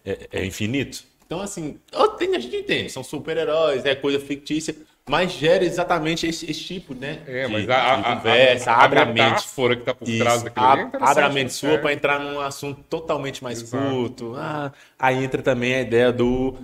[0.05, 1.03] É, é infinito.
[1.27, 1.79] Então, assim,
[2.19, 4.77] tem- a gente entende, são super-heróis, é coisa fictícia,
[5.09, 7.21] mas gera exatamente esse, esse tipo, né?
[7.27, 9.15] É, de- mas a, a, de a, conversa, a, abre a mente.
[9.17, 11.79] metáfora que tá por Isso, trás daquilo ali é abre a mente sua É.
[11.79, 13.91] para entrar num assunto totalmente mais Exato.
[13.93, 14.35] curto.
[14.37, 16.57] Ah, aí entra também a ideia do,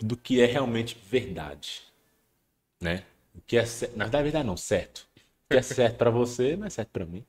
[0.00, 1.82] do que é realmente verdade.
[2.82, 3.04] Né?
[3.36, 5.08] O que é cer- Na verdade, não, certo.
[5.46, 7.24] O que é certo para você não é certo para mim.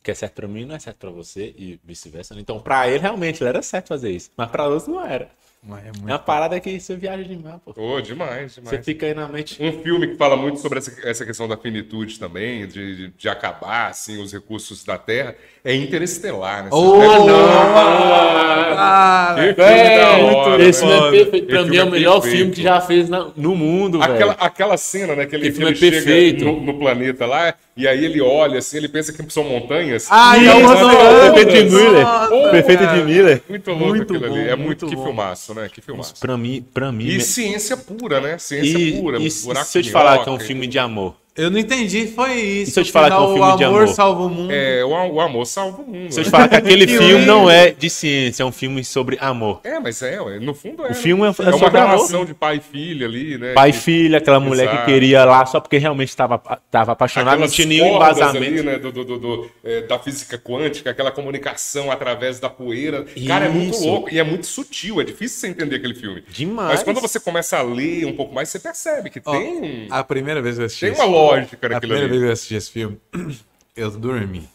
[0.00, 2.34] O que é certo para mim não é certo para você e vice-versa.
[2.40, 4.30] Então, para ele, realmente, ele era certo fazer isso.
[4.36, 5.30] Mas para outros, não era.
[5.64, 6.06] Mas é É muito...
[6.06, 7.72] uma parada que você viaja demais, pô.
[7.80, 8.84] Ô, demais, Você demais.
[8.84, 9.62] fica aí na mente.
[9.62, 13.28] Um filme que fala muito sobre essa, essa questão da finitude também, de, de, de
[13.28, 16.70] acabar assim, os recursos da Terra, é Interestelar, né?
[16.70, 19.34] Você Oh, pega- cara!
[19.34, 20.96] Que filme da hora, esse né?
[20.96, 21.46] é perfeito.
[21.46, 22.36] Pra Esse mim é o é melhor perfeito.
[22.36, 24.36] filme que já fez na- no mundo, Aquela, velho.
[24.40, 25.26] aquela cena, né?
[25.26, 26.38] Que ele, que ele é perfeito.
[26.40, 30.08] chega no, no planeta lá, e aí ele olha assim, ele pensa que são montanhas.
[30.10, 31.32] Ai, E essa- ondas.
[31.34, 32.06] Perfeito de Miller.
[32.50, 33.42] Perfeito cara, de Miller.
[33.48, 34.34] Muito louco Muito aquilo ali.
[34.44, 35.04] bom, É muito, muito que bom.
[35.04, 35.68] filmaço, né?
[35.68, 36.14] Que filmaço.
[36.20, 37.06] Pra mim, pra mim.
[37.06, 38.38] E ciência pura, né?
[38.38, 39.18] Ciência E, pura.
[39.20, 41.16] e buraco se eu te falar que é um filme de amor?
[41.34, 42.70] Eu não entendi, foi isso.
[42.70, 43.88] E se eu te falar que é um filme de O amor amor?
[43.94, 44.52] salva o mundo.
[44.52, 46.12] É, o, o amor salva o mundo.
[46.12, 46.30] Se eu te né?
[46.30, 49.60] falar que aquele Que filme não é de ciência, é um filme sobre amor.
[49.64, 50.90] É, mas é, no fundo é.
[50.90, 51.90] O filme é, é é uma sobre amor.
[51.96, 53.54] relação de pai e filha ali, né?
[53.54, 54.86] Pai e filha, aquela mulher que Exato.
[54.86, 56.38] queria lá só porque realmente estava
[56.70, 58.44] tava apaixonada, não tinha nenhum embasamento.
[58.44, 63.06] ali, né, do, do- do- do, é, da física quântica, aquela comunicação através da poeira.
[63.26, 63.86] Cara, é muito Isso.
[63.86, 66.22] louco e é muito sutil, é difícil você entender aquele filme.
[66.28, 66.68] Demais.
[66.72, 70.04] Mas quando você começa a ler um pouco mais, você percebe que Ó, tem, A
[70.04, 72.08] primeira vez que eu assisti tem uma lógica A naquilo primeira ali.
[72.08, 72.98] vez que eu assisti esse filme,
[73.76, 74.48] eu dormi.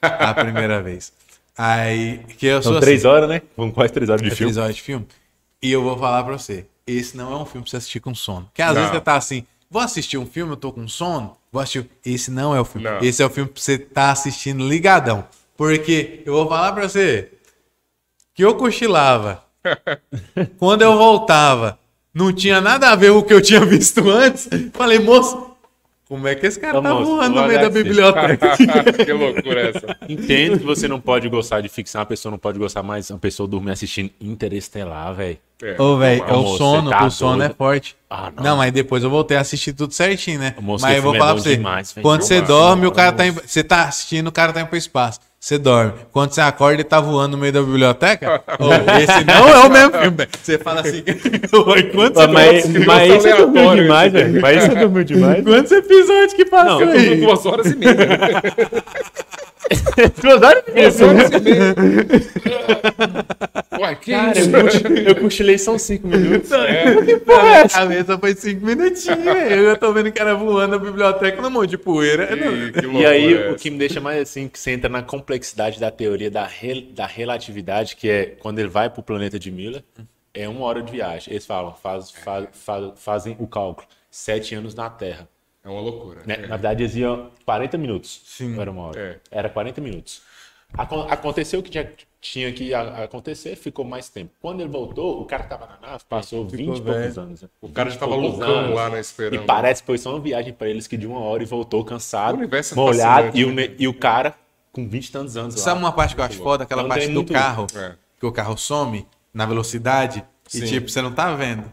[0.00, 1.12] A primeira vez.
[1.56, 3.42] Aí, que eu sou São três assim, horas, né?
[3.56, 4.52] Vão quase três horas de é filme.
[4.52, 5.06] três horas de filme.
[5.62, 8.14] E eu vou falar pra você, esse não é um filme pra você assistir com
[8.14, 8.46] sono.
[8.46, 8.94] Porque às vezes Não.
[8.96, 11.88] você tá assim, vou assistir um filme, eu tô com sono, vou assistir.
[12.04, 12.88] Esse não é o filme.
[12.88, 12.98] Não.
[13.00, 15.26] Esse é o filme pra você tá assistindo ligadão.
[15.56, 17.30] Porque eu vou falar pra você
[18.34, 19.42] que eu cochilava.
[20.58, 21.78] Quando eu voltava,
[22.12, 24.48] não tinha nada a ver com o que eu tinha visto antes.
[24.74, 25.53] Falei, moço,
[26.08, 28.56] como é que esse cara Ô, tá voando no meio da biblioteca?
[29.04, 29.96] que loucura é essa.
[30.06, 33.18] Entendo que você não pode gostar de ficção, uma pessoa não pode gostar mais, uma
[33.18, 35.38] pessoa dormir assistindo Interestelar, velho.
[35.62, 35.80] É.
[35.80, 37.56] Ô, velho, é o sono, tá o sono é doido.
[37.56, 37.96] forte.
[38.10, 38.44] Ah, não.
[38.44, 38.56] não.
[38.58, 40.54] mas depois eu voltei a assistir tudo certinho, né?
[40.60, 41.56] Moço, mas eu vou é falar bom pra você.
[41.56, 43.16] demais, quando você dorme, o cara moço.
[43.16, 43.26] tá.
[43.26, 45.20] Em, você tá assistindo, o cara tá indo pro espaço.
[45.44, 45.92] Você dorme.
[46.10, 48.42] Quando você acorda, ele tá voando no meio da biblioteca.
[48.58, 50.28] Ô, esse não é o mesmo filme.
[50.42, 51.04] Você fala assim.
[51.04, 54.40] Enquanto você, mas criança mas esse é dormiu demais, esse velho.
[54.40, 55.44] Mas esse é dormiu demais.
[55.44, 57.20] quantos episódios que passou Não, aí?
[57.20, 57.94] Duas horas e meia.
[59.70, 60.12] Né?
[60.20, 61.74] Duas horas de Duas horas e meia.
[63.80, 64.50] Uai, que Cara, isso?
[64.54, 66.50] eu, cochilei, eu cochilei são cinco minutos.
[66.52, 69.62] A cabeça foi cinco minutinhos, velho.
[69.62, 72.28] Eu tô vendo que era voando na biblioteca no monte de poeira.
[72.32, 75.80] E loucura aí, é o que me deixa mais assim, que você entra na complexidade
[75.80, 79.82] da teoria da, rel- da relatividade, que é quando ele vai pro planeta de Miller,
[80.32, 81.32] é uma hora de viagem.
[81.32, 85.28] Eles falam, faz, faz- faz- fazem o cálculo, sete anos na Terra.
[85.64, 86.20] É uma loucura.
[86.26, 86.34] Né?
[86.34, 86.40] É.
[86.42, 88.20] Na verdade, dizia 40 minutos.
[88.26, 88.58] Sim.
[88.60, 89.00] Era uma hora.
[89.32, 89.38] É.
[89.38, 90.20] Era 40 minutos.
[90.76, 94.32] Acon- Aconteceu o que tinha, tinha que acontecer, ficou mais tempo.
[94.42, 97.42] Quando ele voltou, o cara tava na nave, passou 20 e poucos anos.
[97.42, 97.48] né?
[97.60, 98.74] O cara já 20 e tava loucão anos.
[98.74, 99.46] lá, né, E esperando.
[99.46, 102.38] parece que foi só uma viagem pra eles que de uma hora e voltou cansado,
[102.38, 103.74] O é molhado, e o, né?
[103.78, 104.34] e o cara
[104.72, 105.86] com 20 e tantos anos Sabe lá.
[105.86, 106.64] uma parte que eu acho foda?
[106.64, 107.94] Aquela parte tem do muito- carro, É.
[108.18, 110.66] que o carro some na velocidade e Sim.
[110.66, 111.72] tipo, você não tá vendo,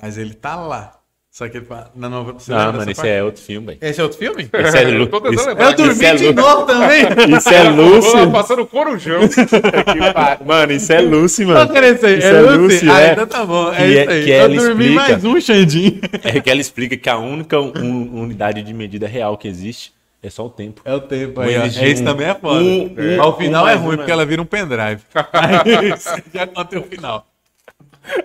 [0.00, 0.99] mas ele tá lá.
[1.40, 3.10] Só que ele fala, não, não, você Não, lembra mano, esse parte?
[3.14, 3.78] é outro filme, velho.
[3.80, 4.46] Esse é outro filme?
[4.52, 5.74] Esse é, lu- Eu tô tentando isso- Eu aqui.
[5.76, 7.00] dormi Isso é de lu- novo também.
[7.38, 8.26] Isso é Lucy.
[8.30, 9.20] passando corujão.
[10.44, 11.72] mano, isso é Lucy, mano.
[11.72, 12.18] querendo ser.
[12.18, 12.58] Isso É é Lucy?
[12.58, 13.12] Lucy, Ah, é.
[13.12, 13.72] então tá bom.
[13.72, 14.24] É Que isso é- aí.
[14.24, 14.94] que Eu ela dormi explica.
[15.00, 16.00] mais um, Xandinho.
[16.24, 20.28] É que ela explica que a única un- unidade de medida real que existe é
[20.28, 20.82] só o tempo.
[20.84, 22.60] É o tempo aí, Esse um- também é foda.
[22.62, 25.00] um- um- Ao final um é ruim, porque ela vira um pendrive.
[25.32, 25.94] Aí,
[26.34, 27.26] já contei o final.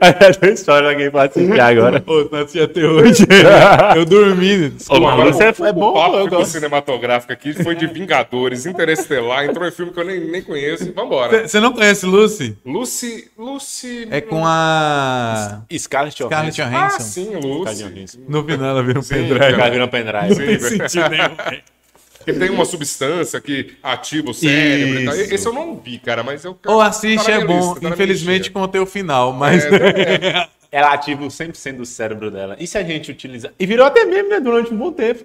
[0.02, 2.00] Essa história alguém pode assistir agora.
[2.02, 3.26] Pô, não assisti até hoje.
[3.96, 4.74] Eu dormi.
[4.90, 6.52] Ô, mas Agora, você é, o- é o bom, papo eu gosto.
[6.52, 10.92] cinematográfico aqui foi de Vingadores, Interestelar, entrou em filme que eu nem, nem conheço.
[10.94, 11.48] Vambora.
[11.48, 12.58] Você não conhece Lucy?
[12.66, 13.30] Lucy.
[13.38, 14.08] Lucy.
[14.12, 16.76] É com a Scarlett Scarlett Johansson.
[16.76, 17.00] Ah, Johansson.
[17.04, 17.84] sim, Lucy.
[17.84, 18.18] Johansson.
[18.28, 19.40] No final ela vira um pendrive.
[19.40, 20.36] Cara, vira um pendrive.
[20.36, 20.60] Sim, Não tem
[20.90, 21.62] sentido nenhum.
[22.26, 25.16] Que tem uma substância que ativa o cérebro e tal.
[25.16, 26.58] Esse eu não vi, cara, mas eu.
[26.66, 27.58] Ou assiste, é bom.
[27.58, 29.64] lista, minha Infelizmente contei o final, mas...
[29.66, 32.58] É, Ela ativa o 100% do cérebro dela.
[32.60, 33.54] E se a gente utilizar...
[33.58, 34.42] E virou até meme, né?
[34.42, 35.24] Durante um bom tempo.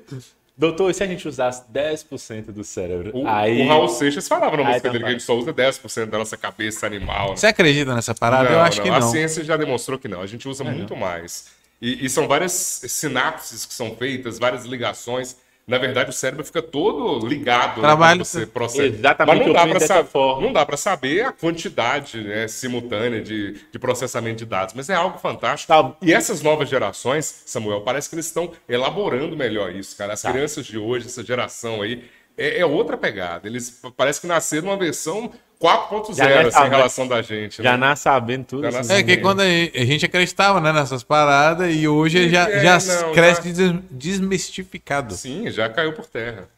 [0.56, 3.10] Doutor, e se a gente usasse 10% do cérebro?
[3.16, 3.62] O, aí...
[3.62, 6.18] o Raul Seixas falava na música tá dele que a gente só usa 10% da
[6.18, 7.30] nossa cabeça animal.
[7.30, 7.36] né?
[7.36, 8.50] Você acredita nessa parada?
[8.50, 9.10] Eu acho que A não.
[9.10, 10.20] ciência já demonstrou que não.
[10.20, 11.46] A gente usa muito mais.
[11.80, 15.36] E, e são várias sinapses que são feitas, várias ligações.
[15.70, 18.86] Na verdade, o cérebro fica todo ligado né, Trabalho- quando você processa.
[18.86, 20.42] Exatamente, Mas não dá para dessa saber, forma.
[20.46, 24.74] não dá para saber a quantidade né, simultânea de, de processamento de dados.
[24.74, 25.72] Mas é algo fantástico.
[25.72, 25.96] Tá.
[26.02, 30.12] E essas novas gerações, Samuel, parece que eles estão elaborando melhor isso, cara.
[30.14, 30.30] As Tá.
[30.32, 32.04] crianças de hoje, essa geração aí,
[32.36, 33.46] é, é outra pegada.
[33.48, 35.30] Eles parece que nasceram numa versão
[35.60, 37.62] 4.0 Já assim, em relação da gente.
[37.62, 37.76] Já né?
[37.76, 38.62] nasce sabendo tudo.
[38.62, 38.78] Já assim.
[38.78, 43.02] nasce É que quando a gente acreditava né, nessas paradas e hoje já, É, já
[43.02, 45.14] não, cresce des- desmistificado.
[45.14, 46.48] Sim, já caiu por terra.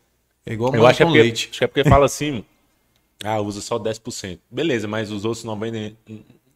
[0.47, 1.49] É igual Eu acho que, é com porque, leite.
[1.51, 2.45] acho que é porque fala assim,
[3.25, 4.39] ah, usa só 10%.
[4.51, 5.95] Beleza, mas os outros 90%,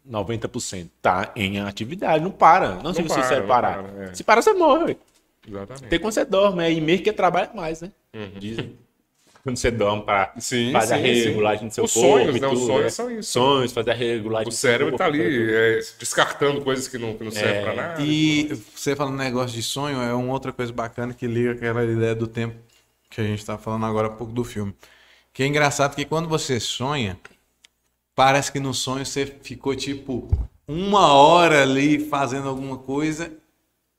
[0.09, 2.77] 90% tá em atividade, não para.
[2.77, 3.83] Não, se você para, não parar.
[3.83, 4.15] para, é.
[4.15, 4.97] Se parar, você morre.
[5.49, 5.87] Exatamente.
[5.89, 7.91] Tem quando você dorme, aí meio que trabalha mais, né?
[8.39, 8.77] Dizem.
[9.47, 10.33] Quando você dorme para.
[10.41, 12.09] Sim, fazer a regulagem do seu Os corpo.
[12.09, 12.49] sonhos, e né?
[12.49, 12.91] Os tudo, sonhos né?
[12.91, 13.33] são isso.
[13.33, 16.99] Sonhos, fazer a regulagem O do seu cérebro corpo, tá ali é, descartando coisas que
[16.99, 18.03] não, que não servem pra nada.
[18.03, 22.13] E você falando negócio de sonho, é uma outra coisa bacana que liga aquela ideia
[22.13, 22.57] do tempo
[23.09, 24.75] que a gente tá falando agora há pouco do filme.
[25.33, 27.17] Que é engraçado que quando você sonha,
[28.17, 30.29] parece que no sonho você ficou tipo
[30.67, 33.33] uma hora ali fazendo alguma coisa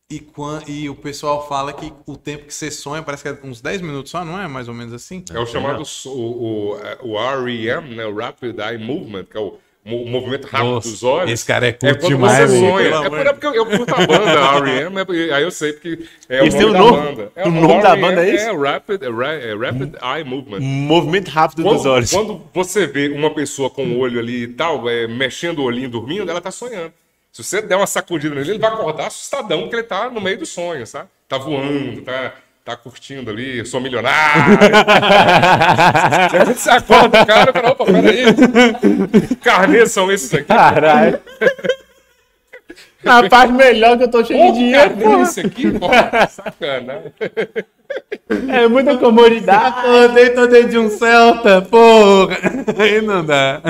[0.09, 3.37] e, quan- e o pessoal fala que o tempo que você sonha parece que é
[3.43, 4.47] uns 10 minutos só, não é?
[4.47, 5.23] Mais ou menos assim?
[5.33, 8.05] É o chamado o, o, é, o REM, né?
[8.05, 11.31] O Rapid Eye Movement, que é o, mo- o movimento rápido Nossa, dos olhos.
[11.31, 12.87] esse cara é é curto quando demais, você velho, sonha.
[13.05, 16.05] É por, é porque eu, eu curto a banda REM, é aí eu sei porque
[16.29, 17.15] é o Esse nome tem da o nome?
[17.15, 17.31] banda.
[17.45, 18.45] O nome da banda é esse?
[18.45, 20.61] É Rapid, é é Rapid Eye Movement.
[20.61, 22.11] Movimento rápido Quando, dos olhos.
[22.11, 25.89] quando você vê uma pessoa com o olho ali e tal, é, mexendo o olhinho,
[25.89, 26.93] dormindo, ela tá sonhando.
[27.37, 30.39] Se você der uma sacudida nele, ele vai acordar assustadão, porque ele tá no meio
[30.39, 31.07] do sonho, sabe?
[31.29, 32.33] Tá voando, tá,
[32.65, 34.57] tá curtindo ali, sou milionário.
[36.33, 38.25] Aí você acorda o cara e fala, opa, peraí.
[39.27, 40.45] Que carnês são esses aqui?
[40.45, 41.21] Caralho.
[43.03, 45.21] Na parte melhor que eu tô cheio de dinheiro, carnê porra.
[45.21, 45.89] esse aqui, pô,
[46.31, 47.13] sacana.
[48.49, 49.75] É muita comodidade.
[49.83, 52.35] Pô, dentro de um Celta, porra!
[52.79, 53.61] Aí não dá.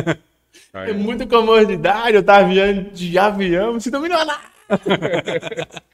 [0.73, 2.15] É muita comodidade.
[2.15, 4.41] Eu tava viajando de avião, me sinto milionário.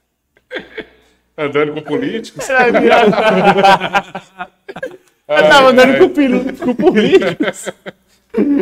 [1.36, 2.48] Andando com políticos.
[2.48, 3.12] Era viagem.
[5.26, 7.70] Eu tava andando com, pil- com políticos.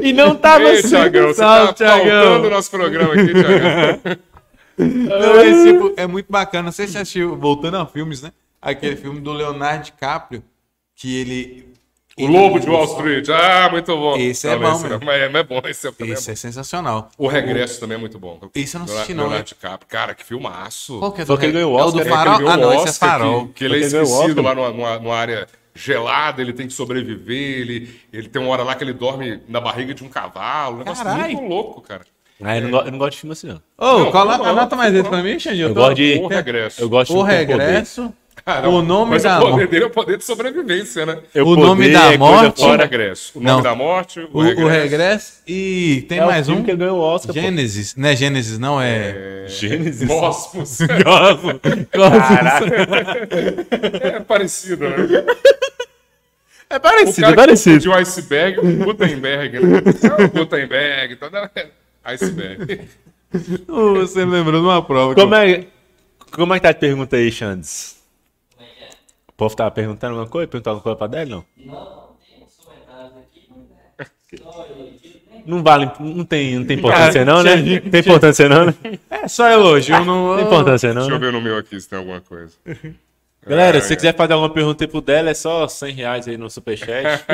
[0.01, 0.91] E não tava Ei, sendo.
[0.91, 2.23] Tiagão, você salve, tá Thiagão.
[2.23, 4.19] pautando o nosso programa aqui, Tiagão.
[4.79, 6.65] Não, mas, tipo, é muito bacana.
[6.65, 8.33] Não sei se você assistiu, voltando a filmes, né?
[8.61, 10.43] Aquele filme do Leonardo DiCaprio,
[10.97, 11.72] que ele.
[12.19, 13.27] O Lobo de Wall Street.
[13.31, 14.17] Ah, muito bom.
[14.17, 14.99] Esse é Não, bom esse mesmo.
[14.99, 17.11] não, Mas é, é bom, esse é, é Esse é sensacional.
[17.17, 18.39] O Regresso também é muito bom.
[18.55, 19.89] Esse eu não assisti, não, Leonardo DiCaprio.
[19.89, 20.99] Cara, que filmaço.
[20.99, 22.49] Qual que é do que ele ganhou o É o Oscar, do farol?
[22.49, 23.47] Ah, não, o esse é Oscar, farol.
[23.49, 24.45] Que, que ele é esquecido Oscar.
[24.45, 28.63] lá numa, numa- numa área gelada, ele tem que sobreviver, ele, ele tem uma hora
[28.63, 30.77] lá que ele dorme na barriga de um cavalo.
[30.77, 31.33] Um negócio Carai.
[31.33, 32.03] muito louco, cara.
[32.45, 33.63] Ah, eu, não, go- eu não gosto de filme assim, não.
[33.79, 35.01] Ô, Não, não, anota mais não.
[35.01, 35.69] esse pra mim, Xandinho.
[35.69, 36.19] Eu gosto de.
[36.19, 36.83] O Regresso.
[36.83, 37.23] Eu gosto de O.
[37.23, 38.13] Regresso,
[38.45, 41.19] Cara, o nome da o poder dele é o poder de sobrevivência, né?
[41.33, 42.61] Eu O nome poder da é morte.
[42.61, 42.83] O fora.
[42.83, 43.39] regresso.
[43.39, 43.63] O nome Não.
[43.63, 44.69] da morte, o, O, o regresso.
[44.81, 46.65] Regresso e tem É o mais um.
[46.65, 47.33] que ele ganhou o Oscar.
[47.35, 47.41] pô.
[47.41, 47.95] Gênesis.
[47.95, 49.45] Não é Gênesis, não, é.
[49.47, 50.09] Gênesis.
[50.09, 50.79] Cosmos.
[51.05, 51.61] Cosmos.
[54.03, 54.97] é parecido, né?
[56.71, 57.79] É O parecido, cara é parecido.
[57.79, 59.79] de um iceberg, o Gutenberg, né?
[60.19, 61.51] É o Gutenberg, toda...
[62.05, 62.81] iceberg.
[63.69, 65.15] Ô, Você me lembrou de uma prova.
[65.15, 65.65] que Como é,
[66.33, 68.02] como é que tá a pergunta aí, Xandes?
[69.35, 70.49] O povo tava perguntando alguma coisa?
[70.49, 71.45] Perguntou alguma coisa pra Délio, não?
[71.67, 73.43] Não, não tem uns comentários aqui.
[75.45, 77.81] Não vale, não tem, não tem importância não, né?
[77.81, 78.75] Tem importância não, né?
[79.11, 80.37] É só elogio, não.
[80.37, 81.27] Tem importância não, Deixa eu né?
[81.27, 82.53] ver no meu aqui se tem alguma coisa.
[83.45, 86.37] Galera, É, se você quiser fazer alguma pergunta pro Délio, é só 100 reais aí
[86.37, 87.25] no superchat.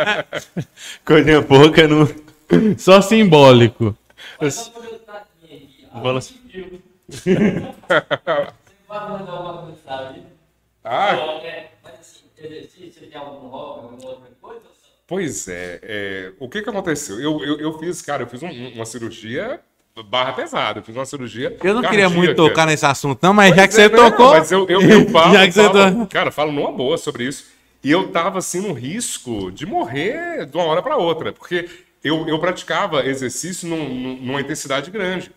[1.04, 2.08] Coisinha pouca, não...
[2.78, 3.94] Só simbólico.
[4.40, 6.00] Mas só por eu estar aqui, ó.
[6.00, 6.80] Fala Você viu?
[7.08, 7.34] Você
[8.88, 10.22] vai mandar uma mensagem.
[10.88, 11.40] Ah,
[11.82, 14.60] mas assim, exercício, você tem algum hobby, alguma outra coisa?
[15.08, 17.20] pois é, é, o que que aconteceu?
[17.20, 19.60] Eu, eu, eu fiz, cara, eu fiz um- uma cirurgia
[20.08, 20.80] barra pesada.
[20.80, 21.56] Eu fiz uma cirurgia.
[21.62, 22.48] Eu não queria muito cardíaca.
[22.50, 24.30] tocar nesse assunto, não, mas já Pois que você é, não, tocou.
[24.30, 27.24] Mas eu, eu, eu falo, Já que você falo- to- cara, falo numa boa sobre
[27.24, 27.46] isso.
[27.82, 31.68] E eu tava assim no risco de morrer de uma hora para outra, porque
[32.04, 35.30] eu, eu praticava exercício num- numa intensidade grande.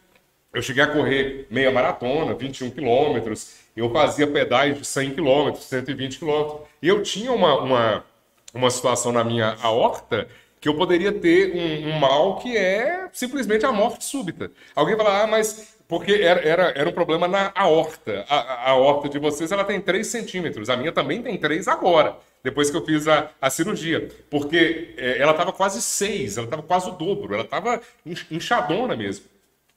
[0.54, 6.20] Eu cheguei a correr meia maratona, 21 quilômetros, eu fazia pedais de 100 quilômetros, 120
[6.20, 6.62] quilômetros.
[6.82, 8.04] E eu tinha uma, uma,
[8.54, 10.28] uma situação na minha aorta
[10.62, 14.52] que eu poderia ter um, um mal que é simplesmente a morte súbita.
[14.76, 18.26] Alguém fala, ah, mas porque era, era, era um problema na aorta.
[18.30, 21.68] A, a- a aorta de vocês ela tem 3 centímetros, a minha também tem 3
[21.68, 24.10] agora, depois que eu fiz a, a cirurgia.
[24.30, 27.82] Porque é, ela estava quase 6, ela estava quase o dobro, ela estava
[28.30, 29.26] inchadona mesmo.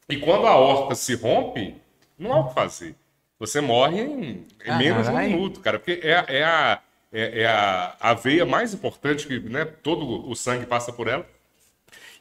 [0.08, 1.76] E quando a aorta se rompe,
[2.18, 2.94] não há o que fazer.
[3.42, 6.78] Você morre em, em menos de um minuto, cara, porque é, é a,
[7.12, 11.26] é, é a, a veia mais importante que né, todo o sangue passa por ela.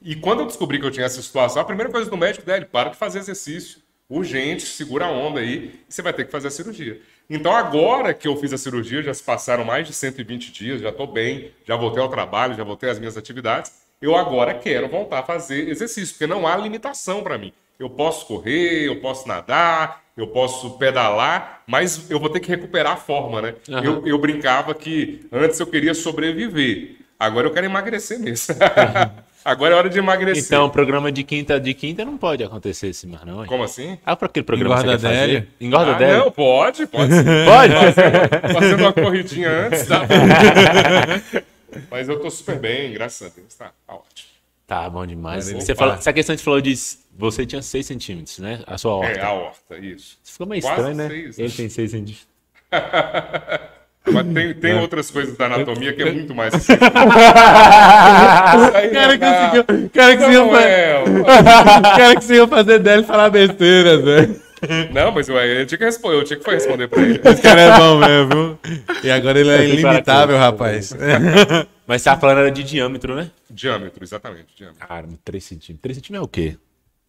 [0.02, 2.66] E quando eu descobri que eu tinha essa situação, a primeira coisa do médico dele,
[2.66, 3.84] para de fazer exercício.
[4.10, 7.00] Urgente, segura a onda aí, você vai ter que fazer a cirurgia.
[7.30, 10.90] Então, agora que eu fiz a cirurgia, já se passaram mais de 120 dias, já
[10.90, 13.74] estou bem, já voltei ao trabalho, já voltei às minhas atividades.
[14.02, 17.54] Eu agora quero voltar a fazer exercício, porque não há limitação para mim.
[17.82, 22.94] Eu posso correr, eu posso nadar, eu posso pedalar, mas eu vou ter que recuperar
[22.94, 23.56] a forma, né?
[23.84, 28.54] Eu, eu brincava que antes eu queria sobreviver, agora eu quero emagrecer mesmo.
[29.44, 30.46] agora é hora de emagrecer.
[30.46, 33.42] Então, o programa de quinta de quinta não pode acontecer esse mais, não.
[33.42, 33.48] hein?
[33.48, 33.98] Como assim?
[34.06, 35.48] Ah, para aquele programa Engorda que você quer fazer?
[35.60, 36.18] Engorda ah, Délio.
[36.26, 37.24] não, pode, pode sim.
[37.46, 38.54] Pode?
[38.54, 40.02] Fazendo uma corridinha antes, tá?
[41.90, 44.31] Mas eu tô super bem, graças a Deus, tá, tá ótimo.
[44.72, 45.52] Tá bom demais.
[45.52, 46.74] Você falou, essa questão que você falou de.
[47.18, 48.62] Você tinha 6 centímetros, né?
[48.66, 49.20] A sua horta.
[49.20, 50.18] É, a horta, isso.
[50.24, 51.10] Isso ficou meio Quase estranho, né?
[51.10, 51.54] seis, Ele né?
[51.58, 52.28] tem 6 centímetros.
[54.14, 56.54] Mas tem, tem outras coisas da anatomia que é muito mais.
[56.56, 56.78] Isso aí
[58.92, 61.04] Cara tá- conseguiu, cara conseguiu, fa- Samuel.
[61.98, 64.42] cara conseguiu fazer dele falar besteira, velho.
[64.94, 67.20] Não, mas ué, eu tinha que responder, eu tinha que responder pra ele.
[67.24, 68.30] Esse cara é bom mesmo,
[68.64, 68.92] viu?
[69.04, 70.94] E agora ele é cara ilimitável, rapaz.
[71.88, 73.30] Mas você tava falando era de diâmetro, né?
[73.50, 74.88] Diâmetro, exatamente, diâmetro.
[74.88, 75.82] Cara, 3 centímetros.
[75.82, 76.58] 3 centímetros é o quê?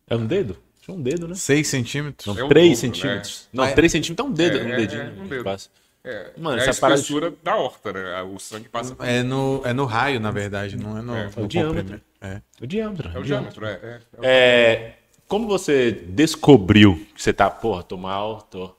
[0.09, 0.57] É um dedo?
[0.89, 1.35] É um dedo, né?
[1.37, 2.27] 6 centímetros?
[2.27, 3.49] Não, É o 3 dobro, centímetros.
[3.53, 3.65] né?
[3.67, 5.03] Não, 3 centímetros é um dedo, É, um é, dedinho.
[5.03, 5.45] é, um dedo.
[5.45, 5.69] passa.
[6.05, 8.23] É, Mano, é a essa parada de- espessura da horta, né?
[8.23, 11.29] O sangue passa por É no, é no raio, na verdade, não é no, É,
[11.37, 12.01] no o diâmetro.
[12.21, 12.41] É.
[12.61, 13.11] O diâmetro.
[13.15, 13.71] É o diâmetro, é.
[13.71, 14.95] é, é É,
[15.33, 18.71] como você descobriu que você tá, porra, tô mal, tô.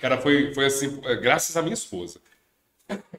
[0.00, 2.20] Cara, foi, foi assim, é, graças à minha esposa.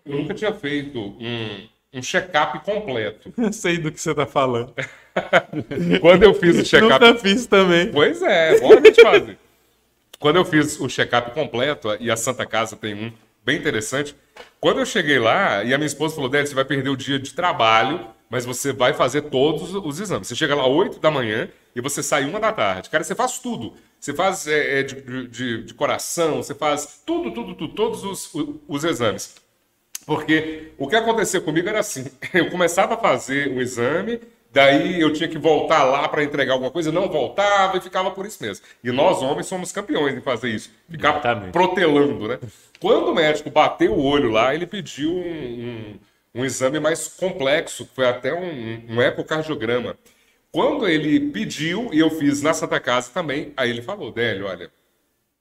[0.05, 3.33] Eu nunca tinha feito um, um check-up completo.
[3.37, 4.73] Eu sei do que você tá falando.
[5.99, 7.91] Quando eu fiz o check-up Nunca fiz também.
[7.91, 9.37] Pois é, bora a gente fazer.
[10.17, 13.11] Quando eu fiz o check-up completo, e a Santa Casa tem um
[13.45, 14.15] bem interessante,
[14.61, 17.19] quando eu cheguei lá, e a minha esposa falou, Délio, você vai perder o dia
[17.19, 20.29] de trabalho, mas você vai fazer todos os exames.
[20.29, 22.89] Você chega lá 8 da manhã e você sai uma da tarde.
[22.89, 23.73] Cara, você faz tudo.
[23.99, 28.31] Você faz é, é, de, de- de coração, você faz tudo, tudo, tudo, todos os,
[28.67, 29.35] os exames.
[30.05, 34.19] Porque o que acontecia comigo era assim: eu começava a fazer o exame,
[34.51, 38.25] daí eu tinha que voltar lá para entregar alguma coisa, não voltava e ficava por
[38.25, 38.65] isso mesmo.
[38.83, 41.51] E nós, homens, somos campeões em fazer isso ficar Exatamente.
[41.53, 42.39] protelando, né?
[42.81, 45.95] Quando o médico bateu o olho lá, ele pediu um,
[46.35, 49.95] um, um exame mais complexo, que foi até um, um ecocardiograma.
[50.53, 54.71] Quando ele pediu, e eu fiz na Santa Casa também, aí ele falou: Délio, olha,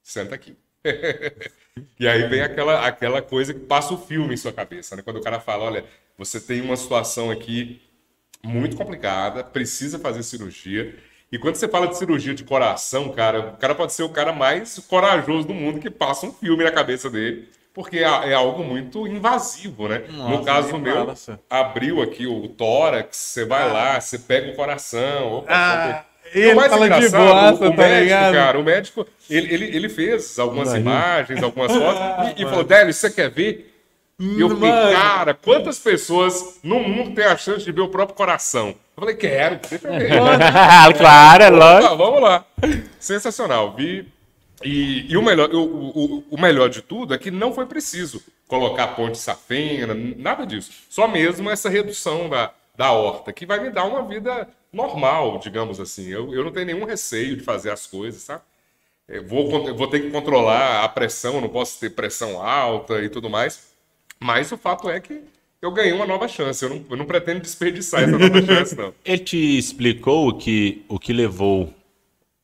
[0.02, 0.56] senta aqui.
[1.98, 5.00] E aí vem aquela, aquela coisa que passa o filme em sua cabeça, né?
[5.00, 5.86] Quando o cara fala, olha,
[6.18, 7.80] você tem uma situação aqui
[8.44, 10.94] muito complicada, precisa fazer cirurgia.
[11.30, 14.34] E quando você fala de cirurgia de coração, cara, o cara pode ser o cara
[14.34, 18.62] mais corajoso do mundo que passa um filme na cabeça dele, porque é, é algo
[18.62, 20.02] muito invasivo, né?
[20.08, 21.38] no Nossa, caso nem meu, senhor.
[21.48, 25.38] abriu aqui o tórax, você vai lá, você pega o coração.
[25.38, 26.04] Opa, Ah,
[26.34, 28.32] o ele mais fala de o tá médico, ligado?
[28.34, 32.92] cara, o médico, ele, ele, ele fez algumas imagens, algumas fotos, e, e falou, Délio,
[32.92, 33.68] você quer ver?
[34.38, 34.92] Eu fiquei, Mano.
[34.92, 38.68] cara, quantas pessoas no mundo têm a chance de ver o próprio coração?
[38.68, 40.10] Eu falei, quero, deixa eu ver.
[40.96, 41.92] claro, é lógico.
[41.92, 42.44] Ah, vamos lá.
[43.00, 43.74] Sensacional.
[43.74, 44.06] Vi.
[44.64, 48.22] E, e o, melhor, o, o, o melhor de tudo é que não foi preciso
[48.48, 50.70] colocar ponte safena, nada disso.
[50.88, 55.80] Só mesmo essa redução da, da horta, que vai me dar uma vida normal, digamos
[55.80, 56.08] assim.
[56.08, 58.42] Eu, eu não tenho nenhum receio de fazer as coisas, sabe?
[59.08, 63.02] Eu vou, con- eu vou ter que controlar a pressão, não posso ter pressão alta
[63.02, 63.72] e tudo mais.
[64.20, 65.20] Mas o fato é que
[65.60, 66.64] eu ganhei uma nova chance.
[66.64, 68.94] Eu não, eu não pretendo desperdiçar essa nova chance, não.
[69.04, 71.72] Ele te explicou o que, o que levou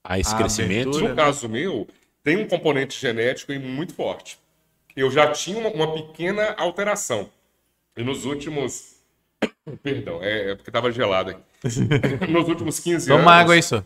[0.05, 0.89] a esse A crescimento?
[0.89, 1.09] abertura.
[1.11, 1.87] No caso meu,
[2.29, 4.39] tem um componente genético aí muito forte.
[4.95, 7.31] Eu já tinha uma, uma pequena alteração.
[7.97, 8.97] E nos últimos.
[9.83, 11.37] Perdão, é, é porque estava gelado aí.
[12.29, 13.23] nos últimos 15 anos.
[13.25, 13.83] Toma água só.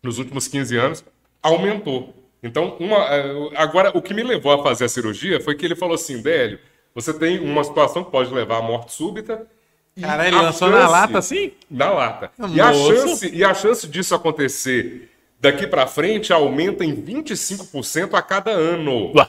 [0.00, 1.04] nos últimos 15 anos,
[1.42, 2.14] aumentou.
[2.40, 5.74] Então, uma, eh, agora, o que me levou a fazer a cirurgia foi que ele
[5.74, 6.60] falou assim, Délio,
[6.94, 9.48] você tem uma situação que pode levar à morte súbita.
[9.96, 11.52] e Caralho, ele a lançou na chance- lata assim?
[11.68, 12.30] Na lata.
[12.54, 15.10] E a, chance, e a chance disso acontecer
[15.40, 19.12] daqui pra frente aumenta em 25% a cada ano.
[19.16, 19.28] Ué.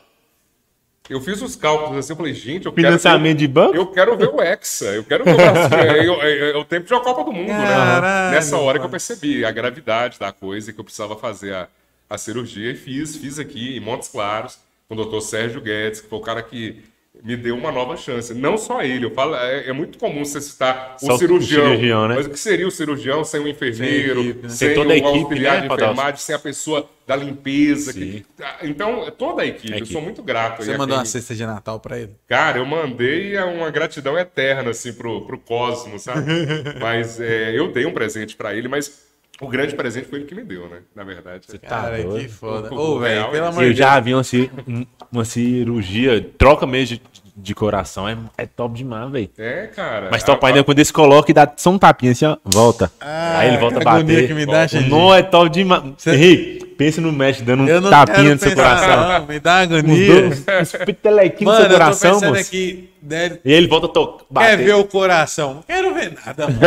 [1.09, 3.75] Eu fiz os cálculos assim, eu falei, gente, eu quero, Financiamento de banco?
[3.75, 5.77] eu quero ver o Hexa, eu quero ver o Brasil.
[5.77, 8.31] é, eu- é- é o tempo de uma Copa do Mundo, Caralho, né?
[8.31, 11.67] Nessa hora que eu percebi a gravidade da coisa, que eu precisava fazer a,
[12.09, 16.07] a cirurgia e fiz, fiz aqui em Montes Claros, com o doutor Sérgio Guedes, que
[16.07, 16.81] foi o cara que
[17.23, 18.33] me deu uma nova chance.
[18.33, 21.63] Não só ele, eu falo, é, é muito comum você citar o Só o cirurgião,
[21.65, 22.15] cirurgião, né?
[22.15, 24.49] mas o que seria o cirurgião sem o enfermeiro, Sem equipe, né?
[24.49, 27.93] sem, Sem toda a equipe, auxiliar né, de enfermagem, sem a pessoa da limpeza.
[27.93, 28.23] que- Sim.
[28.63, 30.63] então, toda a equipe, A eu sou muito grato.
[30.63, 32.11] Você mandou quem- uma cesta de Natal pra ele?
[32.27, 36.25] Cara, eu mandei uma gratidão eterna, assim, pro, pro cosmos, sabe?
[36.79, 39.10] mas é, eu dei um presente pra ele, mas
[39.41, 40.77] o grande presente foi ele que me deu, né?
[40.95, 41.47] Na verdade.
[41.67, 42.19] Cara, doido.
[42.21, 42.73] que foda.
[42.73, 44.05] O- Ô, velho, pelo é amor Eu de já Deus.
[44.05, 47.01] vi uma, ci- um- uma cirurgia, troca mesmo de,
[47.35, 49.29] de coração, é, é top demais, velho.
[49.37, 50.09] É, cara.
[50.11, 52.37] Mas a- top a- ainda quando eles colocam e dá só um tapinha assim, ó,
[52.45, 52.91] volta.
[53.01, 54.27] Ah, Aí ele volta a bater.
[54.27, 54.67] que me dá.
[54.89, 55.83] Não é top demais.
[56.07, 59.19] Henrique, pensa no mestre dando um tapinha no seu pensar, coração.
[59.19, 60.21] não, me dá agonia.
[60.21, 62.41] dois, os petelequinhos Mano, no seu eu tô coração, pensando moço.
[62.47, 64.57] aqui, deve- E ele volta a to- bater.
[64.57, 65.53] Quer ver o coração?
[65.55, 66.59] Não quero ver nada, mano.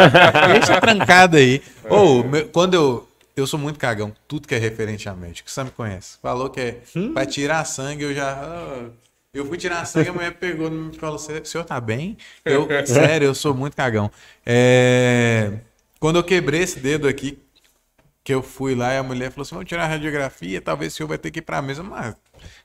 [0.53, 1.61] Deixa trancado aí.
[1.89, 3.09] Ô, meu- quando eu.
[3.37, 5.51] Eu sou muito cagão, tudo que é referente a médico.
[5.51, 6.19] Você me conhece.
[6.23, 6.77] Falou que é
[7.13, 8.31] pra tirar sangue, eu já.
[8.31, 8.85] ah,
[9.35, 12.17] eu fui tirar sangue, a mulher pegou e falou: "Cê- o senhor tá bem?
[12.45, 14.09] Eu, sério, eu sou muito cagão.
[14.47, 15.51] É,
[15.99, 17.37] Quando eu quebrei esse dedo aqui,
[18.25, 20.97] que eu fui lá e a mulher falou assim: vamos tirar a radiografia, talvez o
[20.97, 21.83] senhor vai ter que ir pra mesa.
[21.83, 22.17] Mas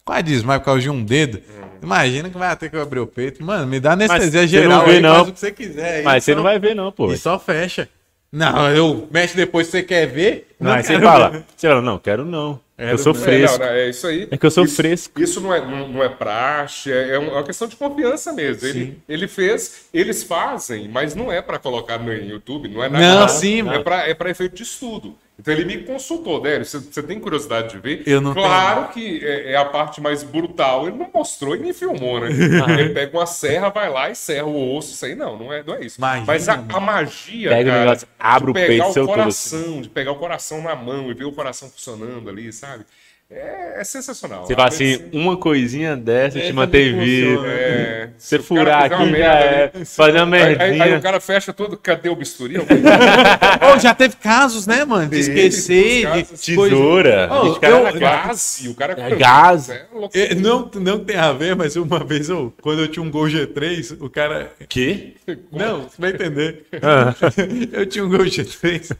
[0.06, 1.42] quase desmaio por causa de um dedo.
[1.84, 3.44] Imagina que vai ter que abrir o peito.
[3.44, 5.16] Mano, me dá anestesia você geral não vê, aí, não.
[5.16, 5.96] faz o que você quiser.
[5.98, 7.12] aí, Mas você só- não vai ver, não, pô.
[7.12, 7.90] E só fecha.
[8.32, 10.48] Não, eu mexe depois se você quer ver.
[10.60, 11.44] Não, aí você fala.
[11.56, 12.60] Você fala, não, quero não.
[12.78, 13.12] Quero eu sou.
[13.12, 13.60] É, fresco.
[13.60, 14.28] não, não, é isso aí.
[14.32, 15.20] É que eu sou isso, fresco.
[15.22, 18.66] Isso não é, não, não é praxe, é, é uma questão de confiança mesmo.
[18.68, 23.20] Ele, ele fez, eles fazem, mas não é para colocar no YouTube, não é nada.
[23.22, 23.84] Não, sim, é mano.
[23.84, 25.16] para é pra efeito de estudo.
[25.40, 28.04] Então ele me consultou, Délio, você, você tem curiosidade de ver?
[28.06, 30.86] Eu não claro que é, é a parte mais brutal.
[30.86, 32.28] Ele não mostrou e nem filmou, né?
[32.78, 35.64] Ele pega uma serra, vai lá e serra o osso, isso aí não, não é,
[35.64, 35.98] não é isso.
[35.98, 38.94] Imagina, mas a, a magia, Pega o cara, negócio, abre de o pegar peito o
[38.94, 42.52] seu todo coração, de pegar o coração na mão e ver o coração funcionando ali,
[42.52, 42.84] sabe?
[43.32, 44.44] É, é sensacional.
[44.44, 47.46] Você A fala assim, medicina- uma coisinha dessa te mantém vivo.
[47.46, 49.72] É, Você furar aqui já merda é.
[49.76, 50.98] ali, Fazer uma Aí, aí- aí merdinha.
[50.98, 52.56] o cara fecha todo, cadê o bisturi?
[52.58, 55.10] Ô, já teve casos, né, mano?
[55.12, 57.30] De esquecer, de casos- Tesoura.
[57.32, 58.00] Ô, Esse cara eu- cara.
[58.00, 58.96] Gás, o cara...
[58.98, 59.70] É gás.
[59.70, 59.86] É.
[60.16, 63.26] É, Não, não tem a ver, mas uma vez eu, quando eu tinha um Gol
[63.28, 64.52] G3, o cara.
[64.68, 65.16] Que?
[65.52, 66.66] Não, você vai entender.
[66.82, 67.14] Ah.
[67.72, 68.92] Eu tinha um Gol G3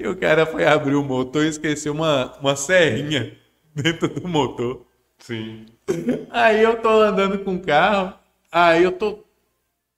[0.00, 3.30] e o cara foi abrir o motor e esqueceu uma, uma serrinha
[3.82, 4.82] dentro do motor.
[5.18, 5.66] Sim.
[6.30, 8.14] Aí eu tô andando com o carro,
[8.50, 9.18] aí eu tô.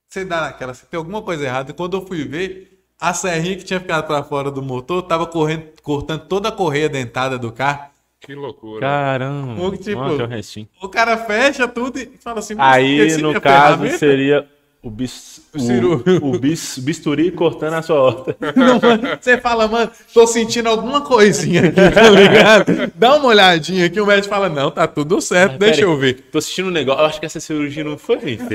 [0.09, 1.71] Você dá naquela, você tem alguma coisa errada.
[1.71, 5.27] E quando eu fui ver, a serrinha que tinha ficado pra fora do motor tava
[5.27, 7.91] correndo, cortando toda a correia dentada do carro.
[8.21, 8.81] Que loucura.
[8.81, 9.61] Caramba.
[9.63, 10.69] Ou tipo- restinho.
[10.83, 14.49] O cara fecha tudo e fala assim: "Mas Aí, no minha caso, ferramenta?" seria
[14.83, 18.37] o, bis, o, ciru- o bis, bisturi cortando a sua horta.
[18.55, 22.93] Não, mano, você fala, mano, tô sentindo alguma coisinha aqui, tá ligado?
[22.95, 25.99] Dá uma olhadinha aqui, o médico fala, não, tá tudo certo, deixa Pera eu aí,
[25.99, 26.15] ver.
[26.31, 27.01] Tô assistindo um negócio.
[27.03, 28.55] Eu acho que essa cirurgia não foi feita.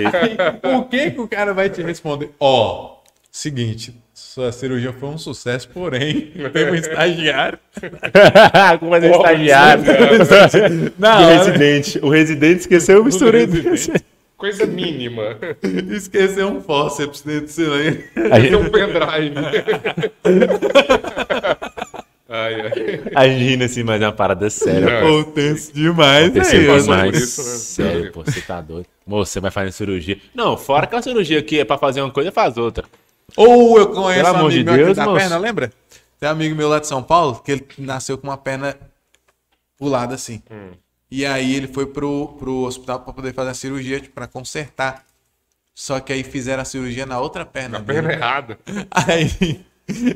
[0.78, 2.32] O que que o cara vai te responder?
[2.40, 2.98] Ó,
[3.32, 7.60] seguinte, sua cirurgia foi um sucesso, porém, tem um estagiário.
[8.80, 9.84] Como fazer estagiário.
[10.98, 12.00] Na o residente.
[12.02, 13.48] O residente esqueceu o bisturi.
[14.44, 15.38] Coisa mínima.
[15.90, 19.36] esqueceu um fórceps dentro do Tem gente, um pendrive.
[22.28, 22.72] ai, ai.
[23.15, 24.99] a gente rindo assim, mas é uma parada séria.
[24.99, 26.68] Não, Pô, tenso demais, velho.
[26.68, 27.15] passou demais.
[27.22, 27.48] isso, né?
[27.88, 28.86] Sério, pô, você tá doido.
[29.07, 30.20] Moço, você vai fazer cirurgia.
[30.36, 32.84] Não, fora aquela cirurgia que é pra fazer uma coisa, faz outra.
[33.38, 35.20] Ou eu conheço Pelo um amor amigo de meu aqui Deus, da moço.
[35.20, 35.72] perna, lembra?
[36.20, 38.76] Tem um amigo meu lá de São Paulo, que ele nasceu com uma perna
[39.78, 40.44] pulada assim.
[40.52, 40.72] Hum.
[41.15, 45.06] E aí ele foi pro, pro hospital pra poder fazer a cirurgia, tipo, pra consertar.
[45.76, 47.77] Só que aí fizeram a cirurgia na outra perna.
[47.77, 48.57] Na perna errada.
[48.90, 49.64] Aí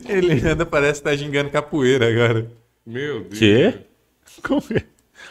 [0.09, 2.51] ele anda, parece que tá gingando capoeira agora.
[2.83, 3.37] Meu Deus.
[3.37, 3.79] Quê?
[4.41, 4.83] Como que?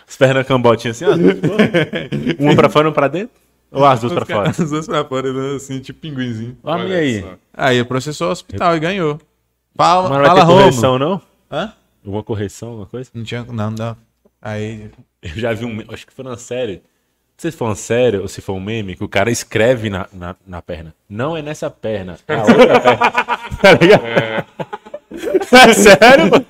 [0.06, 1.16] As pernas cambotinhas assim, ó.
[2.38, 3.34] Uma pra fora, uma pra dentro?
[3.72, 4.50] Ou as duas pra fora?
[4.50, 6.56] Os dois pra fora, né, assim, tipo pinguinzinho.
[6.62, 7.22] Olha Olha aí.
[7.22, 7.38] só.
[7.52, 9.20] Aí ele processou o hospital e ganhou.
[9.74, 11.20] Fala, Mas não vai fala ter correção, não?
[11.50, 11.72] Hã?
[12.04, 13.10] Alguma correção, alguma coisa?
[13.12, 13.96] Não tinha, não, não.
[14.40, 14.90] Aí
[15.34, 15.82] Eu já vi um.
[15.88, 16.74] Acho que foi uma série.
[16.74, 19.90] Não sei se foi uma série ou se foi um meme, que o cara escreve
[19.90, 20.94] na, na, na perna.
[21.08, 23.26] Não é nessa perna, é a outra perna.
[23.62, 24.02] Tá ligado?
[25.52, 26.46] É, sério, mano?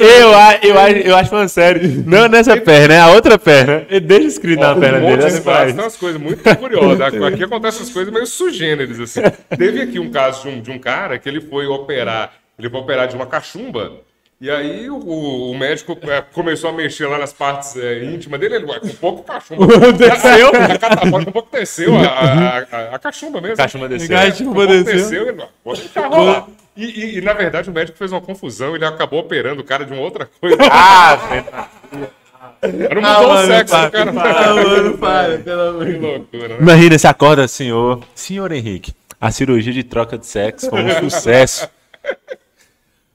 [0.00, 2.04] Eu, a- eu, acho- eu acho falando sério.
[2.06, 3.86] Não nessa perna, é a outra perna.
[3.88, 5.22] Ele deixa escrito na Ó, perna um dele.
[5.22, 5.76] monte de frases, isso.
[5.76, 7.00] tem umas coisas muito curiosas.
[7.22, 9.20] Aqui acontecem essas coisas meio sugêneres, assim.
[9.56, 12.80] Teve aqui um caso de um, de um cara que ele foi operar, ele foi
[12.80, 13.92] operar de uma cachumba,
[14.40, 18.56] e aí o, o médico é, começou a mexer lá nas partes é, íntimas dele,
[18.56, 19.66] ele, ué, com um pouco cachumba.
[19.92, 20.48] desceu?
[20.48, 23.56] A, catapora com um pouco desceu, a, a, a- a cachumba mesmo.
[23.56, 24.08] Cachumba desceu.
[24.16, 25.28] Cachumba Com um pouco desceu.
[25.28, 25.42] ele,
[25.76, 26.46] deixar rolar.
[26.76, 29.84] E, e- e, na verdade o médico fez uma confusão, ele acabou operando o cara
[29.84, 30.56] de uma outra coisa.
[30.70, 34.10] Ah, Não mudou o sexo do cara.
[34.10, 36.56] Ah, mano, para, pelo amor Que loucura, né?
[36.60, 38.00] Imagina, você acorda, senhor.
[38.14, 41.68] Senhor Henrique, a cirurgia de troca de sexo foi um sucesso.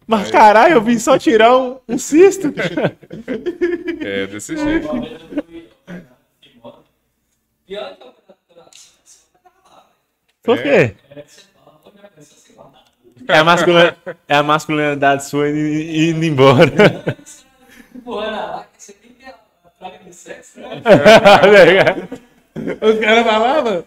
[0.09, 2.51] Mas caralho, eu vim só tirar um, um cisto.
[4.03, 4.89] É, desse jeito.
[10.41, 10.95] Por quê?
[11.11, 12.85] É, você fala, "Ô, minha cabeça, sei lá, nada."
[13.27, 13.91] É a, masculin...
[14.27, 16.71] é a masculinidade sua indo, indo embora.
[18.75, 20.81] Você tem que ter a praga de sexo, né?
[22.81, 23.85] Os caras falavam?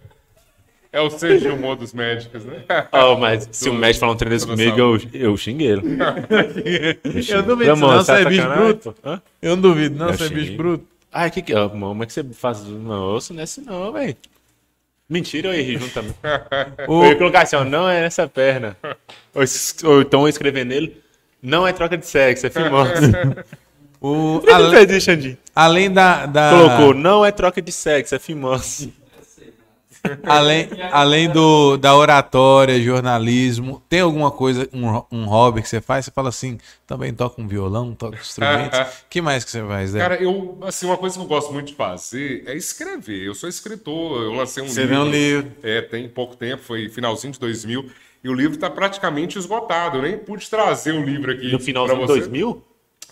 [0.92, 2.64] É o de humor dos médicos, né?
[2.92, 5.82] oh, mas se o médico falar um trem desse comigo, eu, eu xingo ele.
[7.28, 8.94] Eu duvido, não, você é bicho bruto.
[9.04, 9.22] Hã?
[9.40, 10.56] Eu não duvido, não, Eu você é bicho xinguei.
[10.56, 10.84] bruto.
[11.12, 11.52] Ai, que que.
[11.52, 12.64] Como é que você faz.
[12.64, 14.16] Não, osso não é assim não, velho.
[15.08, 16.14] Mentira, eu errei junto também.
[16.88, 18.76] O- Eu ia colocar assim, ó, não é nessa perna.
[19.34, 21.00] Ou, então eu escrever nele,
[21.42, 23.12] não é troca de sexo, é filmose.
[24.02, 24.40] O,
[24.98, 25.36] Xandi?
[25.54, 26.24] além da.
[26.24, 28.94] da Colocou, não é troca de sexo, é fimose.
[30.24, 36.04] Além, além do, da oratória, jornalismo, tem alguma coisa, um, um hobby que você faz?
[36.04, 38.78] Você fala assim, também toca um violão, toca instrumentos.
[39.10, 39.98] que mais que você faz, Zé?
[39.98, 43.26] Cara, eu, assim, uma coisa que eu gosto muito de fazer é escrever.
[43.26, 44.96] Eu sou escritor, eu lancei um Você livro.
[44.96, 45.52] vê um livro.
[45.62, 47.90] É, tem pouco tempo, foi finalzinho de 2000.
[48.22, 49.98] E o livro está praticamente esgotado.
[49.98, 51.50] Eu nem pude trazer o livro aqui.
[51.50, 52.20] No finalzinho de você.
[52.20, 52.64] 2000?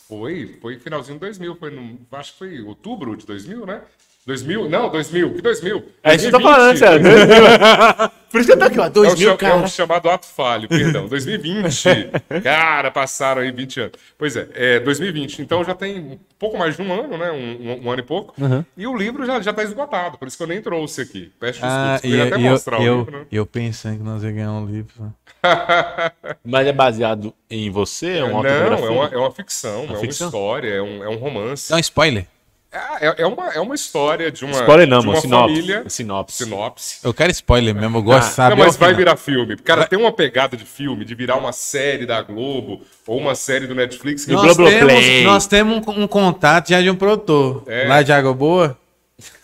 [0.06, 1.56] Foi, foi finalzinho de 2000.
[1.56, 3.82] Foi no, acho que foi outubro de 2000, né?
[4.28, 4.68] 2000?
[4.68, 5.34] Não, 2000.
[5.36, 5.84] Que 2000?
[6.04, 6.54] É isso que eu tô 2020.
[6.54, 7.02] falando, sério.
[7.02, 8.10] 2000.
[8.30, 9.56] Por isso que eu tô aqui, ó, É o, 2000, cha- é cara.
[9.56, 11.08] o chamado ato falho, perdão.
[11.08, 12.10] 2020.
[12.44, 13.92] Cara, passaram aí 20 anos.
[14.18, 15.40] Pois é, é 2020.
[15.40, 17.30] Então já tem um pouco mais de um ano, né?
[17.32, 17.36] Um,
[17.72, 18.34] um- um ano e pouco.
[18.76, 21.32] E o livro já, já tá esgotado, por isso que eu nem trouxe aqui.
[21.40, 22.04] Peço Ah, desculpas.
[22.04, 23.24] e, Queria até e eu, mostrar o eu, livro, né?
[23.32, 25.10] eu pensando que nós ia ganhar um livro.
[26.44, 28.18] Mas é baseado em você?
[28.18, 30.26] É uma Não, é uma, é uma ficção, é uma ficção?
[30.28, 31.70] história, é um, é um romance.
[31.70, 32.26] Dá um spoiler.
[32.70, 35.54] É, é- é uma, é uma história de uma, Spoiler não, de uma Sinopse.
[35.54, 35.84] família.
[35.88, 36.44] Sinopse.
[36.44, 36.98] Sinopse.
[37.02, 38.56] Eu quero spoiler mesmo, eu gosto de Ah, saber.
[38.56, 39.56] não, mas vai virar filme.
[39.56, 43.66] Cara, tem uma pegada de filme, de virar uma série da Globo ou uma série
[43.66, 44.26] do Netflix.
[44.26, 47.62] Que Nós temos, nós temos um, um contato já de um produtor.
[47.66, 47.88] É.
[47.88, 48.76] Lá de Água Boa.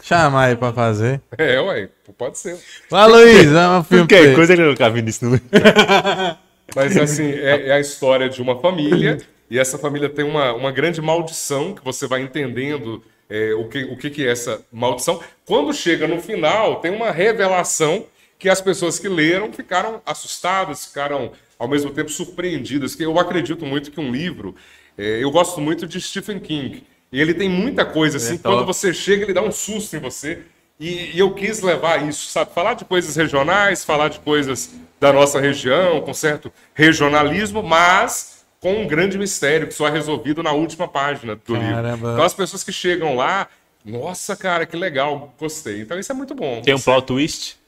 [0.02, 1.20] Chamar aí pra fazer.
[1.36, 2.58] É, ué, pode ser.
[2.90, 5.24] Vai, Luiz, é um filme Que coisa que eu nunca vi nisso.
[5.24, 5.40] Não.
[6.76, 9.18] Mas assim, é, é a história de uma família,
[9.50, 13.84] e essa família tem uma, uma grande maldição que você vai entendendo é, o, que,
[13.84, 15.22] o que, que é essa maldição.
[15.44, 18.06] Quando chega no final, tem uma revelação
[18.38, 22.94] que as pessoas que leram ficaram assustadas, ficaram ao mesmo tempo surpreendidas.
[22.94, 24.54] Que eu acredito muito que um livro.
[24.98, 26.84] é, eu gosto muito de Stephen King.
[27.10, 28.56] E ele tem muita coisa assim, top.
[28.56, 30.40] quando você chega, ele dá um susto em você.
[30.80, 32.52] E, e eu quis levar isso, sabe?
[32.52, 38.33] Falar de coisas regionais, falar de coisas da nossa região, com certo regionalismo, mas
[38.64, 41.68] com um grande mistério que só é resolvido na última página do livro.
[41.74, 42.12] Caramba.
[42.14, 43.46] Então as pessoas que chegam lá,
[43.84, 45.82] nossa, cara, que legal, gostei.
[45.82, 46.62] Então isso é muito bom.
[46.62, 47.58] Tem um Você- plot twist?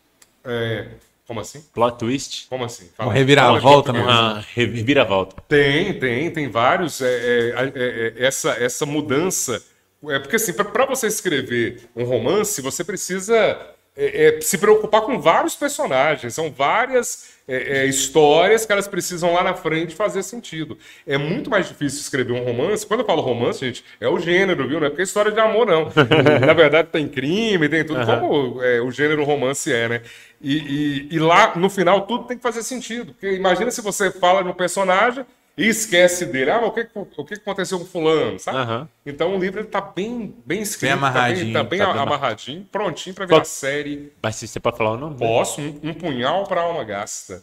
[0.42, 0.86] é,
[1.26, 1.62] como assim?
[1.74, 2.46] Plot twist?
[2.48, 2.88] Como assim?
[2.98, 4.34] Uma reviravolta, Fala mano.
[4.34, 4.46] português.
[4.46, 5.42] Ah, reviravolta.
[5.46, 7.02] Tem, tem, tem vários.
[7.02, 9.62] é, é, é, é, essa, essa mudança.
[10.08, 13.58] É porque assim, para você escrever um romance, você precisa
[13.96, 16.34] é, é, se preocupar com vários personagens.
[16.34, 20.76] São várias é, é, histórias que elas precisam lá na frente fazer sentido.
[21.06, 22.86] É muito mais difícil escrever um romance.
[22.86, 24.80] Quando eu falo romance, gente, é o gênero, viu?
[24.80, 25.84] Não é porque é história de amor, não.
[26.44, 30.02] na verdade, tem crime, tem tudo, como é, o gênero romance é, né?
[30.40, 33.12] E, e- e lá, no final, tudo tem que fazer sentido.
[33.12, 35.24] Porque imagina se você fala de um personagem
[35.56, 36.50] e esquece dele.
[36.50, 36.88] Ah, mas o que,
[37.20, 38.58] o que aconteceu com fulano, sabe?
[38.58, 38.88] Aham.
[39.04, 42.02] Então o livro ele tá bem, bem escrito, amarradinho, tá bem, tá bem tá bem
[42.02, 44.12] amarradinho, prontinho para virar Qual- série.
[44.22, 45.16] Mas se você pode falar o nome?
[45.16, 47.42] Posso, um, um punhal para alma gasta.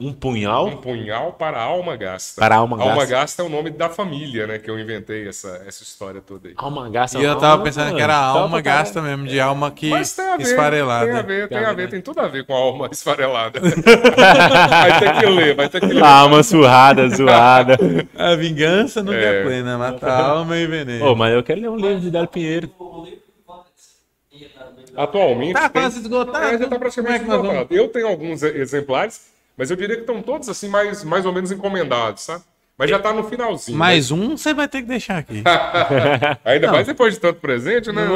[0.00, 2.40] Um Um punhal punhal para alma gasta.
[2.40, 3.10] para alma Alma gasta.
[3.10, 4.58] gasta é o nome da família, né?
[4.58, 6.54] Que eu inventei essa, essa história toda aí.
[6.56, 7.18] Alma gasta.
[7.18, 10.24] E eu alma- tava pensando que era alma gasta mesmo, de alma que Mas tem
[10.26, 11.06] a ver, esfarelada.
[11.06, 12.88] tem a ver, tem Tem a a ver, tem tudo a ver com a alma
[12.90, 13.60] esfarelada.
[14.16, 16.02] vai ter que ler, vai ter que ler.
[16.02, 17.76] A alma surrada, zoada.
[18.16, 19.44] A vingança nunca é, É.
[19.44, 21.14] plena, mata a alma e veneno.
[21.14, 22.70] Mas eu quero ler um livro de Délio Pinheiro.
[22.78, 24.92] O livro que conta isso.
[24.96, 25.52] Atualmente.
[25.54, 26.44] Tá tem- quase esgotado.
[26.46, 27.74] É, já tá é praticamente vamos- esgotado.
[27.74, 29.28] Eu tenho alguns exemplares,
[29.60, 32.42] Mas eu diria que estão todos assim, mais, mais ou menos encomendados, sabe?
[32.78, 33.76] Mas já tá no finalzinho.
[33.76, 35.42] Mais um você vai ter que deixar aqui.
[35.42, 36.38] né?
[36.42, 38.06] Ainda mais depois de tanto presente, né?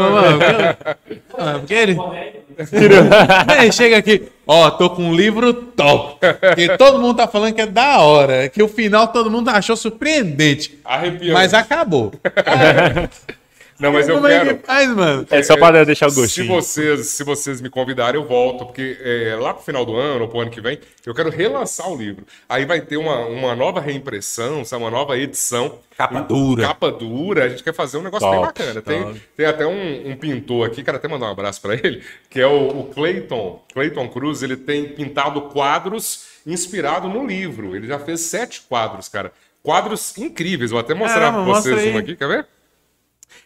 [1.37, 1.99] Ah, Porque ele...
[3.61, 6.19] Ele chega aqui, ó, tô com um livro top.
[6.55, 8.49] Que todo mundo tá falando que é da hora.
[8.49, 10.81] Que o final todo mundo achou surpreendente.
[10.83, 11.33] Arrepiante.
[11.33, 12.11] Mas acabou.
[13.79, 14.59] Não, mas eu Como é quero.
[14.59, 15.27] que faz, mano?
[15.31, 16.49] É só para deixar o Se gostinho.
[16.49, 20.29] vocês, se vocês me convidarem, eu volto, porque é, lá pro final do ano, ou
[20.29, 22.25] pro ano que vem, eu quero relançar o livro.
[22.49, 25.79] Aí vai ter uma, uma nova reimpressão, sabe, uma nova edição.
[25.97, 26.67] Capa dura.
[26.69, 28.83] Capa dura, a gente quer fazer um negócio Top, bem bacana.
[28.83, 29.21] Tem, top.
[29.37, 32.47] tem até um, um pintor aqui, quero até mandar um abraço pra ele, que é
[32.47, 33.63] o, o Clayton.
[33.73, 37.75] Clayton Cruz, ele tem pintado quadros inspirado no livro.
[37.75, 39.33] Ele já fez sete quadros, cara.
[39.63, 40.71] Quadros incríveis.
[40.71, 42.47] Vou até mostrar pra vocês mostra um aqui, quer ver?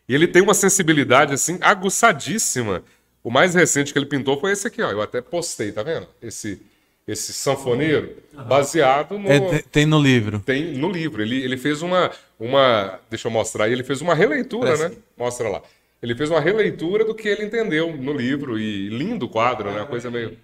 [0.09, 2.83] E ele tem uma sensibilidade, assim, aguçadíssima.
[3.23, 4.91] O mais recente que ele pintou foi esse aqui, ó.
[4.91, 6.07] Eu até postei, tá vendo?
[6.23, 6.63] Esse,
[7.07, 8.17] esse sanfoneiro,
[8.47, 9.31] baseado no...
[9.31, 10.41] É, tem- tem no livro.
[10.41, 11.21] Tem no livro.
[11.23, 12.99] Ele, ele fez uma, uma.
[13.11, 13.73] Deixa eu mostrar aí.
[13.73, 14.89] Ele fez uma releitura, Presta.
[14.91, 14.97] né?
[15.17, 15.63] Mostra lá.
[16.01, 18.59] Ele fez uma releitura do que ele entendeu no livro.
[18.59, 19.79] E lindo o quadro, né?
[19.81, 20.39] Uma coisa meio.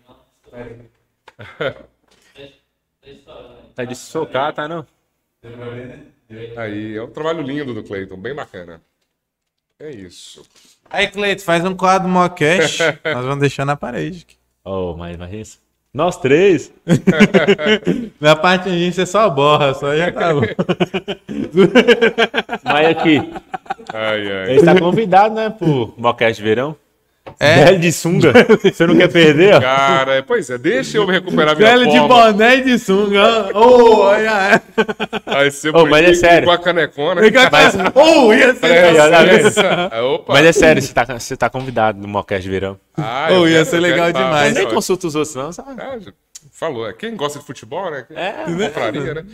[3.75, 4.87] Tá de socar, tá não?
[6.57, 8.81] Aí, é um trabalho lindo do Clayton, bem bacana.
[9.85, 10.43] É isso.
[10.89, 12.79] Aí, Cleito, faz um quadro mocash.
[13.05, 14.27] Nós vamos deixar na parede.
[14.65, 15.59] Oh, mas, mas isso.
[15.93, 16.73] Nós três.
[18.19, 20.41] Na parte de você só borra, só já tá bom.
[22.65, 23.19] Mas aqui,
[23.93, 24.51] Ai, ai.
[24.51, 26.75] ele está convidado, né, pro Mocast de Verão.
[27.41, 27.65] É?
[27.65, 28.33] Velho de sunga.
[28.63, 29.61] Você não quer perder, ó?
[29.61, 33.51] Cara, pois é, deixa eu recuperar minha Velho de boné e de sunga.
[33.57, 34.63] Ô, olha.
[35.27, 36.47] Aí você Ô, mas é sério.
[36.47, 37.23] Com a canecona.
[37.51, 38.69] Mas, ô, ia ser.
[40.29, 42.79] Mas é sério, você tá, você tá convidado no Mocast de Verão.
[42.97, 44.53] Ah, Ô, eu ia quero- ser legal quero demais.
[44.53, 45.81] mas Nem consulta os outros, não, sabe?
[45.81, 46.13] Ah, já
[46.53, 46.89] falou.
[46.89, 48.05] é, Quem gosta de futebol, né?
[48.15, 48.33] É,
[48.69, 49.25] Compraria, né?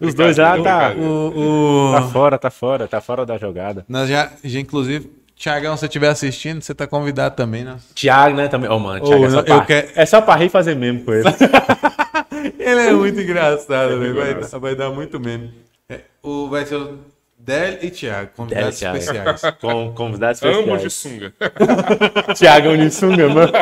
[0.00, 0.92] Os dois lá tá.
[0.96, 3.84] O, o- tá fora, tá fora, tá fora da jogada.
[3.88, 5.10] Nós já, já, inclusive,
[5.42, 7.76] Tiagão, se você estiver assistindo, você tá convidado também, né?
[7.96, 8.70] Thiago, né, também.
[8.70, 10.76] Ô, mano, Ô, Thiago, é, só eu pra, quero- é só pra rir e fazer
[10.76, 11.24] mesmo com ele.
[12.60, 14.14] Ele é muito engraçado, velho.
[14.14, 15.52] Vai, vai dar muito meme.
[15.88, 16.98] É, o, vai ser o
[17.36, 18.98] Del e Thiago, convidados Thiago.
[18.98, 19.40] especiais.
[19.60, 20.92] Com convidados Ambos de especiais.
[20.94, 22.34] sunga.
[22.36, 23.52] Thiago Unissunga, mano.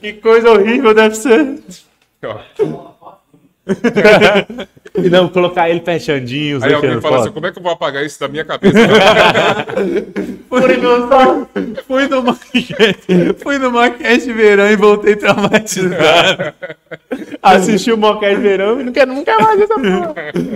[0.00, 1.58] que coisa horrível deve ser.
[2.24, 2.93] Ó.
[4.96, 7.72] E não, colocar ele fechandinho, os Aí alguém fala assim, como é que eu vou
[7.72, 8.78] apagar isso da minha cabeça?
[11.84, 16.54] Fui no maquete, fui no maquete verão e voltei traumatizado.
[17.42, 20.14] Assistir o Mocast de Verão e não quero nunca mais essa porra.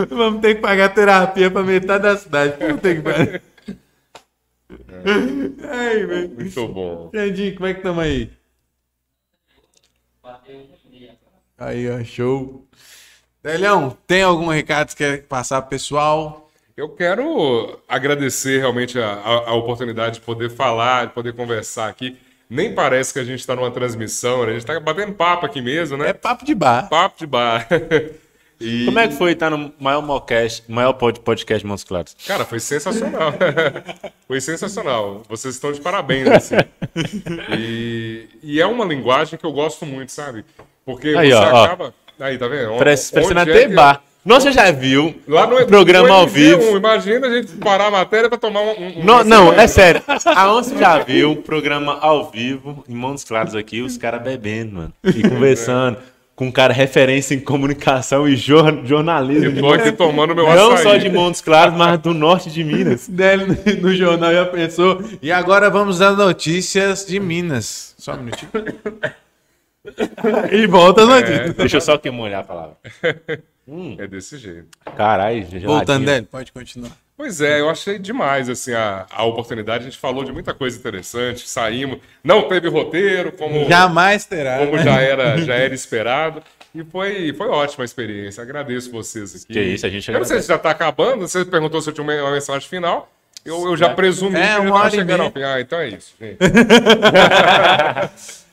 [0.08, 2.52] Vamos ter que pagar terapia pra metade da cidade.
[2.56, 3.40] Puta que pariu.
[5.70, 6.30] Ai, velho.
[6.30, 7.10] Muito bom.
[7.14, 8.30] Xandinho, como é que tamo aí?
[11.58, 12.67] Aí, ó, show.
[13.42, 16.48] Delhão, tem algum recado que você quer passar pro pessoal?
[16.76, 22.16] Eu quero agradecer realmente a, a- a oportunidade de poder falar, de poder conversar aqui.
[22.50, 24.50] Nem parece que a gente está numa transmissão, né?
[24.50, 26.08] A gente está batendo papo aqui mesmo, né?
[26.10, 26.88] É papo de bar.
[26.88, 27.66] Papo de bar.
[28.60, 32.16] E, Como é que foi estar no maior Mocast, maior pod- podcast de Montes Claros?
[32.26, 33.32] Cara, foi sensacional.
[34.26, 35.22] foi sensacional.
[35.28, 36.56] Vocês estão de parabéns, assim.
[37.56, 40.44] E, e é uma linguagem que eu gosto muito, sabe?
[40.84, 41.92] Porque Aí, você ó, ó.
[42.20, 42.76] Aí, tá vendo?
[42.78, 44.02] Parece, parece na Onde é bar.
[44.24, 45.14] Nossa, já viu?
[45.26, 46.76] Lá no Programa no ao MV1, vivo.
[46.76, 48.72] Imagina a gente parar a matéria pra tomar um.
[48.98, 50.02] um- Não, não, é sério.
[50.36, 54.74] Aonde você já viu um programa ao vivo, em Montes Claros aqui, os caras bebendo,
[54.74, 54.92] mano.
[55.04, 55.96] E conversando.
[56.36, 59.50] Com um cara referência em comunicação e jor- jornalismo.
[59.50, 60.82] de Tô aqui tomando meu Não açaí.
[60.84, 63.08] só de Montes Claros, mas do norte de Minas.
[63.10, 63.46] Dele
[63.80, 65.02] no jornal já pensou.
[65.20, 67.92] E agora vamos às notícias de Minas.
[67.98, 68.50] Só um minutinho.
[70.52, 71.54] E volta as notícias.
[71.54, 72.76] Deixa eu só aqui molhar a palavra.
[73.98, 74.66] É desse jeito.
[74.96, 75.66] Caralho, geladinho.
[75.66, 76.90] Voltando, Délio, pode continuar.
[77.14, 79.82] Pois é, eu achei demais assim a, a oportunidade.
[79.82, 81.98] A gente falou de muita coisa interessante, saímos.
[82.24, 84.58] Não teve roteiro, como, Jamais terá.
[84.58, 84.84] como né?
[84.84, 86.42] já era, já era esperado.
[86.74, 88.42] E foi, foi ótima a experiência.
[88.42, 89.52] Agradeço vocês aqui.
[89.52, 91.28] Que isso, a gente Eu não sei se já está acabando.
[91.28, 93.12] Você perguntou se eu tinha uma mensagem final.
[93.44, 95.42] Eu, eu já presumi É, que já estava chegando ao fim.
[95.42, 96.38] Ah, então é isso, gente.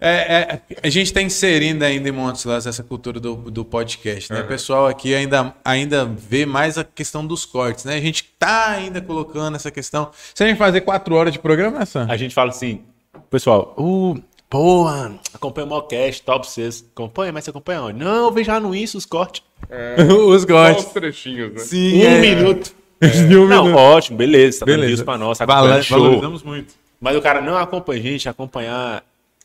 [0.00, 4.32] É, é, a gente está inserindo ainda em Montes Claros essa cultura do, do podcast,
[4.32, 4.42] né?
[4.42, 7.96] O pessoal aqui ainda, ainda vê mais a questão dos cortes, né?
[7.96, 10.10] A gente tá ainda colocando essa questão.
[10.32, 12.06] Se a gente fazer quatro horas de programa, Sam?
[12.08, 12.82] A gente fala assim,
[13.28, 14.16] pessoal, uh,
[14.48, 16.84] pô, mano, acompanha o Mocast, top 6.
[16.94, 17.98] Acompanha, mas você acompanha onde?
[17.98, 19.42] Não, eu vejo lá no isso os cortes.
[20.28, 20.84] Os Só cortes.
[20.86, 21.58] os trechinhos, né?
[21.58, 22.20] Sim, Um é.
[22.20, 22.72] minuto.
[23.02, 23.78] De um Não, minuto.
[23.80, 24.88] ótimo, beleza, tá dando Beleza.
[24.96, 25.98] views pra nós, tá show.
[25.98, 26.74] Valorizamos muito.
[27.00, 29.04] Mas o cara não acompanha a gente, acompanhar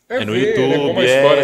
[0.09, 1.35] É É, no ver, né, YouTube, é, o, desenrola,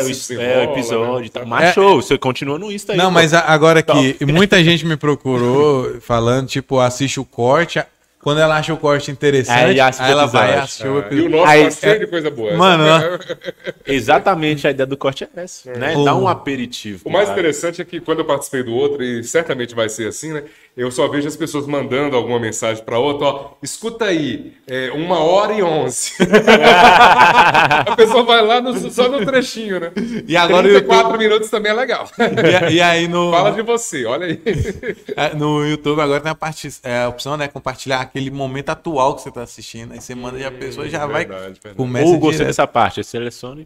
[0.43, 1.25] é o episódio né?
[1.25, 1.45] e tal.
[1.45, 2.97] Mas show, você continua no Insta aí.
[2.97, 3.11] Não, pô.
[3.11, 7.81] mas a- agora que muita gente me procurou falando, tipo, assiste o corte.
[8.21, 10.63] Quando ela acha o corte interessante, Aí aí, assiste o ela vai episódio.
[10.65, 11.29] assistir o E o episódio.
[11.29, 12.53] nosso Aí, tá cheio de coisa boa.
[12.53, 13.39] Mano, Essa-
[13.87, 15.95] Exatamente a ideia do corte é essa, né?
[15.95, 17.01] O- Dá um aperitivo.
[17.05, 17.39] O mais cara.
[17.39, 20.43] interessante é que quando eu participei do outro, e certamente vai ser assim, né?
[20.79, 25.19] Eu só vejo as pessoas mandando alguma mensagem para outra, ó, escuta aí, é, uma
[25.19, 26.13] hora e onze.
[27.85, 29.91] a pessoa vai lá no- só no trechinho, né?
[30.25, 32.09] E agora o 34 YouTube- minutos também é legal.
[32.69, 34.41] E, e aí no, Fala de você, olha aí.
[35.17, 37.49] é, no YouTube agora tem a, parte, é, a opção, né?
[37.49, 39.91] Compartilhar aquele momento atual que você tá assistindo.
[39.91, 41.25] Aí você manda e a pessoa já vai.
[41.25, 41.75] verdade, verdade.
[41.75, 43.65] Começa Ou gostei dessa parte, selecione.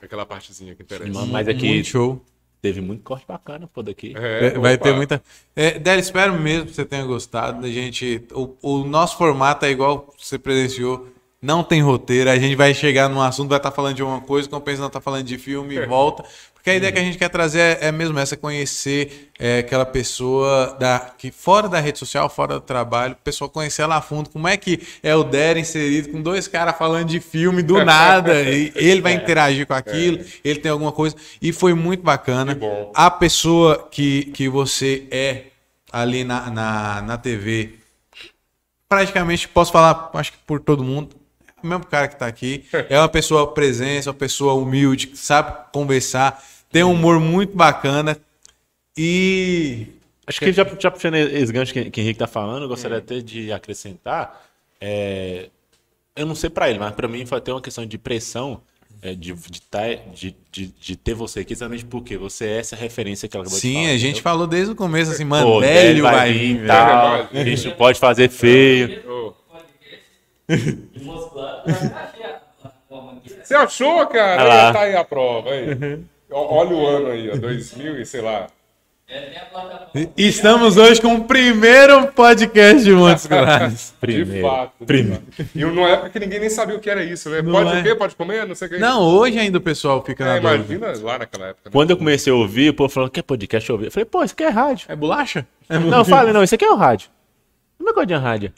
[0.00, 1.26] Aquela partezinha que interessa.
[1.26, 2.22] Mas aqui Muito show.
[2.64, 4.14] Teve muito corte bacana, pô, daqui.
[4.16, 4.84] É, É, vai opa.
[4.84, 5.22] ter muita.
[5.54, 7.60] É, Délio, espero mesmo que você tenha gostado.
[7.60, 11.06] Da gente, o, o nosso formato é igual você presenciou.
[11.44, 12.30] Não tem roteiro.
[12.30, 15.02] A gente vai chegar num assunto, vai estar falando de uma coisa, compensa não estar
[15.02, 16.24] falando de filme e volta.
[16.54, 19.84] Porque a ideia que a gente quer trazer é, é mesmo essa: conhecer é, aquela
[19.84, 24.30] pessoa da, que fora da rede social, fora do trabalho, pessoa conhecer ela a fundo.
[24.30, 28.40] Como é que é o Der inserido com dois caras falando de filme do nada?
[28.40, 31.14] e ele vai interagir com aquilo, ele tem alguma coisa.
[31.42, 32.58] E foi muito bacana
[32.94, 35.42] a pessoa que, que você é
[35.92, 37.74] ali na, na, na TV,
[38.88, 41.23] praticamente posso falar, acho que por todo mundo, é
[41.64, 45.70] o mesmo cara que tá aqui, é uma pessoa presença, uma pessoa humilde, que sabe
[45.72, 48.16] conversar, tem um humor muito bacana
[48.96, 49.86] e
[50.26, 52.98] Acho que já, já puxando esse gancho que, que o Henrique tá falando, eu gostaria
[52.98, 54.42] até de acrescentar.
[54.80, 55.48] é,
[56.16, 58.60] eu não sei pra ele, mas pra mim foi até uma questão de pressão
[59.02, 62.74] é, de, de, tá- de, de, de ter você aqui, exatamente porque você é essa
[62.76, 63.86] referência que ela acabou de sim, falar.
[63.86, 64.22] a gente entendeu?
[64.22, 67.98] falou desde o começo assim, mano, velho Délio vai vir, tal, a gente não pode
[67.98, 69.02] fazer feio.
[69.10, 69.34] Ô, E mostrar.
[69.34, 69.98] Achei a plataforma aqui.
[73.42, 74.42] Você achou, cara?
[74.42, 74.72] Ah lá.
[74.72, 76.00] Tá aí a prova, aí.
[76.30, 78.46] Olha o ano aí, ó, 2000 e sei lá.
[79.06, 79.44] É.
[80.16, 83.92] Estamos hoje com o primeiro podcast de Montes Claros.
[84.00, 84.48] De Primeiro.
[84.48, 84.72] fato.
[84.80, 85.22] de Primeiro.
[85.30, 85.48] fato.
[85.54, 87.42] E numa época que ninguém nem sabia o que era isso, né?
[87.42, 87.82] Não pode é.
[87.82, 87.94] quê?
[87.94, 88.46] Pode comer?
[88.46, 88.78] Não sei o que.
[88.78, 90.74] Não, hoje ainda o pessoal fica É, na dúvida.
[90.86, 91.68] imagina lá naquela época.
[91.68, 91.70] Né?
[91.72, 93.68] Quando eu comecei a ouvir, o povo falou, quer podcast?
[93.68, 93.86] Eu ouvi.
[93.88, 94.86] Eu falei, pô, isso aqui é rádio.
[94.90, 95.46] É bolacha?
[95.68, 97.10] Não, eu falei, não, isso aqui é o rádio.
[97.76, 98.52] Como é que é de rádio?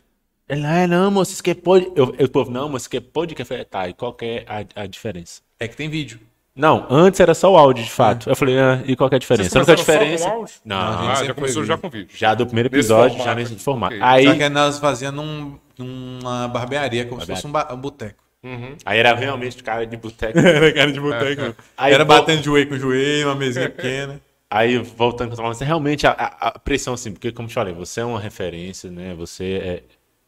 [0.49, 1.91] Ele, ah, não, moço, isso aqui é pod...
[1.97, 3.49] Eu, eu, o povo, não, moço, isso aqui é podcast.
[3.49, 5.41] Falei, tá, e qual que é a, a diferença?
[5.59, 6.21] É que tem vídeo.
[6.55, 8.31] Não, antes era só o áudio, de fato.
[8.31, 9.51] Eu falei, ah, e qual que é a diferença?
[9.51, 10.31] Vocês A única começaram só diferença...
[10.31, 10.55] com áudio?
[10.65, 12.09] Não, a Ah, já começou já com vídeo.
[12.17, 13.95] já do primeiro Nesse episódio, formato já nesse formato.
[13.97, 14.07] Ok.
[14.07, 17.37] Aí, Só que nós fazíamos num, numa barbearia, como se Barbearia.
[17.43, 18.25] fosse um, ba- um boteco.
[18.87, 20.39] aí era realmente cara de boteco.
[20.39, 21.57] Era cara de boteco.
[21.77, 24.21] Aí Era vol- batendo joelho com joelho, uma mesinha pequena.
[24.49, 27.75] Aí, voltando para você realmente a, a- a pressão, assim, porque, como eu te falei,
[27.75, 29.13] você é uma referência, né?
[29.19, 29.83] Você é,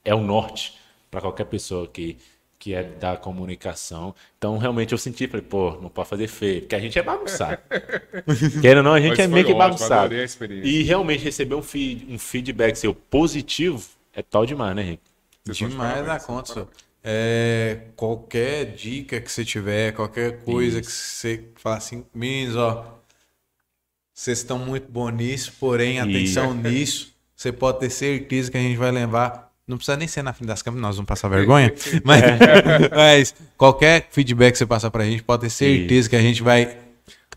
[0.08, 0.78] é o norte
[1.10, 2.16] para qualquer pessoa que,
[2.58, 4.14] que é da comunicação.
[4.36, 7.58] Então, realmente, eu senti, falei, pô, não pode fazer feio, porque a gente é bagunçado.
[8.60, 10.14] Querendo ou não, a gente Mas é meio que bagunçado.
[10.64, 15.02] E realmente receber um, feed, um feedback seu positivo é tal demais, né, Henrique?
[15.44, 16.68] Demais da conta, só.
[17.02, 23.00] É, qualquer dica que você tiver, qualquer coisa que você falar assim, meninos, ó,
[24.12, 28.76] vocês estão muito bons nisso, porém, atenção nisso, você pode ter certeza que a gente
[28.76, 29.47] vai levar.
[29.68, 31.72] Não precisa nem ser na frente das câmeras, nós vamos passar vergonha,
[32.02, 32.22] mas,
[32.96, 36.76] mas qualquer feedback que você passar pra gente, pode ter certeza que a gente vai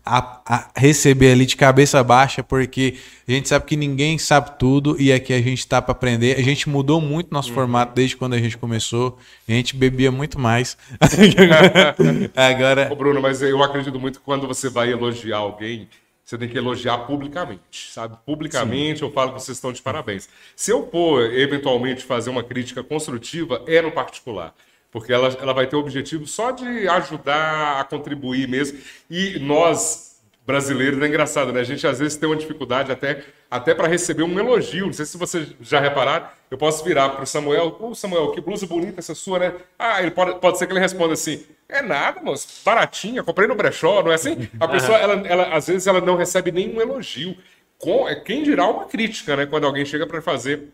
[0.04, 2.94] a- a receber ali de cabeça baixa, porque
[3.28, 6.36] a gente sabe que ninguém sabe tudo e aqui a gente tá para aprender.
[6.36, 9.16] A gente mudou muito nosso formato desde quando a gente começou.
[9.48, 10.76] A gente bebia muito mais.
[12.34, 15.88] Agora, Ô, Bruno, mas eu acredito muito que quando você vai elogiar alguém,
[16.32, 18.16] você tem que elogiar publicamente, sabe?
[18.24, 20.30] Publicamente eu falo que vocês estão de parabéns.
[20.56, 24.54] Se eu for, eventualmente, fazer uma crítica construtiva, é no particular.
[24.90, 28.78] Porque ela, ela vai ter o objetivo só de ajudar a contribuir mesmo.
[29.10, 31.60] E nós, brasileiros, é engraçado, né?
[31.60, 34.86] A gente às vezes tem uma dificuldade até, até para receber um elogio.
[34.86, 38.40] Não sei se vocês já repararam, eu posso virar para o Samuel, ô Samuel, que
[38.40, 39.54] blusa bonita essa sua, né?
[39.78, 43.54] Ah, ele pode, pode ser que ele responda assim, é nada, moço, baratinha, comprei no
[43.54, 44.48] brechó, não é assim?
[44.60, 47.36] A pessoa, ela, ela, às vezes, ela não recebe nenhum elogio.
[47.78, 49.46] Com, é, quem dirá uma crítica, né?
[49.46, 50.68] Quando alguém chega para fazer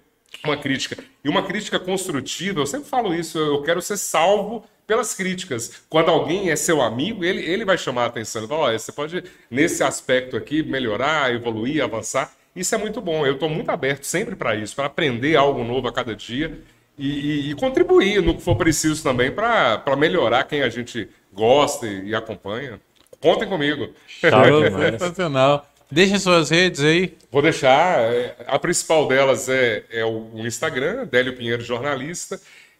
[0.44, 1.02] uma crítica.
[1.24, 5.82] E uma crítica construtiva, eu sempre falo isso, eu quero ser salvo pelas críticas.
[5.88, 8.42] Quando alguém é seu amigo, ele, ele vai chamar a atenção.
[8.42, 12.32] Ele fala, olha, você pode, nesse aspecto aqui, melhorar, evoluir, avançar.
[12.54, 13.24] Isso é muito bom.
[13.26, 16.60] Eu estou muito aberto sempre para isso, para aprender algo novo a cada dia
[16.98, 21.86] e, e- e contribuir no que for preciso também para melhorar quem a gente gosta
[21.86, 22.80] e, e acompanha.
[23.20, 23.88] Contem comigo.
[24.20, 25.66] Sensacional.
[25.90, 27.16] Deixa suas redes aí.
[27.32, 28.00] Vou deixar.
[28.12, 32.38] é, A principal delas é, é o Instagram, Délio Pinheiro Jornalista.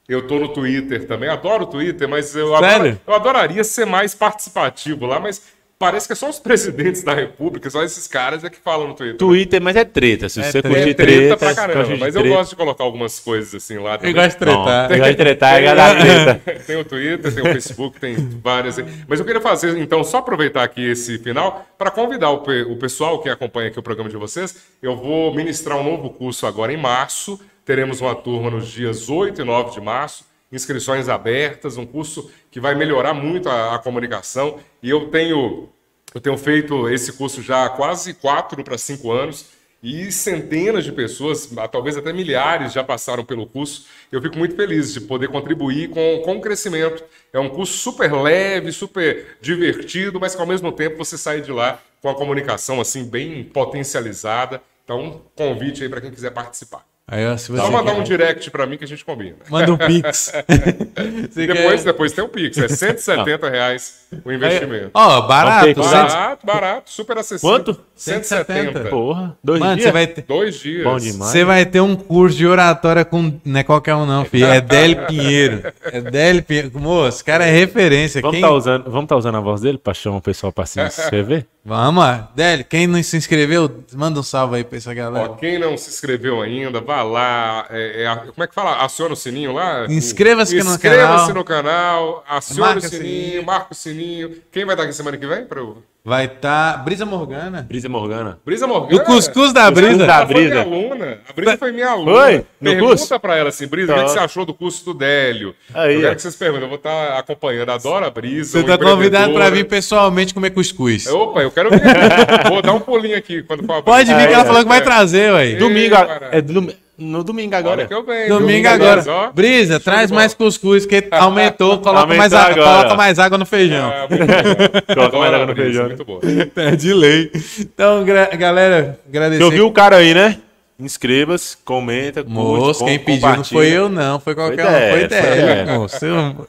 [0.09, 2.75] Eu tô no Twitter também, adoro o Twitter, mas eu, Sério?
[2.77, 5.43] adoro- eu adoraria ser mais participativo lá, mas
[5.79, 8.95] parece que é só os presidentes da República, só esses caras é que falam no
[8.95, 9.17] Twitter.
[9.17, 10.29] Twitter, mas é treta.
[10.29, 10.69] Se É você treta.
[10.69, 13.79] curtir É treta treta, pra caramba, mas eu treta- gosto de colocar algumas coisas assim
[13.79, 14.89] lá Eu gosto de tretar.
[14.89, 15.95] Não, eu gosto de tretar, eu gosto da
[16.35, 16.59] treta.
[16.69, 18.77] Tem o Twitter, tem o Facebook, tem várias.
[19.07, 22.43] Mas eu queria fazer, então, só aproveitar aqui esse final para convidar o,
[22.73, 24.57] o pessoal que acompanha aqui o programa de vocês.
[24.83, 27.41] Eu vou ministrar um novo curso agora em março.
[27.65, 30.25] Teremos uma turma nos dias 8 e 9 de março.
[30.51, 34.59] Inscrições abertas, um curso que vai melhorar muito a, a comunicação.
[34.83, 35.69] E eu tenho,
[36.15, 39.59] eu tenho feito esse curso já há quase 4 para 5 anos.
[39.81, 43.87] E centenas de pessoas, ah, talvez até milhares, já passaram pelo curso.
[44.11, 47.05] Eu fico muito feliz de poder contribuir com, com o crescimento.
[47.33, 51.53] É um curso super leve, super divertido, mas que ao mesmo tempo você sai de
[51.53, 54.61] lá com a comunicação assim bem potencializada.
[54.83, 56.85] Então, convite aí para quem quiser participar.
[57.11, 59.37] Aí, se você Só mandar quer- um direct para mim que a gente combina.
[59.49, 60.31] Manda um pix.
[61.35, 64.91] Depois, quer- depois tem o Pix, é 170 reais o investimento.
[64.93, 65.67] Ó, barato.
[65.77, 67.51] Não, cento- Barato, barato, super acessível.
[67.57, 67.81] Quanto?
[67.95, 68.85] 170.
[68.91, 69.87] Porra, dois Mano, dias.
[69.87, 70.23] você vai ter...
[70.23, 70.85] Dois dias.
[70.85, 71.31] Bom demais.
[71.33, 73.39] Você vai ter um curso de oratória com.
[73.45, 74.47] Não é qualquer um, não, filho.
[74.47, 75.63] É Délio Pinheiro.
[75.85, 76.71] É Délio Pinheiro.
[76.75, 78.21] Moço, esse cara é referência.
[78.21, 78.45] Vamos Quem...
[78.45, 81.47] estar usando, vamos tá usando a voz dele pra chamar o pessoal pra se inscrever?
[81.69, 82.25] Vamos.
[82.35, 85.33] Délio, quem não se inscreveu, manda um salve aí pra essa galera.
[85.33, 87.67] Ó, quem não se inscreveu ainda, vá lá.
[87.69, 88.83] é, é, como é que fala?
[88.83, 89.85] Aciona o sininho lá?
[89.87, 91.35] Inscreva-se no Inscreva-se canal.
[91.35, 93.45] no canal, acione Marca o sininho, sininho.
[93.45, 94.43] marca o sininho.
[94.51, 95.47] Quem vai estar aqui semana que vem?
[95.55, 95.83] Eu...
[96.09, 97.61] Vai estar Brisa Morgana.
[97.69, 98.39] Brisa Morgana.
[98.43, 99.03] Brisa Morgana.
[99.03, 100.07] O cuscuz da Brisa.
[100.07, 100.65] da Ela foi Brisa.
[100.65, 101.19] minha aluna.
[101.29, 102.13] A Brisa foi minha aluna.
[102.13, 102.37] Foi?
[102.39, 103.21] No Pergunta curso?
[103.21, 104.09] pra ela assim, Brisa, o que, Tá.
[104.09, 105.55] você achou do curso do Délio?
[105.75, 106.15] Aí, eu quero ó.
[106.17, 106.63] que vocês perguntem.
[106.65, 107.69] Eu vou estar acompanhando.
[107.69, 108.59] Adoro a Brisa.
[108.59, 111.07] Você tá convidado pra vir pessoalmente comer cuscuz.
[111.09, 111.79] Opa, eu quero ver.
[112.49, 114.19] vou dar um pulinho aqui quando for a Pode Brisa.
[114.19, 114.81] vir que ela é, falou que vai é.
[114.81, 115.57] trazer, ué.
[115.57, 115.95] Domingo,
[116.33, 116.69] é dom-
[116.99, 117.87] no domingo agora.
[117.87, 118.29] que eu venho.
[118.29, 118.95] Domingo às agora.
[118.97, 119.31] 10, ó.
[119.33, 121.79] Brisa, traz de mais cuscuz, que aumentou.
[121.79, 122.63] Coloca, Aumentou mais, a- agora.
[122.63, 123.91] coloca mais água no feijão.
[124.09, 124.17] Bom.
[124.95, 125.87] Coloca mais água no Brisa, feijão.
[125.87, 126.21] Muito bom.
[126.57, 127.31] É de lei.
[127.61, 129.39] Então, galera, agradecer.
[129.39, 130.39] Você ouviu o cara aí, né?
[130.81, 134.21] Inscreva-se, comenta, curte, Moço, quem pediu não foi eu, não.
[134.21, 134.91] Foi qualquer Foi um.
[134.91, 135.73] Foi Délio, Délio.
[135.81, 136.05] moço.
[136.05, 136.47] Eu-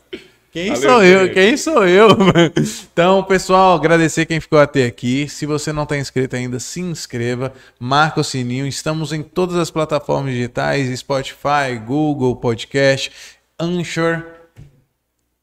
[0.59, 1.33] Quem Valeu, sou eu?
[1.33, 2.09] Quem sou eu?
[2.91, 5.29] Então, pessoal, agradecer quem ficou até aqui.
[5.29, 8.67] Se você não está inscrito ainda, se inscreva, marca o sininho.
[8.67, 13.09] Estamos em todas as plataformas digitais: Spotify, Google Podcast,
[13.57, 14.25] Anchor,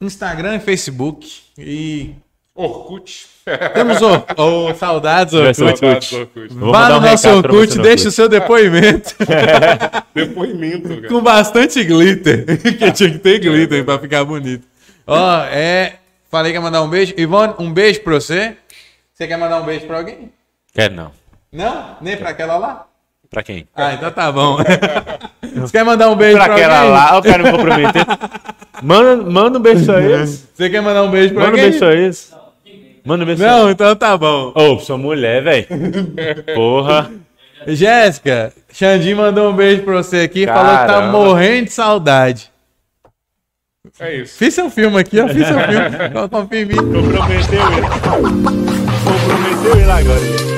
[0.02, 1.26] Instagram e Facebook.
[1.56, 2.14] E
[2.54, 3.26] Orkut.
[3.72, 5.56] temos o, o saudades, Orkut.
[5.56, 6.48] Saudades Orkut.
[6.52, 9.14] Vá no um nosso Orkut, deixa o seu depoimento.
[10.14, 11.08] Depoimento, cara.
[11.08, 12.44] com bastante glitter.
[12.60, 14.75] que tinha que ter glitter pra ficar bonito.
[15.06, 15.94] Ó, é.
[16.30, 17.14] Falei que ia mandar um beijo.
[17.16, 18.56] Ivone, um beijo pra você.
[19.14, 20.32] Você quer mandar um beijo pra alguém?
[20.74, 21.10] Quero não.
[21.52, 21.96] Não?
[22.00, 22.86] Nem pra aquela lá?
[23.30, 23.66] Pra quem?
[23.74, 24.58] Ah, então tá bom.
[25.56, 26.92] você quer mandar um beijo Pra pra, aquela alguém?
[26.92, 28.06] lá, eu quero me comprometer.
[28.82, 30.48] Manda, manda um beijo pra eles.
[30.54, 31.70] Você quer mandar um beijo pra Manda um alguém?
[31.70, 32.34] beijo pra eles.
[33.04, 34.52] Manda um beijo pra Não, então tá bom.
[34.54, 35.66] Ô, sua mulher, velho.
[36.54, 37.10] Porra.
[37.66, 40.46] Jéssica, Xandinho mandou um beijo pra você aqui.
[40.46, 41.12] Falou que tá Caramba.
[41.18, 42.50] morrendo de saudade.
[44.00, 44.36] É isso.
[44.38, 45.28] Fiz seu filme aqui, ó.
[45.28, 46.28] Fiz seu filme.
[46.30, 46.76] Confia em mim.
[46.76, 47.86] Comprometeu ele.
[49.04, 50.55] Comprometeu ele agora.